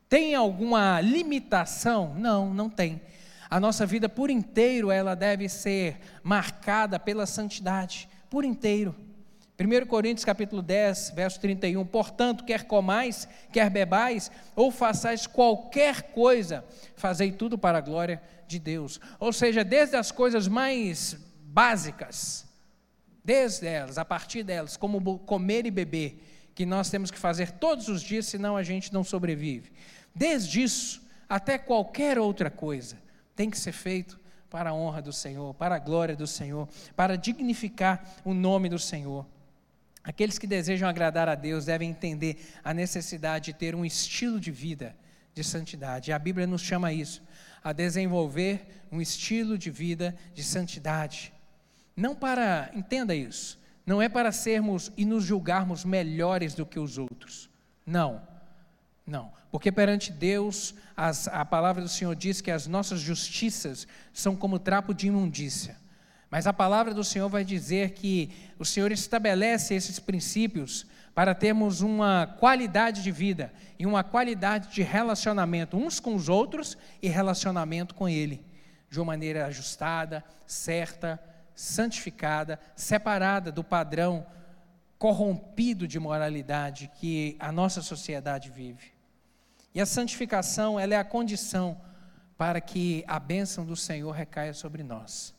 Tem 0.09 0.37
alguma 0.37 1.01
limitação? 1.01 2.15
Não, 2.17 2.55
não 2.55 2.71
tem. 2.71 3.01
A 3.51 3.59
nossa 3.59 3.85
vida 3.85 4.09
por 4.09 4.31
inteiro 4.31 4.91
ela 4.91 5.17
deve 5.17 5.49
ser 5.49 5.99
marcada 6.23 6.97
pela 6.97 7.27
santidade, 7.27 8.09
por 8.31 8.45
inteiro. 8.45 8.95
1 9.63 9.87
Coríntios 9.87 10.25
capítulo 10.25 10.61
10, 10.61 11.13
verso 11.15 11.41
31, 11.41 11.85
portanto, 11.87 12.45
quer 12.45 12.65
comais, 12.65 13.29
quer 13.53 13.71
bebais, 13.71 14.31
ou 14.57 14.71
façais 14.71 15.27
qualquer 15.27 16.03
coisa, 16.13 16.65
fazei 16.97 17.31
tudo 17.31 17.57
para 17.57 17.79
a 17.79 17.81
glória 17.81 18.21
de 18.47 18.59
Deus. 18.59 19.01
Ou 19.21 19.33
seja, 19.33 19.63
desde 19.63 19.97
as 19.97 20.11
coisas 20.11 20.49
mais 20.49 21.17
básicas, 21.45 22.45
desde 23.25 23.67
elas, 23.67 23.99
a 23.99 24.05
partir 24.05 24.43
delas, 24.43 24.77
como 24.77 25.19
comer 25.21 25.67
e 25.67 25.71
beber, 25.71 26.51
que 26.55 26.67
nós 26.67 26.91
temos 26.91 27.11
que 27.11 27.19
fazer 27.19 27.53
todos 27.53 27.89
os 27.89 28.03
dias, 28.03 28.27
senão 28.27 28.57
a 28.57 28.63
gente 28.63 28.93
não 28.93 29.05
sobrevive. 29.05 29.73
Desde 30.15 30.63
isso 30.63 31.03
até 31.29 31.57
qualquer 31.57 32.19
outra 32.19 32.51
coisa 32.51 32.99
tem 33.35 33.49
que 33.49 33.59
ser 33.59 33.73
feito 33.73 34.21
para 34.51 34.69
a 34.69 34.75
honra 34.75 35.01
do 35.01 35.13
Senhor, 35.15 35.55
para 35.55 35.77
a 35.77 35.79
glória 35.79 36.15
do 36.15 36.27
Senhor, 36.27 36.69
para 36.95 37.17
dignificar 37.17 38.05
o 38.23 38.35
nome 38.35 38.69
do 38.69 38.79
Senhor. 38.79 39.27
Aqueles 40.05 40.39
que 40.39 40.47
desejam 40.47 40.89
agradar 40.89 41.29
a 41.29 41.35
Deus 41.35 41.67
devem 41.67 41.91
entender 41.91 42.45
a 42.65 42.75
necessidade 42.75 43.47
de 43.47 43.53
ter 43.53 43.75
um 43.75 43.85
estilo 43.85 44.41
de 44.41 44.51
vida 44.51 44.97
de 45.35 45.45
santidade. 45.45 46.13
A 46.13 46.19
Bíblia 46.19 46.47
nos 46.47 46.61
chama 46.61 46.89
a 46.89 46.93
isso, 46.93 47.23
a 47.63 47.73
desenvolver 47.73 48.85
um 48.91 49.01
estilo 49.01 49.57
de 49.57 49.71
vida 49.71 50.15
de 50.35 50.43
santidade. 50.43 51.33
Não 51.97 52.15
para, 52.15 52.71
entenda 52.75 53.15
isso, 53.15 53.61
não 53.87 54.03
é 54.03 54.09
para 54.09 54.33
sermos 54.33 54.91
e 54.97 55.05
nos 55.05 55.25
julgarmos 55.25 55.85
melhores 55.85 56.55
do 56.55 56.67
que 56.67 56.79
os 56.79 56.99
outros. 56.99 57.49
Não, 57.87 58.23
não. 59.07 59.33
Porque 59.51 59.71
perante 59.71 60.11
Deus, 60.11 60.75
as, 60.97 61.29
a 61.29 61.45
palavra 61.45 61.83
do 61.83 61.89
Senhor 61.89 62.17
diz 62.17 62.41
que 62.41 62.51
as 62.51 62.67
nossas 62.67 63.01
justiças 63.01 63.87
são 64.13 64.35
como 64.35 64.59
trapo 64.59 64.95
de 64.95 65.09
imundícia. 65.09 65.77
Mas 66.33 66.47
a 66.47 66.53
palavra 66.55 66.95
do 66.95 67.05
Senhor 67.05 67.29
vai 67.29 67.45
dizer 67.45 67.91
que 67.91 68.31
o 68.59 68.65
Senhor 68.65 68.91
estabelece 68.91 69.75
esses 69.75 69.99
princípios 69.99 70.87
para 71.15 71.35
termos 71.35 71.83
uma 71.83 72.27
qualidade 72.27 73.03
de 73.03 73.13
vida 73.13 73.53
e 73.79 73.85
uma 73.85 74.03
qualidade 74.03 74.73
de 74.73 74.81
relacionamento 74.81 75.77
uns 75.77 76.01
com 76.01 76.15
os 76.15 76.31
outros 76.31 76.79
e 77.03 77.09
relacionamento 77.09 77.95
com 77.95 78.09
Ele, 78.09 78.43
de 78.89 78.99
uma 78.99 79.05
maneira 79.13 79.45
ajustada, 79.45 80.25
certa, 80.47 81.23
santificada, 81.55 82.59
separada 82.75 83.53
do 83.53 83.63
padrão 83.63 84.27
corrompido 84.97 85.87
de 85.87 85.99
moralidade 85.99 86.91
que 86.99 87.37
a 87.39 87.53
nossa 87.53 87.83
sociedade 87.83 88.49
vive. 88.49 88.95
E 89.75 89.83
a 89.83 89.85
santificação, 89.85 90.81
ela 90.81 90.95
é 90.95 90.97
a 90.97 91.05
condição 91.05 91.79
para 92.39 92.59
que 92.59 93.05
a 93.07 93.19
bênção 93.19 93.67
do 93.67 93.77
Senhor 93.77 94.13
recaia 94.13 94.55
sobre 94.55 94.83
nós 94.83 95.35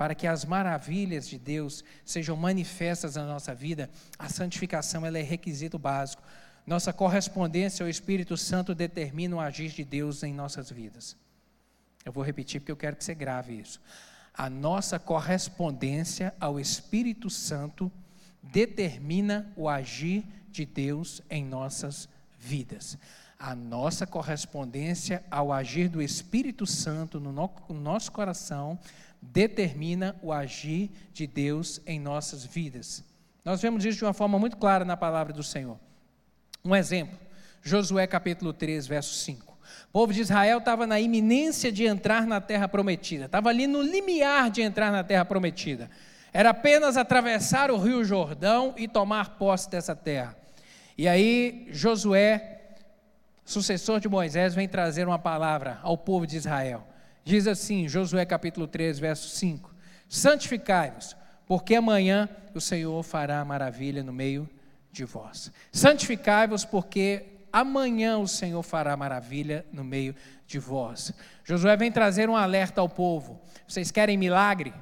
para 0.00 0.14
que 0.14 0.26
as 0.26 0.46
maravilhas 0.46 1.28
de 1.28 1.38
Deus 1.38 1.84
sejam 2.06 2.34
manifestas 2.34 3.16
na 3.16 3.26
nossa 3.26 3.54
vida, 3.54 3.90
a 4.18 4.30
santificação 4.30 5.04
ela 5.04 5.18
é 5.18 5.22
requisito 5.22 5.78
básico. 5.78 6.22
Nossa 6.66 6.90
correspondência 6.90 7.84
ao 7.84 7.90
Espírito 7.90 8.34
Santo 8.34 8.74
determina 8.74 9.36
o 9.36 9.40
agir 9.40 9.70
de 9.72 9.84
Deus 9.84 10.22
em 10.22 10.32
nossas 10.32 10.70
vidas. 10.70 11.18
Eu 12.02 12.12
vou 12.12 12.24
repetir 12.24 12.62
porque 12.62 12.72
eu 12.72 12.78
quero 12.78 12.96
que 12.96 13.04
você 13.04 13.14
grave 13.14 13.60
isso. 13.60 13.78
A 14.32 14.48
nossa 14.48 14.98
correspondência 14.98 16.32
ao 16.40 16.58
Espírito 16.58 17.28
Santo 17.28 17.92
determina 18.42 19.52
o 19.54 19.68
agir 19.68 20.24
de 20.50 20.64
Deus 20.64 21.20
em 21.28 21.44
nossas 21.44 22.08
vidas. 22.38 22.96
A 23.38 23.54
nossa 23.54 24.06
correspondência 24.06 25.22
ao 25.30 25.52
agir 25.52 25.90
do 25.90 26.00
Espírito 26.00 26.66
Santo 26.66 27.20
no 27.20 27.80
nosso 27.80 28.10
coração 28.10 28.78
determina 29.20 30.16
o 30.22 30.32
agir 30.32 30.90
de 31.12 31.26
Deus 31.26 31.80
em 31.86 32.00
nossas 32.00 32.44
vidas. 32.44 33.04
Nós 33.44 33.60
vemos 33.60 33.84
isso 33.84 33.98
de 33.98 34.04
uma 34.04 34.12
forma 34.12 34.38
muito 34.38 34.56
clara 34.56 34.84
na 34.84 34.96
palavra 34.96 35.32
do 35.32 35.42
Senhor. 35.42 35.78
Um 36.64 36.74
exemplo, 36.74 37.18
Josué 37.62 38.06
capítulo 38.06 38.52
3, 38.52 38.86
verso 38.86 39.14
5. 39.14 39.50
O 39.88 39.92
povo 39.92 40.12
de 40.12 40.20
Israel 40.20 40.58
estava 40.58 40.86
na 40.86 41.00
iminência 41.00 41.70
de 41.72 41.84
entrar 41.84 42.26
na 42.26 42.40
terra 42.40 42.68
prometida, 42.68 43.26
estava 43.26 43.48
ali 43.48 43.66
no 43.66 43.82
limiar 43.82 44.50
de 44.50 44.62
entrar 44.62 44.92
na 44.92 45.02
terra 45.02 45.24
prometida. 45.24 45.90
Era 46.32 46.50
apenas 46.50 46.96
atravessar 46.96 47.70
o 47.70 47.78
rio 47.78 48.04
Jordão 48.04 48.74
e 48.76 48.86
tomar 48.86 49.30
posse 49.30 49.68
dessa 49.68 49.96
terra. 49.96 50.36
E 50.96 51.08
aí 51.08 51.66
Josué, 51.70 52.76
sucessor 53.44 54.00
de 54.00 54.08
Moisés, 54.08 54.54
vem 54.54 54.68
trazer 54.68 55.08
uma 55.08 55.18
palavra 55.18 55.78
ao 55.82 55.96
povo 55.96 56.26
de 56.26 56.36
Israel. 56.36 56.86
Diz 57.24 57.46
assim, 57.46 57.86
Josué 57.86 58.24
capítulo 58.24 58.66
3, 58.66 58.98
verso 58.98 59.28
5: 59.36 59.74
Santificai-vos, 60.08 61.16
porque 61.46 61.74
amanhã 61.74 62.28
o 62.54 62.60
Senhor 62.60 63.02
fará 63.02 63.44
maravilha 63.44 64.02
no 64.02 64.12
meio 64.12 64.48
de 64.90 65.04
vós. 65.04 65.52
Santificai-vos, 65.70 66.64
porque 66.64 67.24
amanhã 67.52 68.18
o 68.18 68.26
Senhor 68.26 68.62
fará 68.62 68.96
maravilha 68.96 69.64
no 69.72 69.84
meio 69.84 70.14
de 70.46 70.58
vós. 70.58 71.12
Josué 71.44 71.76
vem 71.76 71.92
trazer 71.92 72.28
um 72.28 72.36
alerta 72.36 72.80
ao 72.80 72.88
povo: 72.88 73.40
vocês 73.66 73.90
querem 73.90 74.16
milagre? 74.16 74.72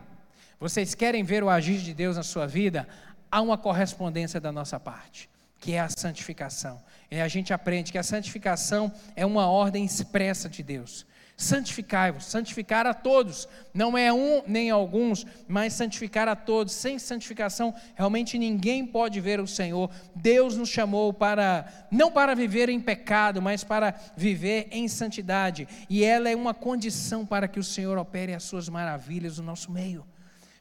Vocês 0.61 0.95
querem 0.95 1.23
ver 1.23 1.45
o 1.45 1.51
agir 1.51 1.79
de 1.79 1.95
Deus 1.95 2.17
na 2.17 2.23
sua 2.23 2.47
vida? 2.47 2.89
Há 3.31 3.41
uma 3.41 3.59
correspondência 3.59 4.41
da 4.41 4.51
nossa 4.51 4.81
parte, 4.81 5.29
que 5.61 5.75
é 5.75 5.81
a 5.81 5.89
santificação. 5.89 6.83
E 7.11 7.21
a 7.21 7.29
gente 7.29 7.53
aprende 7.53 7.93
que 7.93 7.99
a 7.99 8.03
santificação 8.03 8.93
é 9.15 9.25
uma 9.25 9.47
ordem 9.47 9.85
expressa 9.85 10.49
de 10.49 10.63
Deus 10.63 11.07
santificai-vos, 11.39 12.25
santificar 12.25 12.85
a 12.85 12.93
todos, 12.93 13.49
não 13.73 13.97
é 13.97 14.13
um 14.13 14.43
nem 14.45 14.71
alguns, 14.71 15.25
mas 15.47 15.73
santificar 15.73 16.27
a 16.27 16.35
todos. 16.35 16.75
Sem 16.75 16.99
santificação, 16.99 17.73
realmente 17.95 18.37
ninguém 18.37 18.85
pode 18.85 19.21
ver 19.21 19.39
o 19.39 19.47
Senhor. 19.47 19.89
Deus 20.17 20.57
nos 20.57 20.69
chamou 20.69 21.13
para, 21.13 21.87
não 21.93 22.11
para 22.11 22.35
viver 22.35 22.69
em 22.69 22.81
pecado, 22.81 23.41
mas 23.41 23.63
para 23.63 23.95
viver 24.17 24.67
em 24.73 24.89
santidade, 24.89 25.69
e 25.89 26.03
ela 26.03 26.29
é 26.29 26.35
uma 26.35 26.53
condição 26.53 27.25
para 27.25 27.47
que 27.47 27.61
o 27.61 27.65
Senhor 27.65 27.97
opere 27.97 28.35
as 28.35 28.43
suas 28.43 28.69
maravilhas 28.69 29.39
no 29.39 29.45
nosso 29.45 29.71
meio 29.71 30.05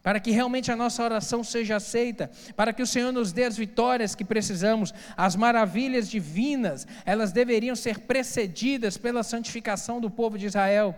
para 0.07 0.21
que 0.21 0.31
realmente 0.31 0.71
a 0.71 0.75
nossa 0.77 1.03
oração 1.03 1.43
seja 1.43 1.75
aceita, 1.75 2.31
para 2.55 2.71
que 2.71 2.81
o 2.81 2.87
Senhor 2.87 3.11
nos 3.11 3.33
dê 3.33 3.43
as 3.43 3.57
vitórias 3.57 4.15
que 4.15 4.23
precisamos, 4.23 4.93
as 5.17 5.35
maravilhas 5.35 6.09
divinas, 6.09 6.87
elas 7.05 7.33
deveriam 7.33 7.75
ser 7.75 7.99
precedidas 7.99 8.97
pela 8.97 9.21
santificação 9.21 9.99
do 9.99 10.09
povo 10.09 10.37
de 10.37 10.45
Israel. 10.45 10.95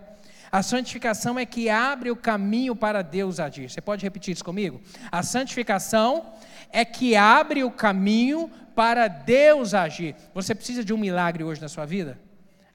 A 0.51 0.61
santificação 0.61 1.39
é 1.39 1.45
que 1.47 1.71
abre 1.71 2.11
o 2.11 2.15
caminho 2.15 2.75
para 2.75 3.01
Deus 3.01 3.39
agir. 3.39 3.67
Você 3.71 3.81
pode 3.81 4.03
repetir 4.03 4.31
isso 4.31 4.45
comigo? 4.45 4.79
A 5.11 5.23
santificação 5.23 6.31
é 6.71 6.85
que 6.85 7.15
abre 7.15 7.63
o 7.63 7.71
caminho 7.71 8.47
para 8.75 9.07
Deus 9.07 9.73
agir. 9.73 10.15
Você 10.35 10.53
precisa 10.53 10.85
de 10.85 10.93
um 10.93 10.99
milagre 10.99 11.43
hoje 11.43 11.59
na 11.59 11.67
sua 11.67 11.83
vida? 11.83 12.19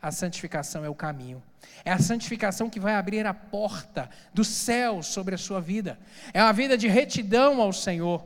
A 0.02 0.10
santificação 0.10 0.84
é 0.84 0.88
o 0.88 0.96
caminho. 0.96 1.40
É 1.84 1.92
a 1.92 1.98
santificação 1.98 2.70
que 2.70 2.80
vai 2.80 2.94
abrir 2.94 3.26
a 3.26 3.34
porta 3.34 4.08
do 4.32 4.44
céu 4.44 5.02
sobre 5.02 5.34
a 5.34 5.38
sua 5.38 5.60
vida. 5.60 5.98
É 6.32 6.42
uma 6.42 6.52
vida 6.52 6.76
de 6.76 6.88
retidão 6.88 7.60
ao 7.60 7.72
Senhor. 7.72 8.24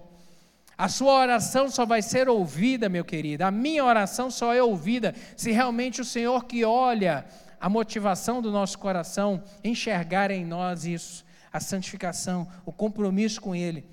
A 0.77 0.89
sua 0.89 1.13
oração 1.15 1.69
só 1.69 1.85
vai 1.85 2.01
ser 2.01 2.29
ouvida, 2.29 2.89
meu 2.89 3.05
querido. 3.05 3.43
A 3.43 3.51
minha 3.51 3.85
oração 3.85 4.31
só 4.31 4.55
é 4.55 4.63
ouvida 4.63 5.13
se 5.37 5.51
realmente 5.51 6.01
o 6.01 6.05
Senhor 6.05 6.45
que 6.45 6.65
olha 6.65 7.27
a 7.61 7.69
motivação 7.69 8.41
do 8.41 8.53
nosso 8.53 8.79
coração 8.79 9.43
enxergar 9.65 10.31
em 10.31 10.45
nós 10.45 10.85
isso, 10.85 11.25
a 11.53 11.59
santificação, 11.59 12.47
o 12.65 12.73
compromisso 12.73 13.41
com 13.41 13.57
Ele, 13.57 13.85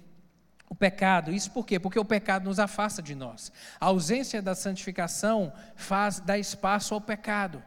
o 0.69 0.75
pecado. 0.75 1.31
Isso 1.33 1.49
por 1.49 1.65
quê? 1.65 1.79
Porque 1.79 1.99
o 1.99 2.05
pecado 2.05 2.45
nos 2.45 2.59
afasta 2.59 3.01
de 3.01 3.15
nós. 3.15 3.51
A 3.79 3.87
ausência 3.87 4.41
da 4.41 4.53
santificação 4.53 5.51
faz 5.75 6.19
dá 6.19 6.37
espaço 6.37 6.93
ao 6.93 7.01
pecado. 7.01 7.63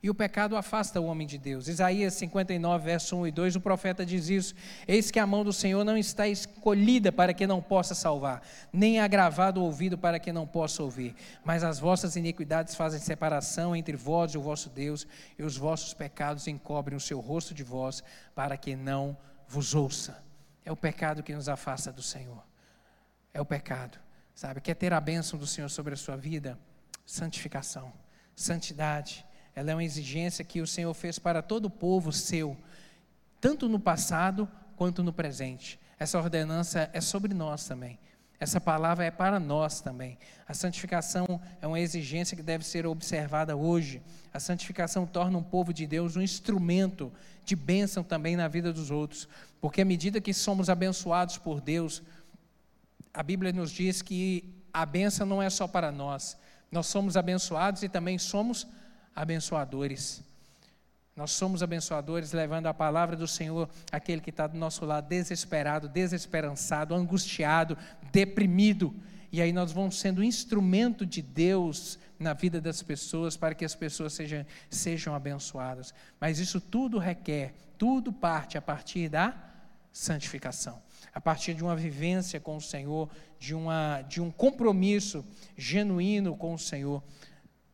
E 0.00 0.08
o 0.08 0.14
pecado 0.14 0.56
afasta 0.56 1.00
o 1.00 1.06
homem 1.06 1.26
de 1.26 1.36
Deus. 1.36 1.66
Isaías 1.66 2.14
59, 2.14 2.84
verso 2.84 3.16
1 3.16 3.26
e 3.26 3.32
2, 3.32 3.56
o 3.56 3.60
profeta 3.60 4.06
diz 4.06 4.28
isso: 4.28 4.54
Eis 4.86 5.10
que 5.10 5.18
a 5.18 5.26
mão 5.26 5.42
do 5.42 5.52
Senhor 5.52 5.84
não 5.84 5.96
está 5.96 6.28
escolhida 6.28 7.10
para 7.10 7.34
que 7.34 7.48
não 7.48 7.60
possa 7.60 7.96
salvar, 7.96 8.42
nem 8.72 9.00
agravado 9.00 9.60
o 9.60 9.64
ouvido 9.64 9.98
para 9.98 10.20
que 10.20 10.32
não 10.32 10.46
possa 10.46 10.84
ouvir. 10.84 11.16
Mas 11.44 11.64
as 11.64 11.80
vossas 11.80 12.14
iniquidades 12.14 12.76
fazem 12.76 13.00
separação 13.00 13.74
entre 13.74 13.96
vós 13.96 14.34
e 14.34 14.38
o 14.38 14.42
vosso 14.42 14.70
Deus, 14.70 15.04
e 15.36 15.42
os 15.42 15.56
vossos 15.56 15.92
pecados 15.92 16.46
encobrem 16.46 16.96
o 16.96 17.00
seu 17.00 17.18
rosto 17.18 17.52
de 17.52 17.64
vós, 17.64 18.02
para 18.36 18.56
que 18.56 18.76
não 18.76 19.16
vos 19.48 19.74
ouça. 19.74 20.22
É 20.64 20.70
o 20.70 20.76
pecado 20.76 21.24
que 21.24 21.34
nos 21.34 21.48
afasta 21.48 21.90
do 21.90 22.02
Senhor. 22.02 22.44
É 23.34 23.40
o 23.40 23.44
pecado. 23.44 23.98
Sabe? 24.32 24.60
Quer 24.60 24.74
ter 24.74 24.92
a 24.92 25.00
bênção 25.00 25.36
do 25.36 25.46
Senhor 25.46 25.68
sobre 25.68 25.94
a 25.94 25.96
sua 25.96 26.16
vida? 26.16 26.56
Santificação, 27.04 27.92
santidade 28.36 29.26
ela 29.58 29.72
é 29.72 29.74
uma 29.74 29.82
exigência 29.82 30.44
que 30.44 30.60
o 30.60 30.66
Senhor 30.68 30.94
fez 30.94 31.18
para 31.18 31.42
todo 31.42 31.64
o 31.64 31.70
povo 31.70 32.12
seu, 32.12 32.56
tanto 33.40 33.68
no 33.68 33.80
passado 33.80 34.48
quanto 34.76 35.02
no 35.02 35.12
presente. 35.12 35.80
Essa 35.98 36.16
ordenança 36.16 36.88
é 36.92 37.00
sobre 37.00 37.34
nós 37.34 37.66
também. 37.66 37.98
Essa 38.38 38.60
palavra 38.60 39.04
é 39.04 39.10
para 39.10 39.40
nós 39.40 39.80
também. 39.80 40.16
A 40.46 40.54
santificação 40.54 41.40
é 41.60 41.66
uma 41.66 41.80
exigência 41.80 42.36
que 42.36 42.42
deve 42.42 42.64
ser 42.64 42.86
observada 42.86 43.56
hoje. 43.56 44.00
A 44.32 44.38
santificação 44.38 45.04
torna 45.04 45.36
um 45.36 45.42
povo 45.42 45.74
de 45.74 45.88
Deus 45.88 46.14
um 46.14 46.22
instrumento 46.22 47.12
de 47.44 47.56
bênção 47.56 48.04
também 48.04 48.36
na 48.36 48.46
vida 48.46 48.72
dos 48.72 48.92
outros. 48.92 49.28
Porque 49.60 49.80
à 49.80 49.84
medida 49.84 50.20
que 50.20 50.32
somos 50.32 50.70
abençoados 50.70 51.36
por 51.36 51.60
Deus, 51.60 52.00
a 53.12 53.24
Bíblia 53.24 53.52
nos 53.52 53.72
diz 53.72 54.02
que 54.02 54.54
a 54.72 54.86
bênção 54.86 55.26
não 55.26 55.42
é 55.42 55.50
só 55.50 55.66
para 55.66 55.90
nós. 55.90 56.36
Nós 56.70 56.86
somos 56.86 57.16
abençoados 57.16 57.82
e 57.82 57.88
também 57.88 58.18
somos 58.18 58.68
abençoadores. 59.18 60.22
Nós 61.16 61.32
somos 61.32 61.60
abençoadores 61.60 62.32
levando 62.32 62.66
a 62.66 62.74
palavra 62.74 63.16
do 63.16 63.26
Senhor 63.26 63.68
àquele 63.90 64.20
que 64.20 64.30
está 64.30 64.46
do 64.46 64.56
nosso 64.56 64.84
lado, 64.84 65.08
desesperado, 65.08 65.88
desesperançado, 65.88 66.94
angustiado, 66.94 67.76
deprimido. 68.12 68.94
E 69.32 69.42
aí 69.42 69.52
nós 69.52 69.72
vamos 69.72 69.98
sendo 69.98 70.22
instrumento 70.22 71.04
de 71.04 71.20
Deus 71.20 71.98
na 72.20 72.32
vida 72.32 72.60
das 72.60 72.80
pessoas 72.80 73.36
para 73.36 73.54
que 73.56 73.64
as 73.64 73.74
pessoas 73.74 74.12
sejam, 74.12 74.46
sejam 74.70 75.12
abençoadas. 75.12 75.92
Mas 76.20 76.38
isso 76.38 76.60
tudo 76.60 76.98
requer, 76.98 77.52
tudo 77.76 78.12
parte 78.12 78.56
a 78.56 78.62
partir 78.62 79.08
da 79.08 79.34
santificação, 79.92 80.80
a 81.12 81.20
partir 81.20 81.54
de 81.54 81.64
uma 81.64 81.74
vivência 81.74 82.38
com 82.38 82.56
o 82.56 82.60
Senhor, 82.60 83.10
de, 83.40 83.56
uma, 83.56 84.02
de 84.02 84.20
um 84.20 84.30
compromisso 84.30 85.24
genuíno 85.56 86.36
com 86.36 86.54
o 86.54 86.58
Senhor 86.58 87.02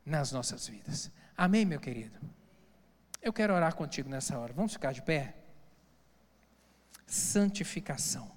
nas 0.05 0.33
nossas 0.33 0.67
vidas. 0.67 1.13
Amém, 1.37 1.65
meu 1.65 1.81
querido? 1.81 2.19
Eu 3.21 3.33
quero 3.33 3.55
orar 3.55 3.75
contigo 3.75 4.09
nessa 4.09 4.39
hora. 4.39 4.53
Vamos 4.53 4.73
ficar 4.73 4.93
de 4.93 5.03
pé? 5.03 5.35
Santificação. 7.07 8.31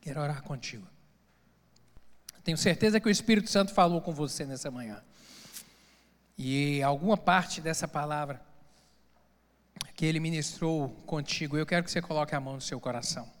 Quero 0.00 0.20
orar 0.20 0.42
contigo. 0.42 0.86
Tenho 2.44 2.56
certeza 2.56 3.00
que 3.00 3.08
o 3.08 3.10
Espírito 3.10 3.50
Santo 3.50 3.74
falou 3.74 4.00
com 4.00 4.14
você 4.14 4.46
nessa 4.46 4.70
manhã. 4.70 5.02
E 6.38 6.80
alguma 6.82 7.16
parte 7.16 7.60
dessa 7.60 7.88
palavra 7.88 8.40
que 9.96 10.06
ele 10.06 10.20
ministrou 10.20 10.90
contigo, 11.06 11.56
eu 11.56 11.66
quero 11.66 11.82
que 11.82 11.90
você 11.90 12.00
coloque 12.00 12.34
a 12.34 12.40
mão 12.40 12.54
no 12.54 12.60
seu 12.60 12.78
coração. 12.78 13.35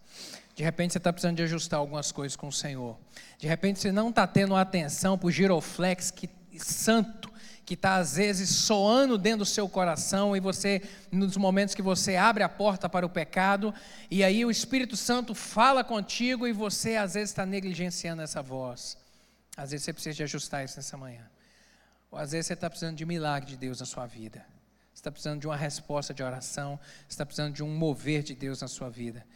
De 0.56 0.62
repente 0.62 0.92
você 0.92 0.98
está 0.98 1.12
precisando 1.12 1.36
de 1.36 1.42
ajustar 1.42 1.78
algumas 1.78 2.10
coisas 2.10 2.34
com 2.34 2.48
o 2.48 2.52
Senhor. 2.52 2.96
De 3.38 3.46
repente 3.46 3.78
você 3.78 3.92
não 3.92 4.08
está 4.08 4.26
tendo 4.26 4.56
atenção 4.56 5.18
para 5.18 5.26
o 5.26 5.30
giroflex 5.30 6.10
que, 6.10 6.30
santo 6.58 7.30
que 7.66 7.74
está 7.74 7.96
às 7.96 8.16
vezes 8.16 8.48
soando 8.48 9.18
dentro 9.18 9.40
do 9.40 9.44
seu 9.44 9.68
coração 9.68 10.34
e 10.34 10.40
você, 10.40 10.80
nos 11.12 11.36
momentos 11.36 11.74
que 11.74 11.82
você 11.82 12.16
abre 12.16 12.42
a 12.42 12.48
porta 12.48 12.88
para 12.88 13.04
o 13.04 13.10
pecado, 13.10 13.74
e 14.10 14.24
aí 14.24 14.46
o 14.46 14.50
Espírito 14.50 14.96
Santo 14.96 15.34
fala 15.34 15.84
contigo 15.84 16.46
e 16.46 16.52
você 16.52 16.96
às 16.96 17.14
vezes 17.14 17.30
está 17.30 17.44
negligenciando 17.44 18.22
essa 18.22 18.40
voz. 18.40 18.96
Às 19.56 19.72
vezes 19.72 19.84
você 19.84 19.92
precisa 19.92 20.14
de 20.14 20.22
ajustar 20.22 20.64
isso 20.64 20.76
nessa 20.76 20.96
manhã. 20.96 21.28
Ou 22.10 22.18
às 22.18 22.32
vezes 22.32 22.46
você 22.46 22.54
está 22.54 22.70
precisando 22.70 22.96
de 22.96 23.04
milagre 23.04 23.50
de 23.50 23.56
Deus 23.58 23.80
na 23.80 23.86
sua 23.86 24.06
vida. 24.06 24.46
Você 24.94 25.00
está 25.00 25.10
precisando 25.10 25.40
de 25.40 25.46
uma 25.46 25.56
resposta 25.56 26.14
de 26.14 26.22
oração, 26.22 26.80
você 27.00 27.08
está 27.08 27.26
precisando 27.26 27.52
de 27.52 27.62
um 27.62 27.68
mover 27.68 28.22
de 28.22 28.34
Deus 28.34 28.62
na 28.62 28.68
sua 28.68 28.88
vida. 28.88 29.26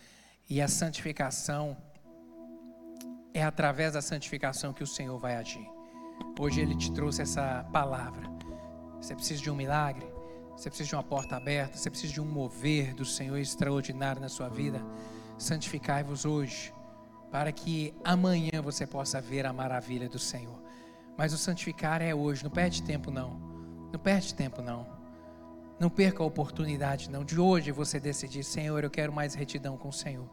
E 0.50 0.60
a 0.60 0.66
santificação 0.66 1.76
é 3.32 3.40
através 3.40 3.92
da 3.92 4.02
santificação 4.02 4.72
que 4.72 4.82
o 4.82 4.86
Senhor 4.86 5.16
vai 5.16 5.36
agir. 5.36 5.64
Hoje 6.40 6.60
Ele 6.60 6.74
te 6.74 6.92
trouxe 6.92 7.22
essa 7.22 7.64
palavra. 7.72 8.28
Você 9.00 9.14
precisa 9.14 9.40
de 9.40 9.48
um 9.48 9.54
milagre, 9.54 10.04
você 10.56 10.68
precisa 10.68 10.88
de 10.88 10.94
uma 10.96 11.04
porta 11.04 11.36
aberta, 11.36 11.78
você 11.78 11.88
precisa 11.88 12.12
de 12.12 12.20
um 12.20 12.24
mover 12.24 12.96
do 12.96 13.04
Senhor 13.04 13.38
extraordinário 13.38 14.20
na 14.20 14.28
sua 14.28 14.48
vida. 14.48 14.84
Santificai-vos 15.38 16.24
hoje, 16.24 16.74
para 17.30 17.52
que 17.52 17.94
amanhã 18.02 18.60
você 18.60 18.84
possa 18.84 19.20
ver 19.20 19.46
a 19.46 19.52
maravilha 19.52 20.08
do 20.08 20.18
Senhor. 20.18 20.60
Mas 21.16 21.32
o 21.32 21.38
santificar 21.38 22.02
é 22.02 22.12
hoje, 22.12 22.42
não 22.42 22.50
perde 22.50 22.82
tempo 22.82 23.12
não. 23.12 23.38
Não 23.92 24.00
perde 24.00 24.34
tempo 24.34 24.60
não. 24.60 24.99
Não 25.80 25.88
perca 25.88 26.22
a 26.22 26.26
oportunidade, 26.26 27.08
não, 27.08 27.24
de 27.24 27.40
hoje 27.40 27.72
você 27.72 27.98
decidir, 27.98 28.44
Senhor, 28.44 28.84
eu 28.84 28.90
quero 28.90 29.10
mais 29.10 29.32
retidão 29.32 29.78
com 29.78 29.88
o 29.88 29.92
Senhor. 29.92 30.28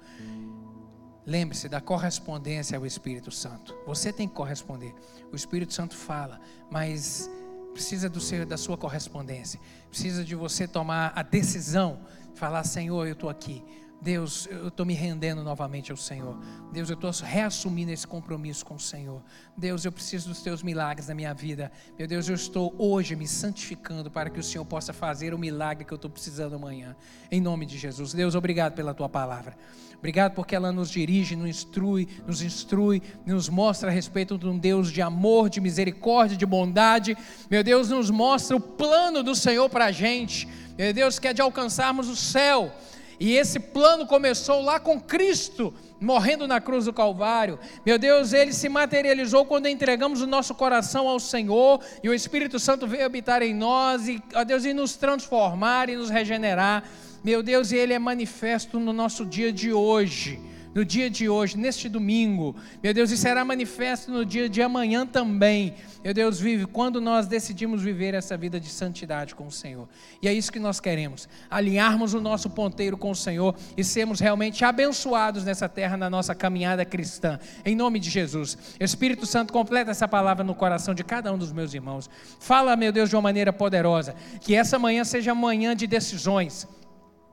Lembre-se 1.25 1.69
da 1.69 1.79
correspondência 1.79 2.77
ao 2.77 2.85
Espírito 2.85 3.31
Santo. 3.31 3.73
Você 3.85 4.11
tem 4.11 4.27
que 4.27 4.35
corresponder. 4.35 4.93
O 5.31 5.35
Espírito 5.37 5.73
Santo 5.73 5.95
fala, 5.95 6.39
mas 6.69 7.29
precisa 7.73 8.09
do 8.09 8.19
seu, 8.19 8.45
da 8.45 8.57
sua 8.57 8.77
correspondência. 8.77 9.57
Precisa 9.89 10.21
de 10.21 10.35
você 10.35 10.67
tomar 10.67 11.13
a 11.15 11.21
decisão, 11.21 12.01
falar, 12.35 12.65
Senhor, 12.65 13.07
eu 13.07 13.13
estou 13.13 13.29
aqui. 13.29 13.63
Deus, 13.99 14.47
eu 14.51 14.67
estou 14.67 14.85
me 14.85 14.93
rendendo 14.93 15.43
novamente 15.43 15.91
ao 15.91 15.97
Senhor. 15.97 16.37
Deus, 16.71 16.89
eu 16.89 16.93
estou 16.93 17.11
reassumindo 17.11 17.91
esse 17.91 18.05
compromisso 18.05 18.63
com 18.63 18.75
o 18.75 18.79
Senhor. 18.79 19.23
Deus, 19.57 19.85
eu 19.85 19.91
preciso 19.91 20.29
dos 20.29 20.41
teus 20.41 20.61
milagres 20.61 21.07
na 21.07 21.15
minha 21.15 21.33
vida. 21.33 21.71
Meu 21.97 22.07
Deus, 22.07 22.29
eu 22.29 22.35
estou 22.35 22.75
hoje 22.77 23.15
me 23.15 23.27
santificando 23.27 24.11
para 24.11 24.29
que 24.29 24.39
o 24.39 24.43
Senhor 24.43 24.65
possa 24.65 24.93
fazer 24.93 25.33
o 25.33 25.39
milagre 25.39 25.83
que 25.83 25.91
eu 25.91 25.95
estou 25.95 26.11
precisando 26.11 26.55
amanhã. 26.55 26.95
Em 27.31 27.41
nome 27.41 27.65
de 27.65 27.77
Jesus. 27.77 28.13
Deus, 28.13 28.35
obrigado 28.35 28.75
pela 28.75 28.93
tua 28.93 29.09
palavra. 29.09 29.57
Obrigado 29.97 30.35
porque 30.35 30.55
ela 30.55 30.71
nos 30.71 30.91
dirige, 30.91 31.35
nos 31.35 31.49
instrui, 31.49 32.07
nos 32.27 32.43
instrui, 32.43 33.01
nos 33.25 33.49
mostra 33.49 33.89
a 33.89 33.91
respeito 33.91 34.37
de 34.37 34.45
um 34.45 34.59
Deus 34.59 34.91
de 34.91 35.01
amor, 35.01 35.49
de 35.49 35.59
misericórdia, 35.59 36.37
de 36.37 36.45
bondade. 36.45 37.17
Meu 37.49 37.63
Deus, 37.63 37.89
nos 37.89 38.11
mostra 38.11 38.55
o 38.55 38.59
plano 38.59 39.23
do 39.23 39.33
Senhor 39.33 39.67
para 39.69 39.85
a 39.85 39.91
gente. 39.91 40.47
Meu 40.77 40.93
Deus, 40.93 41.17
que 41.17 41.27
é 41.27 41.33
de 41.33 41.41
alcançarmos 41.41 42.07
o 42.07 42.15
céu 42.15 42.71
e 43.19 43.35
esse 43.35 43.59
plano 43.59 44.05
começou 44.05 44.61
lá 44.61 44.79
com 44.79 44.99
Cristo, 44.99 45.73
morrendo 45.99 46.47
na 46.47 46.61
cruz 46.61 46.85
do 46.85 46.93
Calvário. 46.93 47.59
Meu 47.85 47.97
Deus, 47.97 48.31
ele 48.33 48.53
se 48.53 48.69
materializou 48.69 49.45
quando 49.45 49.67
entregamos 49.67 50.21
o 50.21 50.27
nosso 50.27 50.53
coração 50.53 51.07
ao 51.07 51.19
Senhor 51.19 51.81
e 52.03 52.09
o 52.09 52.13
Espírito 52.13 52.59
Santo 52.59 52.85
veio 52.85 53.05
habitar 53.05 53.41
em 53.41 53.53
nós 53.53 54.07
e, 54.07 54.21
ó 54.35 54.43
Deus, 54.43 54.65
e 54.65 54.73
nos 54.73 54.95
transformar 54.95 55.89
e 55.89 55.95
nos 55.95 56.09
regenerar. 56.09 56.83
Meu 57.23 57.41
Deus, 57.41 57.71
e 57.71 57.75
ele 57.75 57.93
é 57.93 57.99
manifesto 57.99 58.79
no 58.79 58.93
nosso 58.93 59.25
dia 59.25 59.51
de 59.51 59.73
hoje 59.73 60.39
no 60.77 60.85
dia 60.85 61.09
de 61.09 61.27
hoje, 61.27 61.57
neste 61.57 61.89
domingo. 61.89 62.55
Meu 62.83 62.93
Deus, 62.93 63.09
e 63.09 63.17
será 63.17 63.43
manifesto 63.43 64.11
no 64.11 64.23
dia 64.23 64.47
de 64.47 64.61
amanhã 64.61 65.07
também. 65.07 65.73
Meu 66.03 66.13
Deus, 66.13 66.39
vive 66.39 66.67
quando 66.67 67.01
nós 67.01 67.25
decidimos 67.25 67.81
viver 67.81 68.13
essa 68.13 68.37
vida 68.37 68.59
de 68.59 68.69
santidade 68.69 69.33
com 69.33 69.47
o 69.47 69.51
Senhor. 69.51 69.89
E 70.21 70.27
é 70.27 70.33
isso 70.33 70.51
que 70.51 70.59
nós 70.59 70.79
queremos: 70.79 71.27
alinharmos 71.49 72.13
o 72.13 72.21
nosso 72.21 72.47
ponteiro 72.51 72.95
com 72.95 73.09
o 73.09 73.15
Senhor 73.15 73.55
e 73.75 73.83
sermos 73.83 74.19
realmente 74.19 74.63
abençoados 74.63 75.43
nessa 75.43 75.67
terra, 75.67 75.97
na 75.97 76.11
nossa 76.11 76.35
caminhada 76.35 76.85
cristã. 76.85 77.39
Em 77.65 77.75
nome 77.75 77.99
de 77.99 78.11
Jesus. 78.11 78.55
Espírito 78.79 79.25
Santo, 79.25 79.51
completa 79.51 79.89
essa 79.89 80.07
palavra 80.07 80.43
no 80.43 80.53
coração 80.53 80.93
de 80.93 81.03
cada 81.03 81.33
um 81.33 81.39
dos 81.39 81.51
meus 81.51 81.73
irmãos. 81.73 82.07
Fala, 82.39 82.75
meu 82.75 82.91
Deus, 82.91 83.09
de 83.09 83.15
uma 83.15 83.23
maneira 83.23 83.51
poderosa. 83.51 84.13
Que 84.41 84.53
essa 84.53 84.77
manhã 84.77 85.03
seja 85.03 85.33
manhã 85.33 85.75
de 85.75 85.87
decisões 85.87 86.67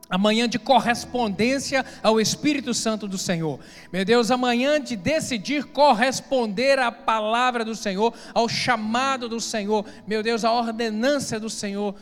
amanhã 0.09 0.47
de 0.47 0.59
correspondência 0.59 1.85
ao 2.03 2.19
Espírito 2.19 2.73
Santo 2.73 3.07
do 3.07 3.17
Senhor. 3.17 3.59
Meu 3.91 4.05
Deus, 4.05 4.31
amanhã 4.31 4.79
de 4.79 4.95
decidir 4.95 5.65
corresponder 5.65 6.79
à 6.79 6.91
palavra 6.91 7.65
do 7.65 7.75
Senhor, 7.75 8.13
ao 8.33 8.47
chamado 8.47 9.27
do 9.27 9.39
Senhor. 9.39 9.85
Meu 10.07 10.21
Deus, 10.21 10.45
a 10.45 10.51
ordenança 10.51 11.39
do 11.39 11.49
Senhor 11.49 11.95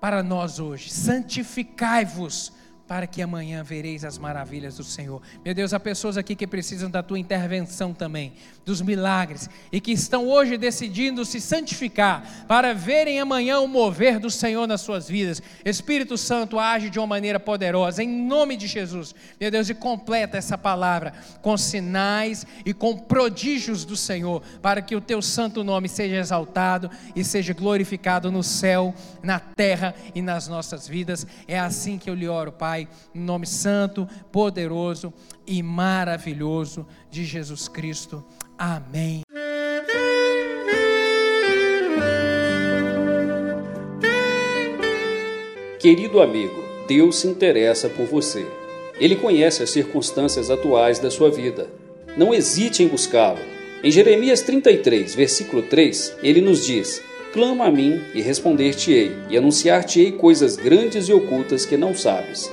para 0.00 0.22
nós 0.22 0.58
hoje. 0.58 0.90
Santificai-vos 0.90 2.52
para 2.90 3.06
que 3.06 3.22
amanhã 3.22 3.62
vereis 3.62 4.04
as 4.04 4.18
maravilhas 4.18 4.76
do 4.76 4.82
Senhor. 4.82 5.22
Meu 5.44 5.54
Deus, 5.54 5.72
há 5.72 5.78
pessoas 5.78 6.16
aqui 6.16 6.34
que 6.34 6.44
precisam 6.44 6.90
da 6.90 7.04
tua 7.04 7.20
intervenção 7.20 7.94
também, 7.94 8.32
dos 8.66 8.82
milagres, 8.82 9.48
e 9.70 9.80
que 9.80 9.92
estão 9.92 10.26
hoje 10.26 10.58
decidindo 10.58 11.24
se 11.24 11.40
santificar 11.40 12.46
para 12.48 12.74
verem 12.74 13.20
amanhã 13.20 13.60
o 13.60 13.68
mover 13.68 14.18
do 14.18 14.28
Senhor 14.28 14.66
nas 14.66 14.80
suas 14.80 15.08
vidas. 15.08 15.40
Espírito 15.64 16.18
Santo 16.18 16.58
age 16.58 16.90
de 16.90 16.98
uma 16.98 17.06
maneira 17.06 17.38
poderosa, 17.38 18.02
em 18.02 18.08
nome 18.08 18.56
de 18.56 18.66
Jesus. 18.66 19.14
Meu 19.40 19.52
Deus, 19.52 19.70
e 19.70 19.74
completa 19.74 20.36
essa 20.36 20.58
palavra 20.58 21.12
com 21.40 21.56
sinais 21.56 22.44
e 22.66 22.74
com 22.74 22.98
prodígios 22.98 23.84
do 23.84 23.96
Senhor, 23.96 24.42
para 24.60 24.82
que 24.82 24.96
o 24.96 25.00
teu 25.00 25.22
santo 25.22 25.62
nome 25.62 25.88
seja 25.88 26.16
exaltado 26.16 26.90
e 27.14 27.22
seja 27.22 27.54
glorificado 27.54 28.32
no 28.32 28.42
céu, 28.42 28.92
na 29.22 29.38
terra 29.38 29.94
e 30.12 30.20
nas 30.20 30.48
nossas 30.48 30.88
vidas. 30.88 31.24
É 31.46 31.56
assim 31.56 31.96
que 31.96 32.10
eu 32.10 32.14
lhe 32.14 32.26
oro, 32.26 32.50
Pai, 32.50 32.79
no 33.14 33.22
nome 33.22 33.46
santo, 33.46 34.08
poderoso 34.30 35.12
e 35.46 35.62
maravilhoso 35.62 36.86
de 37.10 37.24
Jesus 37.24 37.68
Cristo. 37.68 38.24
Amém. 38.58 39.22
Querido 45.80 46.20
amigo, 46.20 46.62
Deus 46.86 47.16
se 47.16 47.26
interessa 47.26 47.88
por 47.88 48.04
você. 48.04 48.46
Ele 48.98 49.16
conhece 49.16 49.62
as 49.62 49.70
circunstâncias 49.70 50.50
atuais 50.50 50.98
da 50.98 51.10
sua 51.10 51.30
vida. 51.30 51.70
Não 52.18 52.34
hesite 52.34 52.82
em 52.82 52.88
buscá-lo. 52.88 53.38
Em 53.82 53.90
Jeremias 53.90 54.42
33, 54.42 55.14
versículo 55.14 55.62
3, 55.62 56.18
ele 56.22 56.42
nos 56.42 56.66
diz: 56.66 57.02
Clama 57.32 57.64
a 57.64 57.70
mim 57.70 57.98
e 58.12 58.20
responder-te-ei, 58.20 59.12
e 59.30 59.38
anunciar-te-ei 59.38 60.12
coisas 60.12 60.56
grandes 60.56 61.08
e 61.08 61.14
ocultas 61.14 61.64
que 61.64 61.78
não 61.78 61.94
sabes. 61.94 62.52